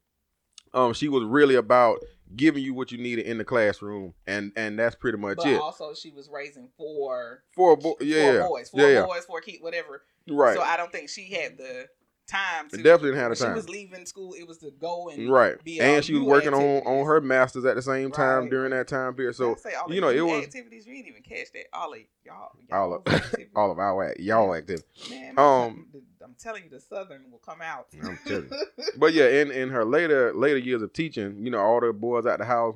um, 0.74 0.94
she 0.94 1.10
was 1.10 1.24
really 1.24 1.56
about 1.56 2.00
giving 2.36 2.64
you 2.64 2.74
what 2.74 2.92
you 2.92 2.98
needed 2.98 3.26
in 3.26 3.38
the 3.38 3.44
classroom, 3.46 4.14
and 4.28 4.52
and 4.56 4.78
that's 4.78 4.96
pretty 4.96 5.18
much 5.18 5.38
But 5.38 5.48
it. 5.48 5.60
also, 5.60 5.94
she 5.94 6.12
was 6.12 6.30
raising 6.32 6.70
four, 6.78 7.44
For 7.56 7.74
a 7.74 7.78
boy, 7.78 7.94
yeah, 8.02 8.40
four 8.42 8.50
boys, 8.50 8.70
four 8.70 8.90
yeah. 8.90 9.06
boys, 9.06 9.26
four 9.26 9.42
kids, 9.42 9.62
whatever. 9.62 10.04
right, 10.30 10.56
So 10.56 10.62
I 10.62 10.78
don't 10.78 10.92
think 10.92 11.10
she 11.10 11.32
had 11.32 11.58
the 11.58 11.88
time. 12.28 12.70
To, 12.70 12.76
It 12.80 12.84
definitely 12.84 13.10
didn't 13.12 13.22
have 13.22 13.30
the 13.32 13.36
time. 13.44 13.54
She 13.54 13.56
was 13.56 13.70
leaving 13.70 14.06
school. 14.06 14.34
It 14.34 14.48
was 14.48 14.58
to 14.60 14.72
go 14.80 15.10
and 15.10 15.30
right. 15.30 15.56
And 15.80 16.04
she 16.04 16.14
was 16.14 16.24
working 16.24 16.54
on 16.54 16.62
activities. 16.62 16.88
on 16.88 17.06
her 17.06 17.22
masters 17.22 17.66
at 17.66 17.76
the 17.76 17.82
same 17.82 18.12
time 18.12 18.42
Right. 18.44 18.50
during 18.52 18.72
that 18.72 18.88
time 18.88 19.14
period. 19.14 19.36
So 19.36 19.56
say 19.56 19.74
you 19.90 20.02
know, 20.02 20.10
it 20.10 20.22
was- 20.22 20.44
activities. 20.46 20.86
You 20.88 20.94
didn't 20.96 21.08
even 21.10 21.24
catch 21.24 21.52
that. 21.54 21.66
All 21.74 21.94
of 21.94 22.00
y'all, 22.26 22.52
all 22.72 22.94
of 22.96 23.04
all 23.56 23.72
of 23.72 23.80
our 23.80 24.16
y'all 24.20 24.54
active. 24.56 24.84
Man, 25.10 25.38
um, 25.38 25.88
I'm 26.24 26.36
telling 26.40 26.64
you, 26.64 26.70
the 26.70 26.80
Southern 26.80 27.30
will 27.32 27.40
come 27.40 27.62
out. 27.62 27.88
I'm 28.02 28.18
telling 28.26 28.50
you. 28.50 28.66
But 28.98 29.14
yeah, 29.14 29.28
in 29.28 29.52
in 29.52 29.70
her 29.70 29.84
later 29.86 30.34
later 30.34 30.58
years 30.58 30.82
of 30.82 30.94
teaching, 30.94 31.44
you 31.44 31.52
know, 31.52 31.60
all 31.60 31.80
the 31.82 31.92
boys 31.94 32.26
at 32.26 32.40
the 32.40 32.46
house, 32.46 32.76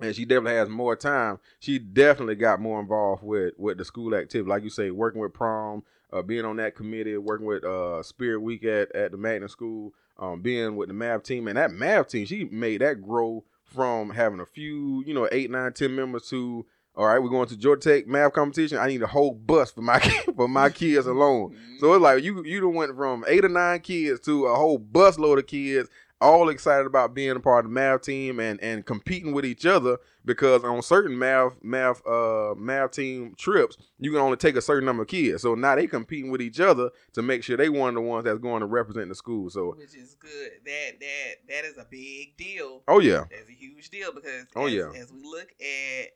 and 0.00 0.14
she 0.14 0.24
definitely 0.24 0.54
has 0.58 0.68
more 0.68 0.96
time. 0.96 1.38
She 1.60 1.78
definitely 1.78 2.34
got 2.34 2.60
more 2.60 2.80
involved 2.80 3.22
with 3.22 3.54
with 3.56 3.78
the 3.78 3.84
school 3.84 4.14
activity, 4.14 4.48
like 4.48 4.64
you 4.64 4.70
say, 4.70 4.90
working 4.90 5.20
with 5.20 5.32
prom, 5.32 5.82
uh, 6.14 6.22
being 6.22 6.44
on 6.44 6.56
that 6.56 6.74
committee, 6.76 7.16
working 7.16 7.46
with 7.46 7.64
uh 7.64 8.02
Spirit 8.02 8.40
Week 8.40 8.64
at 8.64 8.94
at 8.94 9.10
the 9.10 9.16
Magnet 9.16 9.50
School, 9.50 9.92
um, 10.18 10.40
being 10.40 10.76
with 10.76 10.88
the 10.88 10.94
math 10.94 11.24
team, 11.24 11.48
and 11.48 11.58
that 11.58 11.72
math 11.72 12.08
team, 12.08 12.24
she 12.24 12.44
made 12.44 12.80
that 12.80 13.02
grow 13.02 13.44
from 13.64 14.10
having 14.10 14.40
a 14.40 14.46
few, 14.46 15.02
you 15.06 15.12
know, 15.12 15.28
eight, 15.32 15.50
nine, 15.50 15.72
ten 15.72 15.94
members 15.94 16.28
to. 16.30 16.64
All 16.96 17.06
right, 17.06 17.18
we're 17.18 17.28
going 17.28 17.48
to 17.48 17.56
Georgia 17.56 17.90
Tech 17.90 18.06
math 18.06 18.34
competition. 18.34 18.78
I 18.78 18.86
need 18.86 19.02
a 19.02 19.08
whole 19.08 19.32
bus 19.32 19.72
for 19.72 19.82
my 19.82 19.98
for 20.36 20.46
my 20.46 20.70
kids 20.70 21.08
alone. 21.08 21.56
So 21.80 21.92
it's 21.92 22.00
like 22.02 22.22
you 22.22 22.44
you 22.44 22.60
done 22.60 22.74
went 22.74 22.94
from 22.94 23.24
eight 23.26 23.44
or 23.44 23.48
nine 23.48 23.80
kids 23.80 24.20
to 24.26 24.46
a 24.46 24.54
whole 24.54 24.78
busload 24.78 25.38
of 25.38 25.48
kids, 25.48 25.88
all 26.20 26.48
excited 26.48 26.86
about 26.86 27.12
being 27.14 27.32
a 27.32 27.40
part 27.40 27.64
of 27.64 27.70
the 27.70 27.74
math 27.74 28.02
team 28.02 28.40
and 28.40 28.58
and 28.62 28.86
competing 28.86 29.32
with 29.32 29.44
each 29.44 29.66
other 29.66 29.98
because 30.24 30.64
on 30.64 30.80
certain 30.80 31.18
math 31.18 31.52
math 31.62 32.00
uh 32.06 32.54
math 32.56 32.92
team 32.92 33.34
trips 33.36 33.76
you 33.98 34.10
can 34.10 34.20
only 34.20 34.36
take 34.36 34.56
a 34.56 34.62
certain 34.62 34.86
number 34.86 35.02
of 35.02 35.08
kids. 35.08 35.42
So 35.42 35.54
now 35.54 35.74
they 35.74 35.86
competing 35.86 36.30
with 36.30 36.40
each 36.40 36.60
other 36.60 36.90
to 37.12 37.22
make 37.22 37.42
sure 37.42 37.56
they 37.56 37.68
one 37.68 37.90
of 37.90 37.94
the 37.96 38.00
ones 38.00 38.24
that's 38.24 38.38
going 38.38 38.60
to 38.60 38.66
represent 38.66 39.08
the 39.08 39.14
school. 39.14 39.50
So 39.50 39.74
which 39.76 39.94
is 39.94 40.14
good. 40.14 40.50
That 40.64 40.92
that 41.00 41.34
that 41.48 41.64
is 41.64 41.76
a 41.76 41.86
big 41.90 42.36
deal. 42.36 42.82
oh 42.88 43.00
yeah, 43.00 43.24
That's 43.30 43.48
a 43.50 43.52
huge 43.52 43.90
deal 43.90 44.12
because 44.12 44.46
Oh, 44.56 44.66
as, 44.66 44.72
yeah. 44.72 44.90
as 44.96 45.12
we 45.12 45.22
look 45.22 45.52
at 45.60 46.08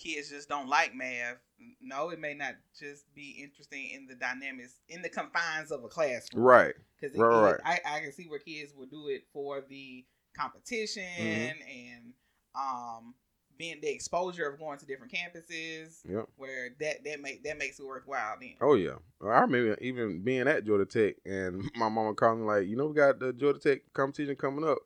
kids 0.00 0.30
just 0.30 0.48
don't 0.48 0.68
like 0.68 0.94
math. 0.94 1.36
No, 1.80 2.08
it 2.10 2.18
may 2.18 2.34
not 2.34 2.54
just 2.78 3.12
be 3.14 3.38
interesting 3.42 3.90
in 3.90 4.06
the 4.06 4.14
dynamics 4.14 4.80
in 4.88 5.02
the 5.02 5.08
confines 5.08 5.70
of 5.70 5.84
a 5.84 5.88
classroom. 5.88 6.42
right, 6.44 6.74
Because 7.00 7.16
Right, 7.18 7.52
right. 7.52 7.60
I, 7.64 7.96
I 7.96 8.00
can 8.00 8.12
see 8.12 8.24
where 8.24 8.38
kids 8.38 8.72
will 8.74 8.86
do 8.86 9.08
it 9.08 9.24
for 9.32 9.60
the 9.68 10.04
competition 10.36 11.02
Mm-hmm. 11.18 11.68
and 11.68 12.12
um 12.54 13.14
being 13.58 13.78
the 13.82 13.92
exposure 13.92 14.48
of 14.48 14.58
going 14.58 14.78
to 14.78 14.86
different 14.86 15.12
campuses, 15.12 16.00
Yep. 16.08 16.28
where 16.36 16.70
that 16.80 17.04
that 17.04 17.20
make 17.20 17.44
that 17.44 17.58
makes 17.58 17.78
it 17.78 17.84
worthwhile. 17.86 18.36
Then 18.40 18.54
Oh 18.60 18.74
yeah, 18.74 18.94
I 19.22 19.40
remember 19.40 19.76
even 19.82 20.22
being 20.22 20.48
at 20.48 20.64
Georgia 20.64 20.86
Tech, 20.86 21.16
and 21.26 21.70
my 21.76 21.90
mama 21.90 22.14
called 22.14 22.38
me 22.38 22.44
like, 22.46 22.66
you 22.66 22.76
know, 22.76 22.86
we 22.86 22.94
got 22.94 23.18
the 23.20 23.34
Georgia 23.34 23.58
Tech 23.58 23.80
competition 23.92 24.36
coming 24.36 24.66
up, 24.66 24.78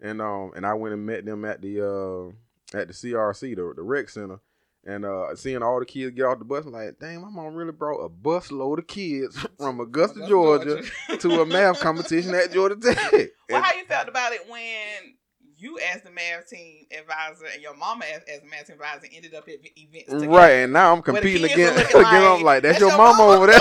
and 0.00 0.22
um, 0.22 0.52
and 0.56 0.64
I 0.64 0.72
went 0.74 0.94
and 0.94 1.04
met 1.04 1.26
them 1.26 1.44
at 1.44 1.60
the 1.60 1.80
uh 1.86 2.76
at 2.78 2.88
the 2.88 2.94
CRC, 2.94 3.54
the 3.54 3.74
the 3.76 3.82
rec 3.82 4.08
center, 4.08 4.40
and 4.84 5.04
uh, 5.04 5.34
seeing 5.36 5.62
all 5.62 5.78
the 5.78 5.86
kids 5.86 6.14
get 6.14 6.24
off 6.24 6.38
the 6.38 6.44
bus, 6.44 6.66
I'm 6.66 6.72
like, 6.72 6.98
dang, 6.98 7.22
my 7.22 7.30
mom 7.30 7.54
really 7.54 7.72
brought 7.72 8.04
a 8.04 8.08
bus 8.08 8.50
load 8.50 8.80
of 8.80 8.86
kids 8.86 9.38
from 9.58 9.80
Augusta, 9.80 10.24
Augusta, 10.24 10.28
Georgia, 10.28 10.82
to 11.18 11.40
a 11.40 11.46
math 11.46 11.80
competition 11.80 12.34
at 12.34 12.52
Georgia 12.52 12.76
Tech. 12.76 13.12
well, 13.12 13.26
And- 13.50 13.64
how 13.64 13.74
you 13.74 13.84
felt 13.86 14.08
about 14.08 14.32
it 14.32 14.40
when 14.48 15.14
you, 15.56 15.78
as 15.94 16.02
the 16.02 16.10
math 16.10 16.48
team 16.48 16.86
advisor, 16.98 17.44
and 17.52 17.62
your 17.62 17.76
mama, 17.76 18.04
as, 18.12 18.22
as 18.24 18.40
the 18.40 18.48
math 18.48 18.66
team 18.66 18.74
advisor, 18.74 19.06
ended 19.14 19.32
up 19.34 19.48
at 19.48 19.54
events 19.76 20.10
together? 20.10 20.28
Right, 20.28 20.50
and 20.52 20.72
now 20.72 20.92
I'm 20.92 21.02
competing 21.02 21.44
against. 21.44 21.90
again, 21.94 22.04
I'm 22.04 22.42
like, 22.42 22.42
like, 22.42 22.62
that's, 22.64 22.80
"That's 22.80 22.80
your, 22.80 22.88
your 22.88 22.98
mama, 22.98 23.18
mama." 23.18 23.32
over 23.36 23.46
there. 23.46 23.60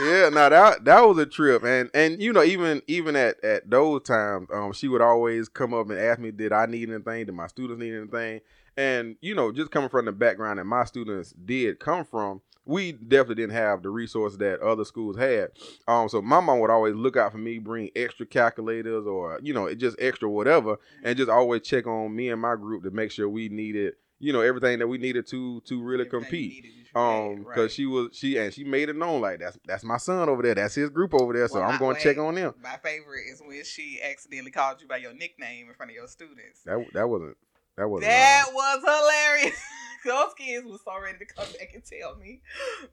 yeah, 0.00 0.28
now 0.30 0.48
that 0.48 0.84
that 0.84 1.00
was 1.06 1.18
a 1.18 1.26
trip, 1.26 1.62
and 1.62 1.88
and 1.94 2.20
you 2.20 2.32
know, 2.32 2.42
even 2.42 2.82
even 2.88 3.14
at 3.14 3.42
at 3.44 3.70
those 3.70 4.02
times, 4.02 4.48
um, 4.52 4.72
she 4.72 4.88
would 4.88 5.00
always 5.00 5.48
come 5.48 5.72
up 5.72 5.88
and 5.88 5.98
ask 6.00 6.18
me, 6.18 6.32
did 6.32 6.52
I 6.52 6.66
need 6.66 6.90
anything? 6.90 7.26
Did 7.26 7.34
my 7.34 7.46
students 7.46 7.80
need 7.80 7.94
anything? 7.94 8.40
And 8.76 9.16
you 9.20 9.34
know, 9.34 9.52
just 9.52 9.70
coming 9.70 9.88
from 9.90 10.06
the 10.06 10.12
background 10.12 10.58
that 10.58 10.64
my 10.64 10.84
students 10.84 11.32
did 11.32 11.78
come 11.78 12.04
from, 12.04 12.40
we 12.64 12.92
definitely 12.92 13.34
didn't 13.36 13.52
have 13.54 13.82
the 13.82 13.90
resources 13.90 14.38
that 14.38 14.60
other 14.60 14.84
schools 14.84 15.16
had. 15.18 15.50
Um, 15.88 16.08
so 16.08 16.22
my 16.22 16.40
mom 16.40 16.60
would 16.60 16.70
always 16.70 16.94
look 16.94 17.16
out 17.16 17.32
for 17.32 17.38
me, 17.38 17.58
bring 17.58 17.90
extra 17.96 18.24
calculators 18.24 19.06
or 19.06 19.38
you 19.42 19.52
know, 19.52 19.72
just 19.74 19.96
extra 20.00 20.28
whatever, 20.30 20.78
and 21.02 21.16
just 21.16 21.28
always 21.28 21.62
check 21.62 21.86
on 21.86 22.14
me 22.14 22.30
and 22.30 22.40
my 22.40 22.54
group 22.56 22.84
to 22.84 22.90
make 22.90 23.10
sure 23.10 23.28
we 23.28 23.48
needed, 23.48 23.94
you 24.20 24.32
know, 24.32 24.40
everything 24.40 24.78
that 24.78 24.86
we 24.86 24.96
needed 24.98 25.26
to 25.28 25.60
to 25.62 25.82
really 25.82 26.06
Everything 26.06 26.20
compete. 26.20 26.50
needed, 26.52 26.68
you 26.68 26.84
should 26.84 26.96
have, 26.96 27.04
Um, 27.04 27.38
because 27.40 27.56
right. 27.56 27.70
she 27.72 27.84
was 27.86 28.08
she 28.12 28.38
and 28.38 28.54
she 28.54 28.64
made 28.64 28.88
it 28.88 28.96
known 28.96 29.20
like 29.20 29.40
that's 29.40 29.58
that's 29.66 29.84
my 29.84 29.96
son 29.98 30.28
over 30.28 30.42
there, 30.42 30.54
that's 30.54 30.76
his 30.76 30.88
group 30.88 31.12
over 31.14 31.32
there, 31.32 31.48
so 31.48 31.58
Well, 31.60 31.68
I'm 31.68 31.78
going 31.78 31.96
to 31.96 32.02
check 32.02 32.16
on 32.16 32.36
them. 32.36 32.54
My 32.62 32.76
favorite 32.82 33.24
is 33.30 33.42
when 33.44 33.64
she 33.64 34.00
accidentally 34.02 34.50
called 34.52 34.80
you 34.80 34.86
by 34.88 34.98
your 34.98 35.12
nickname 35.12 35.68
in 35.68 35.74
front 35.74 35.90
of 35.90 35.96
your 35.96 36.06
students. 36.06 36.62
That 36.64 36.78
that 36.94 37.08
wasn't 37.08 37.36
that 37.76 37.88
wasn't. 37.88 38.10
That 38.10 38.44
uh, 38.48 38.52
was 38.52 38.80
hilarious. 38.84 39.60
Those 40.04 40.34
kids 40.36 40.66
was 40.66 40.80
so 40.84 41.00
ready 41.00 41.18
to 41.18 41.26
come 41.26 41.46
back 41.58 41.70
and 41.74 41.82
tell 41.84 42.16
me, 42.16 42.40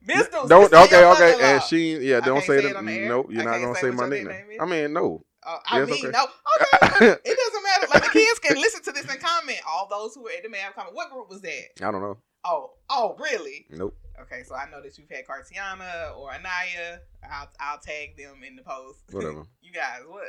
Mister. 0.06 0.30
don't 0.46 0.72
okay 0.72 1.04
okay 1.04 1.34
and 1.42 1.60
she 1.64 1.96
yeah 1.98 2.20
don't 2.20 2.40
say 2.42 2.60
say 2.60 2.72
the 2.72 2.80
nope 2.82 3.26
you're 3.30 3.42
not 3.42 3.58
gonna 3.60 3.74
say 3.74 3.90
say 3.90 3.90
my 3.90 4.08
nickname. 4.08 4.46
I 4.60 4.64
mean 4.64 4.92
no 4.92 5.24
Uh, 5.44 5.58
I 5.66 5.78
Yes, 5.80 5.90
mean, 5.90 6.06
okay. 6.06 6.12
no, 6.12 6.22
okay, 6.24 7.18
it 7.24 7.36
doesn't 7.36 7.62
matter. 7.64 7.86
Like 7.92 8.04
the 8.04 8.10
kids 8.10 8.38
can 8.38 8.56
listen 8.58 8.82
to 8.84 8.92
this 8.92 9.10
and 9.10 9.18
comment. 9.20 9.58
All 9.66 9.88
those 9.90 10.14
who 10.14 10.22
were 10.22 10.30
at 10.36 10.44
the 10.44 10.50
math 10.50 10.76
comment. 10.76 10.94
What 10.94 11.10
group 11.10 11.28
was 11.30 11.40
that? 11.40 11.64
I 11.84 11.90
don't 11.90 12.00
know 12.02 12.18
Oh, 12.44 12.74
oh, 12.88 13.16
really? 13.18 13.66
nope 13.70 13.96
Okay, 14.22 14.42
so 14.44 14.54
I 14.54 14.70
know 14.70 14.80
that 14.80 14.96
you've 14.96 15.08
had 15.10 15.26
Cartiana 15.26 16.16
or 16.16 16.30
Anaya. 16.32 17.00
I'll 17.28 17.48
I'll 17.58 17.78
tag 17.80 18.16
them 18.18 18.42
in 18.46 18.54
the 18.54 18.62
post. 18.62 19.00
whatever 19.10 19.46
you 19.62 19.72
guys, 19.72 20.02
what? 20.06 20.28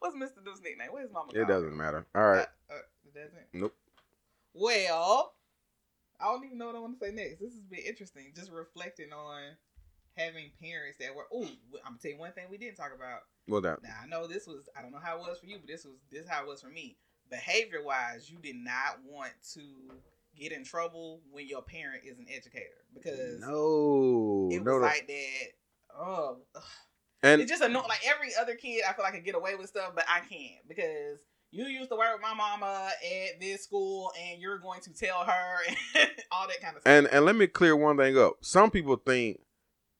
What's 0.00 0.14
Mr. 0.16 0.44
Dude's 0.44 0.60
nickname? 0.62 0.88
What 0.92 1.02
is 1.02 1.10
Mama? 1.12 1.32
it 1.34 1.48
doesn't 1.48 1.70
him? 1.72 1.76
matter. 1.76 2.06
All 2.14 2.22
right 2.22 2.46
Uh, 2.70 2.74
uh, 2.74 2.78
it 3.14 3.18
doesn't. 3.18 3.46
Nope. 3.52 3.74
Well, 4.54 5.34
I 6.20 6.24
don't 6.24 6.44
even 6.44 6.58
know 6.58 6.66
what 6.66 6.76
I 6.76 6.80
want 6.80 6.98
to 6.98 7.06
say 7.06 7.12
next. 7.12 7.40
This 7.40 7.52
has 7.54 7.62
been 7.62 7.80
interesting. 7.80 8.32
Just 8.34 8.50
reflecting 8.50 9.12
on 9.12 9.56
having 10.16 10.50
parents 10.60 10.98
that 10.98 11.14
were. 11.14 11.26
Oh, 11.32 11.44
I'm 11.84 11.92
gonna 11.92 11.98
tell 12.00 12.10
you 12.10 12.18
one 12.18 12.32
thing 12.32 12.46
we 12.50 12.58
didn't 12.58 12.76
talk 12.76 12.92
about. 12.94 13.20
well 13.46 13.60
that 13.60 13.82
Now 13.82 13.94
I 14.02 14.06
know 14.06 14.26
this 14.26 14.46
was. 14.46 14.68
I 14.76 14.82
don't 14.82 14.92
know 14.92 15.00
how 15.02 15.16
it 15.16 15.20
was 15.20 15.38
for 15.38 15.46
you, 15.46 15.58
but 15.58 15.68
this 15.68 15.84
was 15.84 15.94
this 16.10 16.28
how 16.28 16.42
it 16.42 16.48
was 16.48 16.60
for 16.60 16.68
me. 16.68 16.96
Behavior 17.30 17.82
wise, 17.84 18.30
you 18.30 18.38
did 18.38 18.56
not 18.56 18.98
want 19.06 19.32
to 19.54 19.60
get 20.36 20.52
in 20.52 20.64
trouble 20.64 21.20
when 21.30 21.46
your 21.46 21.62
parent 21.62 22.02
is 22.04 22.18
an 22.18 22.26
educator 22.34 22.84
because 22.94 23.40
no 23.40 24.48
it 24.50 24.58
was 24.58 24.64
no 24.64 24.78
no 24.78 24.84
like 24.84 25.06
that. 25.06 25.48
Oh, 25.96 26.38
ugh. 26.54 26.62
and 27.22 27.40
it's 27.40 27.50
just 27.50 27.62
annoying. 27.62 27.86
Like 27.88 28.06
every 28.06 28.30
other 28.40 28.54
kid, 28.54 28.82
I 28.88 28.92
feel 28.92 29.04
like 29.04 29.14
I 29.14 29.16
can 29.16 29.24
get 29.24 29.34
away 29.34 29.54
with 29.56 29.68
stuff, 29.68 29.92
but 29.94 30.04
I 30.08 30.20
can't 30.20 30.66
because 30.68 31.18
you 31.50 31.64
used 31.66 31.90
to 31.90 31.96
work 31.96 32.12
with 32.12 32.22
my 32.22 32.34
mama 32.34 32.90
at 33.02 33.40
this 33.40 33.64
school, 33.64 34.12
and 34.20 34.40
you're 34.40 34.58
going 34.58 34.80
to 34.82 34.92
tell 34.92 35.24
her 35.24 35.56
all 36.30 36.46
that 36.46 36.60
kind 36.60 36.76
of 36.76 36.82
stuff. 36.82 36.92
and 36.92 37.06
and 37.08 37.24
let 37.24 37.36
me 37.36 37.46
clear 37.46 37.76
one 37.76 37.96
thing 37.96 38.18
up. 38.18 38.34
Some 38.42 38.70
people 38.70 38.96
think, 38.96 39.40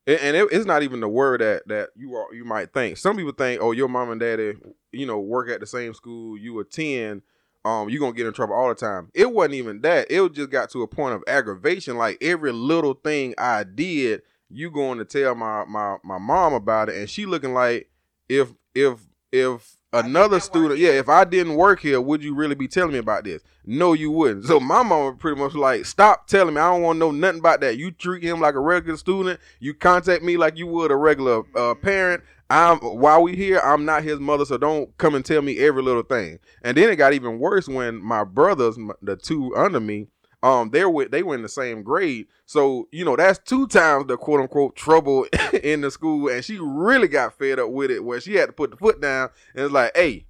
and 0.07 0.37
it, 0.37 0.49
it's 0.53 0.67
not 0.67 0.83
even 0.83 1.01
the 1.01 1.09
word 1.09 1.41
that 1.41 1.67
that 1.69 1.91
you 1.97 2.15
are 2.15 2.33
you 2.35 2.45
might 2.45 2.73
think. 2.73 2.99
Some 2.99 3.17
people 3.17 3.33
think, 3.33 3.63
oh, 3.63 3.73
your 3.73 3.89
mom 3.89 4.11
and 4.11 4.21
daddy, 4.21 4.55
you 4.93 5.07
know, 5.07 5.19
work 5.21 5.49
at 5.49 5.61
the 5.61 5.67
same 5.67 5.95
school 5.95 6.37
you 6.37 6.59
attend. 6.61 7.23
Um, 7.65 7.89
you're 7.89 8.01
gonna 8.01 8.13
get 8.13 8.27
in 8.27 8.33
trouble 8.33 8.55
all 8.55 8.69
the 8.69 8.75
time. 8.75 9.11
It 9.15 9.33
wasn't 9.33 9.55
even 9.55 9.81
that. 9.83 10.07
It 10.11 10.33
just 10.33 10.51
got 10.51 10.71
to 10.71 10.83
a 10.83 10.87
point 10.89 11.15
of 11.15 11.25
aggravation. 11.27 11.97
Like 11.97 12.19
every 12.21 12.53
little 12.53 12.95
thing 12.95 13.35
I 13.37 13.65
did, 13.65 14.23
you 14.51 14.71
going 14.71 14.99
to 14.99 15.05
tell 15.05 15.35
my 15.35 15.65
my 15.65 15.97
my 16.05 16.19
mom 16.19 16.53
about 16.53 16.89
it, 16.89 16.97
and 16.97 17.09
she 17.09 17.27
looking 17.27 17.55
like 17.55 17.91
if 18.29 18.53
if 18.75 19.01
if 19.33 19.78
another 19.93 20.41
student, 20.41 20.79
yeah, 20.79 20.91
if 20.91 21.09
I 21.09 21.25
didn't 21.25 21.55
work 21.55 21.81
here, 21.81 22.01
would 22.01 22.23
you 22.23 22.35
really 22.35 22.55
be 22.55 22.69
telling 22.69 22.93
me 22.93 22.99
about 22.99 23.25
this? 23.25 23.43
No, 23.65 23.93
you 23.93 24.11
wouldn't. 24.11 24.47
So 24.47 24.61
my 24.61 24.83
mama 24.83 25.17
pretty 25.17 25.41
much 25.41 25.55
like, 25.55 25.85
stop 25.85 26.27
telling 26.27 26.55
me. 26.55 26.61
I 26.61 26.71
don't 26.71 26.83
want 26.83 26.97
to 26.97 27.01
know 27.01 27.11
nothing 27.11 27.41
about 27.41 27.61
that. 27.61 27.77
You 27.77 27.91
treat 27.91 28.23
him 28.23 28.41
like 28.41 28.55
a 28.55 28.61
regular 28.61 28.97
student. 28.97 29.41
You 29.61 29.75
contact 29.75 30.23
me 30.23 30.37
like 30.37 30.57
you 30.57 30.67
would 30.67 30.91
a 30.91 30.97
regular 30.97 31.43
uh, 31.57 31.75
parent. 31.75 32.23
I'm 32.51 32.79
while 32.79 33.23
we 33.23 33.37
here, 33.37 33.61
I'm 33.63 33.85
not 33.85 34.05
his 34.05 34.19
mother, 34.21 34.47
so 34.47 34.57
don't 34.57 34.97
come 34.97 35.15
and 35.15 35.23
tell 35.25 35.43
me 35.43 35.59
every 35.59 35.83
little 35.83 36.03
thing. 36.03 36.39
And 36.63 36.79
then 36.79 36.89
it 36.89 36.97
got 36.97 37.13
even 37.13 37.39
worse 37.39 37.69
when 37.69 38.03
my 38.03 38.25
brothers, 38.25 38.79
the 39.03 39.17
two 39.17 39.55
under 39.55 39.81
me, 39.81 40.07
um, 40.43 40.71
they 40.71 40.85
were 40.85 41.07
they 41.07 41.23
were 41.23 41.35
in 41.35 41.43
the 41.43 41.49
same 41.49 41.83
grade. 41.83 42.27
So 42.47 42.89
you 42.93 43.05
know 43.05 43.17
that's 43.17 43.39
two 43.39 43.67
times 43.67 44.07
the 44.07 44.17
quote 44.17 44.41
unquote 44.41 44.77
trouble 44.77 45.27
in 45.63 45.81
the 45.81 45.91
school, 45.91 46.29
and 46.29 46.45
she 46.45 46.59
really 46.61 47.09
got 47.09 47.37
fed 47.39 47.59
up 47.59 47.71
with 47.71 47.91
it, 47.91 48.05
where 48.05 48.21
she 48.21 48.35
had 48.35 48.47
to 48.47 48.53
put 48.53 48.71
the 48.71 48.77
foot 48.77 49.01
down 49.01 49.31
and 49.55 49.65
it's 49.65 49.73
like, 49.75 49.97
hey, 49.97 50.27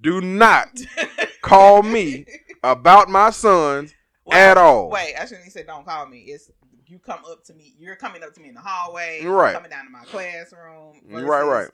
do 0.00 0.20
not 0.20 0.68
call 1.42 1.82
me 1.82 2.26
about 2.62 3.08
my 3.08 3.30
sons 3.30 3.94
Well, 4.24 4.38
at 4.38 4.56
all. 4.56 4.90
Wait, 4.90 5.14
I 5.14 5.24
shouldn't 5.24 5.40
even 5.40 5.50
say 5.50 5.64
don't 5.64 5.84
call 5.84 6.06
me. 6.06 6.18
It's 6.20 6.50
you 6.86 6.98
come 6.98 7.20
up 7.28 7.42
to 7.44 7.54
me. 7.54 7.74
You're 7.78 7.96
coming 7.96 8.22
up 8.22 8.34
to 8.34 8.40
me 8.40 8.48
in 8.50 8.54
the 8.54 8.60
hallway. 8.60 9.20
you're 9.22 9.32
Right. 9.32 9.54
Coming 9.54 9.70
down 9.70 9.86
to 9.86 9.90
my 9.90 10.04
classroom. 10.04 11.00
Right, 11.10 11.42
right. 11.42 11.68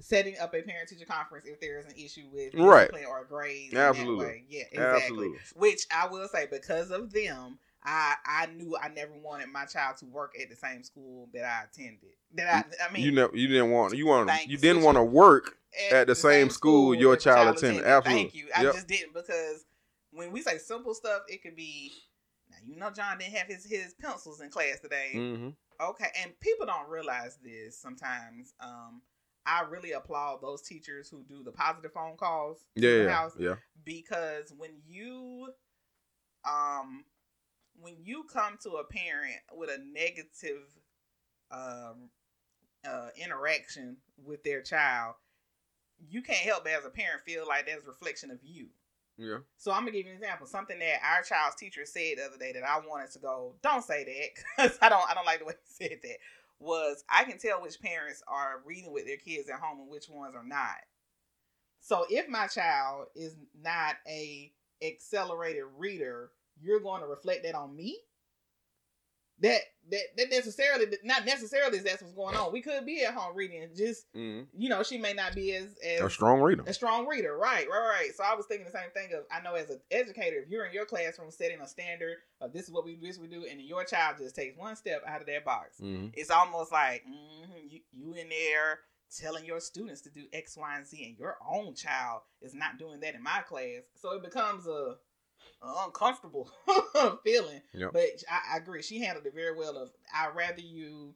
Setting 0.00 0.38
up 0.38 0.54
a 0.54 0.62
parent 0.62 0.88
teacher 0.88 1.04
conference 1.04 1.44
if 1.46 1.60
there 1.60 1.78
is 1.78 1.86
an 1.86 1.94
issue 1.96 2.28
with 2.32 2.54
Right. 2.54 2.88
discipline 2.88 3.06
or 3.06 3.24
grades. 3.24 3.74
Absolutely. 3.74 4.44
Yeah, 4.48 4.64
exactly. 4.70 4.96
Absolutely. 4.96 5.38
Which 5.56 5.86
I 5.90 6.06
will 6.06 6.28
say 6.28 6.46
because 6.48 6.90
of 6.90 7.12
them, 7.12 7.58
I 7.82 8.14
I 8.24 8.46
knew 8.46 8.76
I 8.76 8.88
never 8.88 9.12
wanted 9.14 9.48
my 9.48 9.64
child 9.64 9.96
to 9.98 10.06
work 10.06 10.34
at 10.40 10.50
the 10.50 10.56
same 10.56 10.84
school 10.84 11.28
that 11.32 11.44
I 11.44 11.64
attended. 11.64 12.10
That 12.34 12.66
I 12.80 12.88
I 12.88 12.92
mean 12.92 13.02
you 13.02 13.12
never 13.12 13.36
you 13.36 13.48
didn't 13.48 13.70
want 13.70 13.96
you 13.96 14.06
want 14.06 14.30
you 14.46 14.56
didn't 14.56 14.82
want 14.82 14.96
to 14.96 15.02
work 15.02 15.58
at 15.90 16.06
the 16.06 16.14
same 16.14 16.50
school 16.50 16.94
your 16.94 17.16
that 17.16 17.22
child 17.22 17.56
attended. 17.56 17.84
Absolutely. 17.84 18.22
Thank 18.22 18.34
you. 18.34 18.48
I 18.56 18.62
Yep. 18.64 18.74
just 18.74 18.86
didn't 18.88 19.14
because 19.14 19.64
when 20.12 20.32
we 20.32 20.42
say 20.42 20.58
simple 20.58 20.94
stuff, 20.94 21.22
it 21.28 21.42
could 21.42 21.56
be. 21.56 21.92
Now 22.50 22.56
you 22.64 22.76
know 22.76 22.90
John 22.90 23.18
didn't 23.18 23.34
have 23.34 23.46
his 23.48 23.64
his 23.64 23.94
pencils 23.94 24.40
in 24.40 24.50
class 24.50 24.80
today. 24.80 25.10
hmm 25.12 25.48
Okay, 25.80 26.08
and 26.22 26.32
people 26.40 26.66
don't 26.66 26.88
realize 26.88 27.38
this 27.42 27.78
sometimes. 27.78 28.52
Um, 28.60 29.02
I 29.48 29.62
really 29.68 29.92
applaud 29.92 30.42
those 30.42 30.62
teachers 30.62 31.08
who 31.08 31.24
do 31.26 31.42
the 31.42 31.52
positive 31.52 31.92
phone 31.92 32.16
calls 32.18 32.66
Yeah, 32.76 32.90
yeah, 32.90 33.08
house 33.08 33.32
yeah. 33.38 33.54
because 33.84 34.52
when 34.56 34.72
you 34.86 35.48
um 36.44 37.04
when 37.80 37.94
you 38.02 38.24
come 38.32 38.58
to 38.62 38.72
a 38.72 38.84
parent 38.84 39.36
with 39.56 39.70
a 39.70 39.78
negative 39.78 40.68
um 41.50 42.10
uh 42.86 43.08
interaction 43.22 43.96
with 44.24 44.42
their 44.44 44.62
child 44.62 45.14
you 46.08 46.22
can't 46.22 46.38
help 46.38 46.64
but 46.64 46.72
as 46.72 46.84
a 46.84 46.90
parent 46.90 47.20
feel 47.22 47.46
like 47.48 47.66
that's 47.66 47.84
a 47.84 47.88
reflection 47.88 48.30
of 48.30 48.38
you 48.44 48.68
Yeah. 49.16 49.38
so 49.56 49.72
i'm 49.72 49.80
gonna 49.80 49.92
give 49.92 50.06
you 50.06 50.12
an 50.12 50.18
example 50.18 50.46
something 50.46 50.78
that 50.78 51.00
our 51.04 51.22
child's 51.22 51.56
teacher 51.56 51.84
said 51.84 52.18
the 52.18 52.26
other 52.26 52.38
day 52.38 52.52
that 52.52 52.62
i 52.62 52.78
wanted 52.86 53.10
to 53.12 53.18
go 53.18 53.54
don't 53.62 53.84
say 53.84 54.04
that 54.04 54.68
because 54.70 54.78
i 54.82 54.88
don't 54.88 55.08
i 55.10 55.14
don't 55.14 55.26
like 55.26 55.40
the 55.40 55.44
way 55.46 55.54
he 55.60 55.86
said 55.88 55.98
that 56.02 56.18
was 56.60 57.04
i 57.10 57.24
can 57.24 57.38
tell 57.38 57.62
which 57.62 57.80
parents 57.80 58.22
are 58.28 58.62
reading 58.64 58.92
with 58.92 59.06
their 59.06 59.16
kids 59.16 59.48
at 59.48 59.60
home 59.60 59.80
and 59.80 59.90
which 59.90 60.08
ones 60.08 60.34
are 60.34 60.46
not 60.46 60.76
so 61.80 62.04
if 62.10 62.28
my 62.28 62.46
child 62.48 63.06
is 63.14 63.36
not 63.62 63.96
a 64.06 64.52
accelerated 64.82 65.64
reader, 65.76 66.30
you're 66.60 66.80
going 66.80 67.00
to 67.00 67.06
reflect 67.06 67.44
that 67.44 67.54
on 67.54 67.74
me. 67.74 67.98
That 69.40 69.60
that 69.90 70.02
that 70.16 70.30
necessarily 70.30 70.86
not 71.04 71.24
necessarily 71.24 71.78
is 71.78 71.84
that's 71.84 72.02
what's 72.02 72.14
going 72.14 72.34
on. 72.34 72.52
We 72.52 72.60
could 72.60 72.84
be 72.84 73.04
at 73.04 73.14
home 73.14 73.36
reading, 73.36 73.68
just 73.76 74.06
hmm 74.14 74.42
you 74.52 74.68
know, 74.68 74.82
she 74.82 74.98
may 74.98 75.12
not 75.12 75.34
be 75.34 75.54
as 75.54 75.76
as 75.78 76.00
A 76.00 76.10
strong 76.10 76.40
reader. 76.40 76.64
a 76.66 76.72
strong 76.74 77.06
reader, 77.06 77.36
right, 77.36 77.66
right, 77.70 77.88
right. 77.88 78.10
So 78.14 78.24
I 78.24 78.34
was 78.34 78.46
thinking 78.46 78.66
the 78.66 78.72
same 78.72 78.90
thing 78.92 79.16
of 79.16 79.24
I 79.30 79.40
know 79.40 79.54
as 79.54 79.70
an 79.70 79.80
educator, 79.90 80.36
if 80.42 80.48
you're 80.48 80.66
in 80.66 80.72
your 80.74 80.84
classroom 80.86 81.30
setting 81.30 81.60
a 81.60 81.68
standard 81.68 82.16
of 82.40 82.52
this 82.52 82.64
is 82.64 82.70
what 82.72 82.84
we 82.84 82.96
do, 82.96 83.06
this 83.06 83.18
we 83.18 83.28
do, 83.28 83.46
and 83.50 83.60
your 83.60 83.84
child 83.84 84.16
just 84.18 84.34
takes 84.36 84.56
one 84.58 84.76
step 84.76 85.02
out 85.06 85.20
of 85.20 85.26
that 85.28 85.44
box, 85.44 85.78
hmm 85.78 86.06
it's 86.14 86.30
almost 86.30 86.72
like 86.72 87.04
mhm, 87.06 87.70
you, 87.70 87.80
you 87.92 88.14
in 88.14 88.28
there 88.28 88.80
telling 89.16 89.44
your 89.46 89.58
students 89.60 90.02
to 90.02 90.10
do 90.10 90.24
X, 90.34 90.54
Y, 90.56 90.76
and 90.76 90.86
Z, 90.86 91.02
and 91.02 91.16
your 91.18 91.36
own 91.50 91.74
child 91.74 92.20
is 92.42 92.54
not 92.54 92.78
doing 92.78 93.00
that 93.00 93.14
in 93.14 93.22
my 93.22 93.40
class. 93.48 93.82
So 93.96 94.12
it 94.14 94.22
becomes 94.22 94.66
a 94.66 94.96
uncomfortable 95.62 96.50
feeling. 97.24 97.60
Yep. 97.74 97.90
But 97.92 98.04
I, 98.30 98.54
I 98.54 98.56
agree, 98.58 98.82
she 98.82 99.00
handled 99.00 99.26
it 99.26 99.34
very 99.34 99.56
well. 99.56 99.76
Of 99.76 99.90
I'd 100.14 100.34
rather 100.34 100.60
you. 100.60 101.14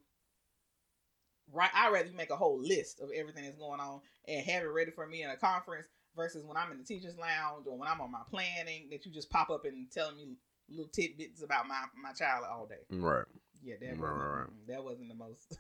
Right, 1.53 1.71
I'd 1.75 1.93
rather 1.93 2.09
you 2.09 2.17
make 2.17 2.31
a 2.31 2.37
whole 2.37 2.59
list 2.61 3.01
of 3.01 3.11
everything 3.15 3.45
that's 3.45 3.59
going 3.59 3.81
on 3.81 4.01
and 4.27 4.45
have 4.47 4.63
it 4.63 4.67
ready 4.69 4.91
for 4.91 5.07
me 5.07 5.23
in 5.23 5.29
a 5.29 5.37
conference 5.37 5.87
versus 6.17 6.45
when 6.47 6.57
I'm 6.57 6.73
in 6.73 6.79
the 6.79 6.85
teachers' 6.85 7.19
lounge 7.19 7.67
or 7.67 7.77
when 7.77 7.89
I'm 7.89 8.01
on 8.01 8.11
my 8.11 8.23
planning 8.31 8.89
that 8.91 9.05
you 9.05 9.13
just 9.13 9.29
pop 9.29 9.51
up 9.51 9.65
and 9.67 9.91
telling 9.91 10.17
me 10.17 10.37
little 10.71 10.89
tidbits 10.91 11.43
about 11.43 11.69
my 11.69 11.83
my 12.03 12.13
child 12.13 12.45
all 12.51 12.67
day. 12.67 12.87
Right. 12.91 13.25
Yeah, 13.63 13.75
that 13.81 13.91
Right, 13.91 14.01
wasn't, 14.01 14.19
right, 14.19 14.39
right. 14.39 14.67
that 14.69 14.85
wasn't 14.85 15.09
the 15.09 15.15
most. 15.15 15.59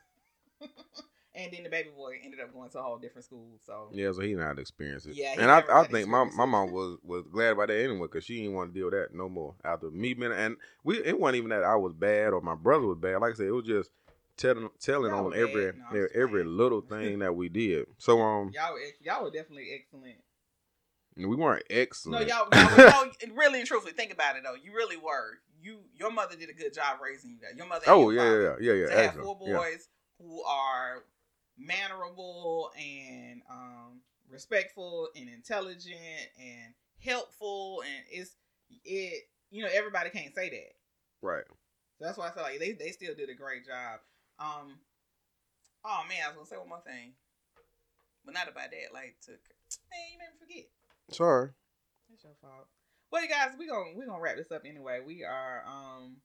and 1.34 1.52
then 1.52 1.62
the 1.62 1.70
baby 1.70 1.88
boy 1.96 2.18
ended 2.22 2.40
up 2.40 2.52
going 2.52 2.68
to 2.70 2.78
a 2.78 2.82
whole 2.82 2.98
different 2.98 3.24
school. 3.24 3.58
So 3.64 3.88
Yeah, 3.92 4.12
so 4.12 4.20
he 4.20 4.34
not 4.34 4.58
experience 4.58 5.06
it. 5.06 5.14
Yeah, 5.14 5.34
and 5.38 5.50
I, 5.50 5.62
I 5.72 5.86
think 5.86 6.08
my, 6.08 6.24
my 6.36 6.44
mom 6.44 6.72
was 6.72 6.98
was 7.02 7.24
glad 7.32 7.52
about 7.52 7.68
that 7.68 7.82
anyway 7.82 8.02
because 8.02 8.24
she 8.24 8.38
didn't 8.42 8.54
want 8.54 8.72
to 8.72 8.78
deal 8.78 8.86
with 8.90 8.94
that 8.94 9.14
no 9.16 9.28
more 9.28 9.54
after 9.64 9.90
me 9.90 10.14
being 10.14 10.32
and 10.32 10.56
we 10.84 10.98
it 10.98 11.18
wasn't 11.18 11.36
even 11.36 11.50
that 11.50 11.64
I 11.64 11.76
was 11.76 11.92
bad 11.94 12.32
or 12.32 12.40
my 12.40 12.54
brother 12.54 12.86
was 12.86 12.98
bad. 12.98 13.20
Like 13.20 13.32
I 13.32 13.36
said, 13.36 13.46
it 13.46 13.52
was 13.52 13.66
just 13.66 13.90
telling 14.36 14.68
telling 14.80 15.10
Y'all 15.12 15.26
on 15.26 15.34
every. 15.34 15.72
No, 15.72 16.06
every, 16.14 16.42
playing. 16.42 16.56
little 16.56 16.80
thing 16.80 17.18
that 17.20 17.34
we 17.34 17.48
did. 17.48 17.86
So 17.98 18.20
um, 18.20 18.50
y'all 18.54 18.76
y'all 19.00 19.24
were 19.24 19.30
definitely 19.30 19.68
excellent. 19.74 20.16
we 21.16 21.36
weren't 21.36 21.64
excellent. 21.70 22.26
No, 22.28 22.34
excellent. 22.34 22.70
y'all, 22.74 22.90
y'all 22.90 23.06
no, 23.28 23.34
really 23.34 23.60
and 23.60 23.68
truthfully 23.68 23.92
think 23.94 24.12
about 24.12 24.36
it 24.36 24.42
though. 24.44 24.54
You 24.54 24.72
really 24.74 24.96
were. 24.96 25.38
You 25.60 25.78
your 25.94 26.10
mother 26.10 26.34
did 26.36 26.50
a 26.50 26.54
good 26.54 26.74
job 26.74 26.98
raising 27.02 27.30
you. 27.30 27.36
Guys. 27.40 27.56
Your 27.56 27.66
mother. 27.66 27.84
oh 27.86 28.10
your 28.10 28.42
yeah, 28.42 28.56
yeah, 28.60 28.72
yeah, 28.72 28.72
yeah, 28.72 28.86
to 28.86 28.92
yeah. 28.92 28.96
have 28.96 29.06
excellent. 29.16 29.38
four 29.38 29.48
Yeah. 29.48 29.56
boys 29.56 29.88
who 30.18 30.42
are 30.42 31.04
mannerable 31.66 32.70
and 32.76 33.42
um, 33.50 34.00
respectful 34.30 35.08
and 35.16 35.28
intelligent 35.28 35.96
and 36.40 36.74
helpful 37.04 37.82
and 37.82 38.04
it's 38.10 38.36
it 38.84 39.24
you 39.50 39.62
know 39.62 39.68
everybody 39.72 40.10
can't 40.10 40.34
say 40.34 40.48
that. 40.48 41.26
Right. 41.26 41.44
so 41.98 42.04
that's 42.04 42.18
why 42.18 42.28
i 42.28 42.30
feel 42.30 42.42
like 42.42 42.58
they, 42.58 42.72
they 42.72 42.90
still 42.90 43.14
did 43.14 43.28
a 43.28 43.34
great 43.34 43.66
job. 43.66 44.00
Um 44.38 44.78
oh 45.84 46.02
man 46.08 46.18
i 46.24 46.28
was 46.28 46.36
gonna 46.36 46.46
say 46.46 46.56
one 46.56 46.68
more 46.68 46.82
thing. 46.86 47.12
But 48.24 48.34
not 48.34 48.48
about 48.48 48.70
that 48.70 48.94
like 48.94 49.16
to 49.26 49.32
man 49.32 50.12
you 50.12 50.18
made 50.18 50.32
me 50.32 50.38
forget. 50.40 50.64
Sorry. 51.10 51.50
that's 52.08 52.24
your 52.24 52.32
fault. 52.40 52.66
Well 53.10 53.22
you 53.22 53.28
guys 53.28 53.50
we 53.58 53.66
gonna 53.66 53.90
we 53.96 54.06
gonna 54.06 54.22
wrap 54.22 54.36
this 54.36 54.52
up 54.52 54.62
anyway. 54.64 55.00
We 55.04 55.24
are 55.24 55.64
um 55.66 56.16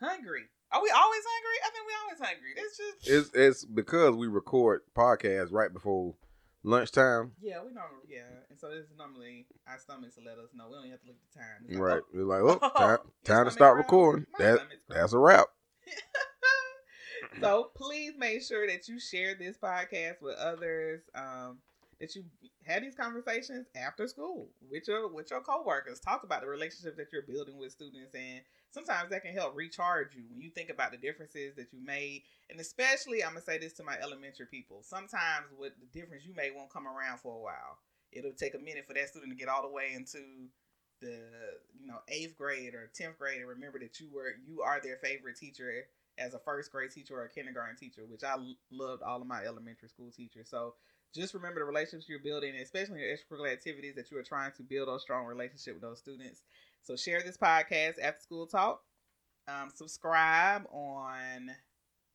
hungry 0.00 0.44
are 0.74 0.82
we 0.82 0.90
always 0.90 1.22
hungry 1.24 1.58
i 1.64 1.70
think 1.70 1.86
we 1.86 1.94
always 2.02 2.20
hungry 2.20 2.52
it's 2.56 2.76
just 2.76 3.08
It's 3.08 3.30
it's 3.34 3.64
because 3.64 4.14
we 4.16 4.26
record 4.26 4.82
podcasts 4.94 5.52
right 5.52 5.72
before 5.72 6.14
lunchtime. 6.64 7.32
Yeah, 7.40 7.58
we 7.64 7.72
normally 7.72 8.08
yeah, 8.08 8.22
and 8.50 8.58
so 8.58 8.70
this 8.70 8.86
is 8.86 8.96
normally 8.96 9.46
our 9.68 9.78
stomachs 9.78 10.18
let 10.24 10.38
us 10.38 10.50
know. 10.54 10.66
We 10.68 10.76
don't 10.76 10.90
have 10.90 11.00
to 11.02 11.06
look 11.06 11.16
at 11.16 11.32
the 11.32 11.38
time. 11.38 11.64
It's 11.68 11.78
Right. 11.78 12.00
oh, 12.02 12.18
It's 12.18 12.26
like, 12.26 12.40
oh, 12.40 12.58
oh, 12.62 12.78
time, 12.78 12.98
time 13.24 13.44
to 13.44 13.50
start 13.50 13.76
recording. 13.76 14.26
My 14.38 14.44
That 14.44 14.60
that's 14.88 15.12
a 15.12 15.18
wrap. 15.18 15.46
so 17.40 17.70
please 17.76 18.14
make 18.18 18.42
sure 18.42 18.66
that 18.66 18.88
you 18.88 18.98
share 18.98 19.34
this 19.34 19.56
podcast 19.58 20.22
with 20.22 20.36
others. 20.36 21.02
Um, 21.14 21.58
that 22.00 22.14
you 22.16 22.24
had 22.66 22.82
these 22.82 22.96
conversations 22.96 23.66
after 23.76 24.08
school 24.08 24.48
with 24.70 24.88
your 24.88 25.12
with 25.12 25.30
your 25.30 25.40
coworkers. 25.40 26.00
Talk 26.00 26.24
about 26.24 26.40
the 26.40 26.48
relationship 26.48 26.96
that 26.96 27.08
you're 27.12 27.22
building 27.22 27.56
with 27.56 27.72
students, 27.72 28.14
and 28.14 28.40
sometimes 28.74 29.10
that 29.10 29.22
can 29.22 29.32
help 29.32 29.54
recharge 29.56 30.14
you 30.14 30.24
when 30.28 30.40
you 30.40 30.50
think 30.50 30.68
about 30.68 30.90
the 30.90 30.98
differences 30.98 31.54
that 31.54 31.72
you 31.72 31.78
made. 31.82 32.22
And 32.50 32.60
especially, 32.60 33.22
I'm 33.22 33.30
gonna 33.30 33.42
say 33.42 33.58
this 33.58 33.72
to 33.74 33.84
my 33.84 33.96
elementary 34.02 34.46
people. 34.46 34.82
Sometimes, 34.82 35.46
what 35.56 35.72
the 35.80 35.98
difference 35.98 36.26
you 36.26 36.34
made 36.34 36.52
won't 36.54 36.72
come 36.72 36.86
around 36.88 37.20
for 37.20 37.34
a 37.34 37.40
while. 37.40 37.78
It'll 38.12 38.32
take 38.32 38.54
a 38.54 38.58
minute 38.58 38.84
for 38.86 38.94
that 38.94 39.08
student 39.08 39.32
to 39.32 39.38
get 39.38 39.48
all 39.48 39.62
the 39.62 39.72
way 39.72 39.92
into 39.94 40.18
the 41.00 41.18
you 41.78 41.86
know 41.86 41.98
eighth 42.08 42.36
grade 42.36 42.74
or 42.74 42.90
tenth 42.94 43.18
grade 43.18 43.40
and 43.40 43.48
remember 43.48 43.78
that 43.78 43.98
you 44.00 44.08
were 44.14 44.34
you 44.46 44.62
are 44.62 44.80
their 44.80 44.96
favorite 44.96 45.36
teacher 45.36 45.84
as 46.18 46.32
a 46.34 46.38
first 46.38 46.70
grade 46.70 46.90
teacher 46.90 47.16
or 47.16 47.24
a 47.24 47.28
kindergarten 47.28 47.76
teacher, 47.76 48.02
which 48.06 48.22
I 48.22 48.36
loved 48.70 49.02
all 49.02 49.20
of 49.20 49.26
my 49.26 49.44
elementary 49.44 49.88
school 49.88 50.10
teachers. 50.10 50.48
So 50.48 50.74
just 51.14 51.34
remember 51.34 51.60
the 51.60 51.66
relationships 51.66 52.08
you're 52.08 52.20
building, 52.20 52.54
especially 52.56 53.00
your 53.00 53.16
extracurricular 53.16 53.52
activities 53.52 53.94
that 53.96 54.10
you 54.10 54.18
are 54.18 54.22
trying 54.22 54.52
to 54.56 54.62
build 54.62 54.88
a 54.88 54.98
strong 54.98 55.26
relationship 55.26 55.74
with 55.74 55.82
those 55.82 55.98
students. 55.98 56.42
So 56.84 56.96
share 56.96 57.22
this 57.22 57.38
podcast 57.38 57.94
after 58.02 58.20
school 58.20 58.46
talk. 58.46 58.82
Um, 59.48 59.70
subscribe 59.74 60.66
on 60.70 61.50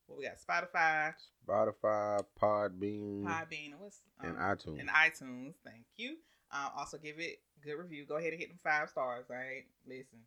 what 0.06 0.20
we 0.20 0.26
got 0.26 0.38
Spotify, 0.38 1.14
Spotify, 1.48 2.24
Podbean, 2.40 3.24
Podbean, 3.24 3.72
and 3.72 3.80
what's 3.80 4.02
um, 4.24 4.30
and 4.30 4.38
iTunes. 4.38 4.80
and 4.80 4.90
iTunes. 4.90 5.54
Thank 5.66 5.86
you. 5.98 6.18
Um, 6.52 6.70
also 6.78 7.00
give 7.00 7.18
it 7.18 7.40
a 7.58 7.66
good 7.66 7.78
review. 7.80 8.06
Go 8.06 8.18
ahead 8.18 8.32
and 8.32 8.40
hit 8.40 8.50
them 8.50 8.60
five 8.64 8.90
stars. 8.90 9.26
All 9.32 9.36
right, 9.36 9.64
listen, 9.88 10.20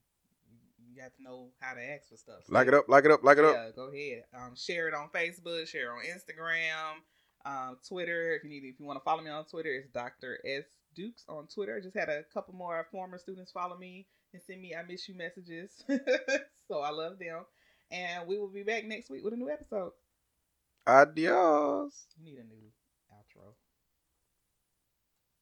you, 0.91 1.01
got 1.01 1.15
to 1.17 1.23
know 1.23 1.51
how 1.61 1.75
to 1.75 1.81
ask 1.81 2.09
for 2.09 2.17
stuff. 2.17 2.41
So 2.45 2.53
like 2.53 2.67
it 2.67 2.75
up, 2.75 2.89
like 2.89 3.05
it 3.05 3.13
up, 3.13 3.23
like 3.23 3.39
it 3.39 3.45
up. 3.45 3.55
yeah, 3.55 3.69
go 3.77 3.93
ahead. 3.93 4.25
Um, 4.35 4.57
share 4.57 4.89
it 4.89 4.95
on 4.95 5.09
Facebook. 5.15 5.69
Share 5.69 5.87
it 5.87 5.91
on 5.91 6.19
Instagram, 6.19 6.99
um, 7.45 7.77
Twitter. 7.87 8.35
If 8.35 8.43
you 8.43 8.51
need, 8.51 8.65
if 8.65 8.81
you 8.81 8.87
want 8.87 8.99
to 8.99 9.05
follow 9.05 9.23
me 9.23 9.31
on 9.31 9.45
Twitter, 9.45 9.73
it's 9.73 9.89
Doctor 9.91 10.41
S 10.45 10.65
Dukes 10.97 11.25
on 11.29 11.47
Twitter. 11.47 11.81
Just 11.81 11.97
had 11.97 12.09
a 12.09 12.25
couple 12.35 12.55
more 12.55 12.89
former 12.91 13.19
students 13.19 13.53
follow 13.53 13.79
me 13.79 14.09
and 14.33 14.43
send 14.43 14.61
me 14.61 14.75
"I 14.75 14.83
miss 14.83 15.09
you" 15.09 15.15
messages. 15.15 15.83
so 16.69 16.81
I 16.81 16.91
love 16.91 17.19
them. 17.19 17.45
And 17.91 18.27
we 18.27 18.39
will 18.39 18.49
be 18.49 18.63
back 18.63 18.85
next 18.85 19.11
week 19.11 19.25
with 19.25 19.35
a 19.35 19.37
new 19.37 19.51
episode. 19.51 19.93
Adios. 20.87 22.07
You 22.17 22.25
need 22.25 22.39
a 22.39 22.45
new 22.45 22.73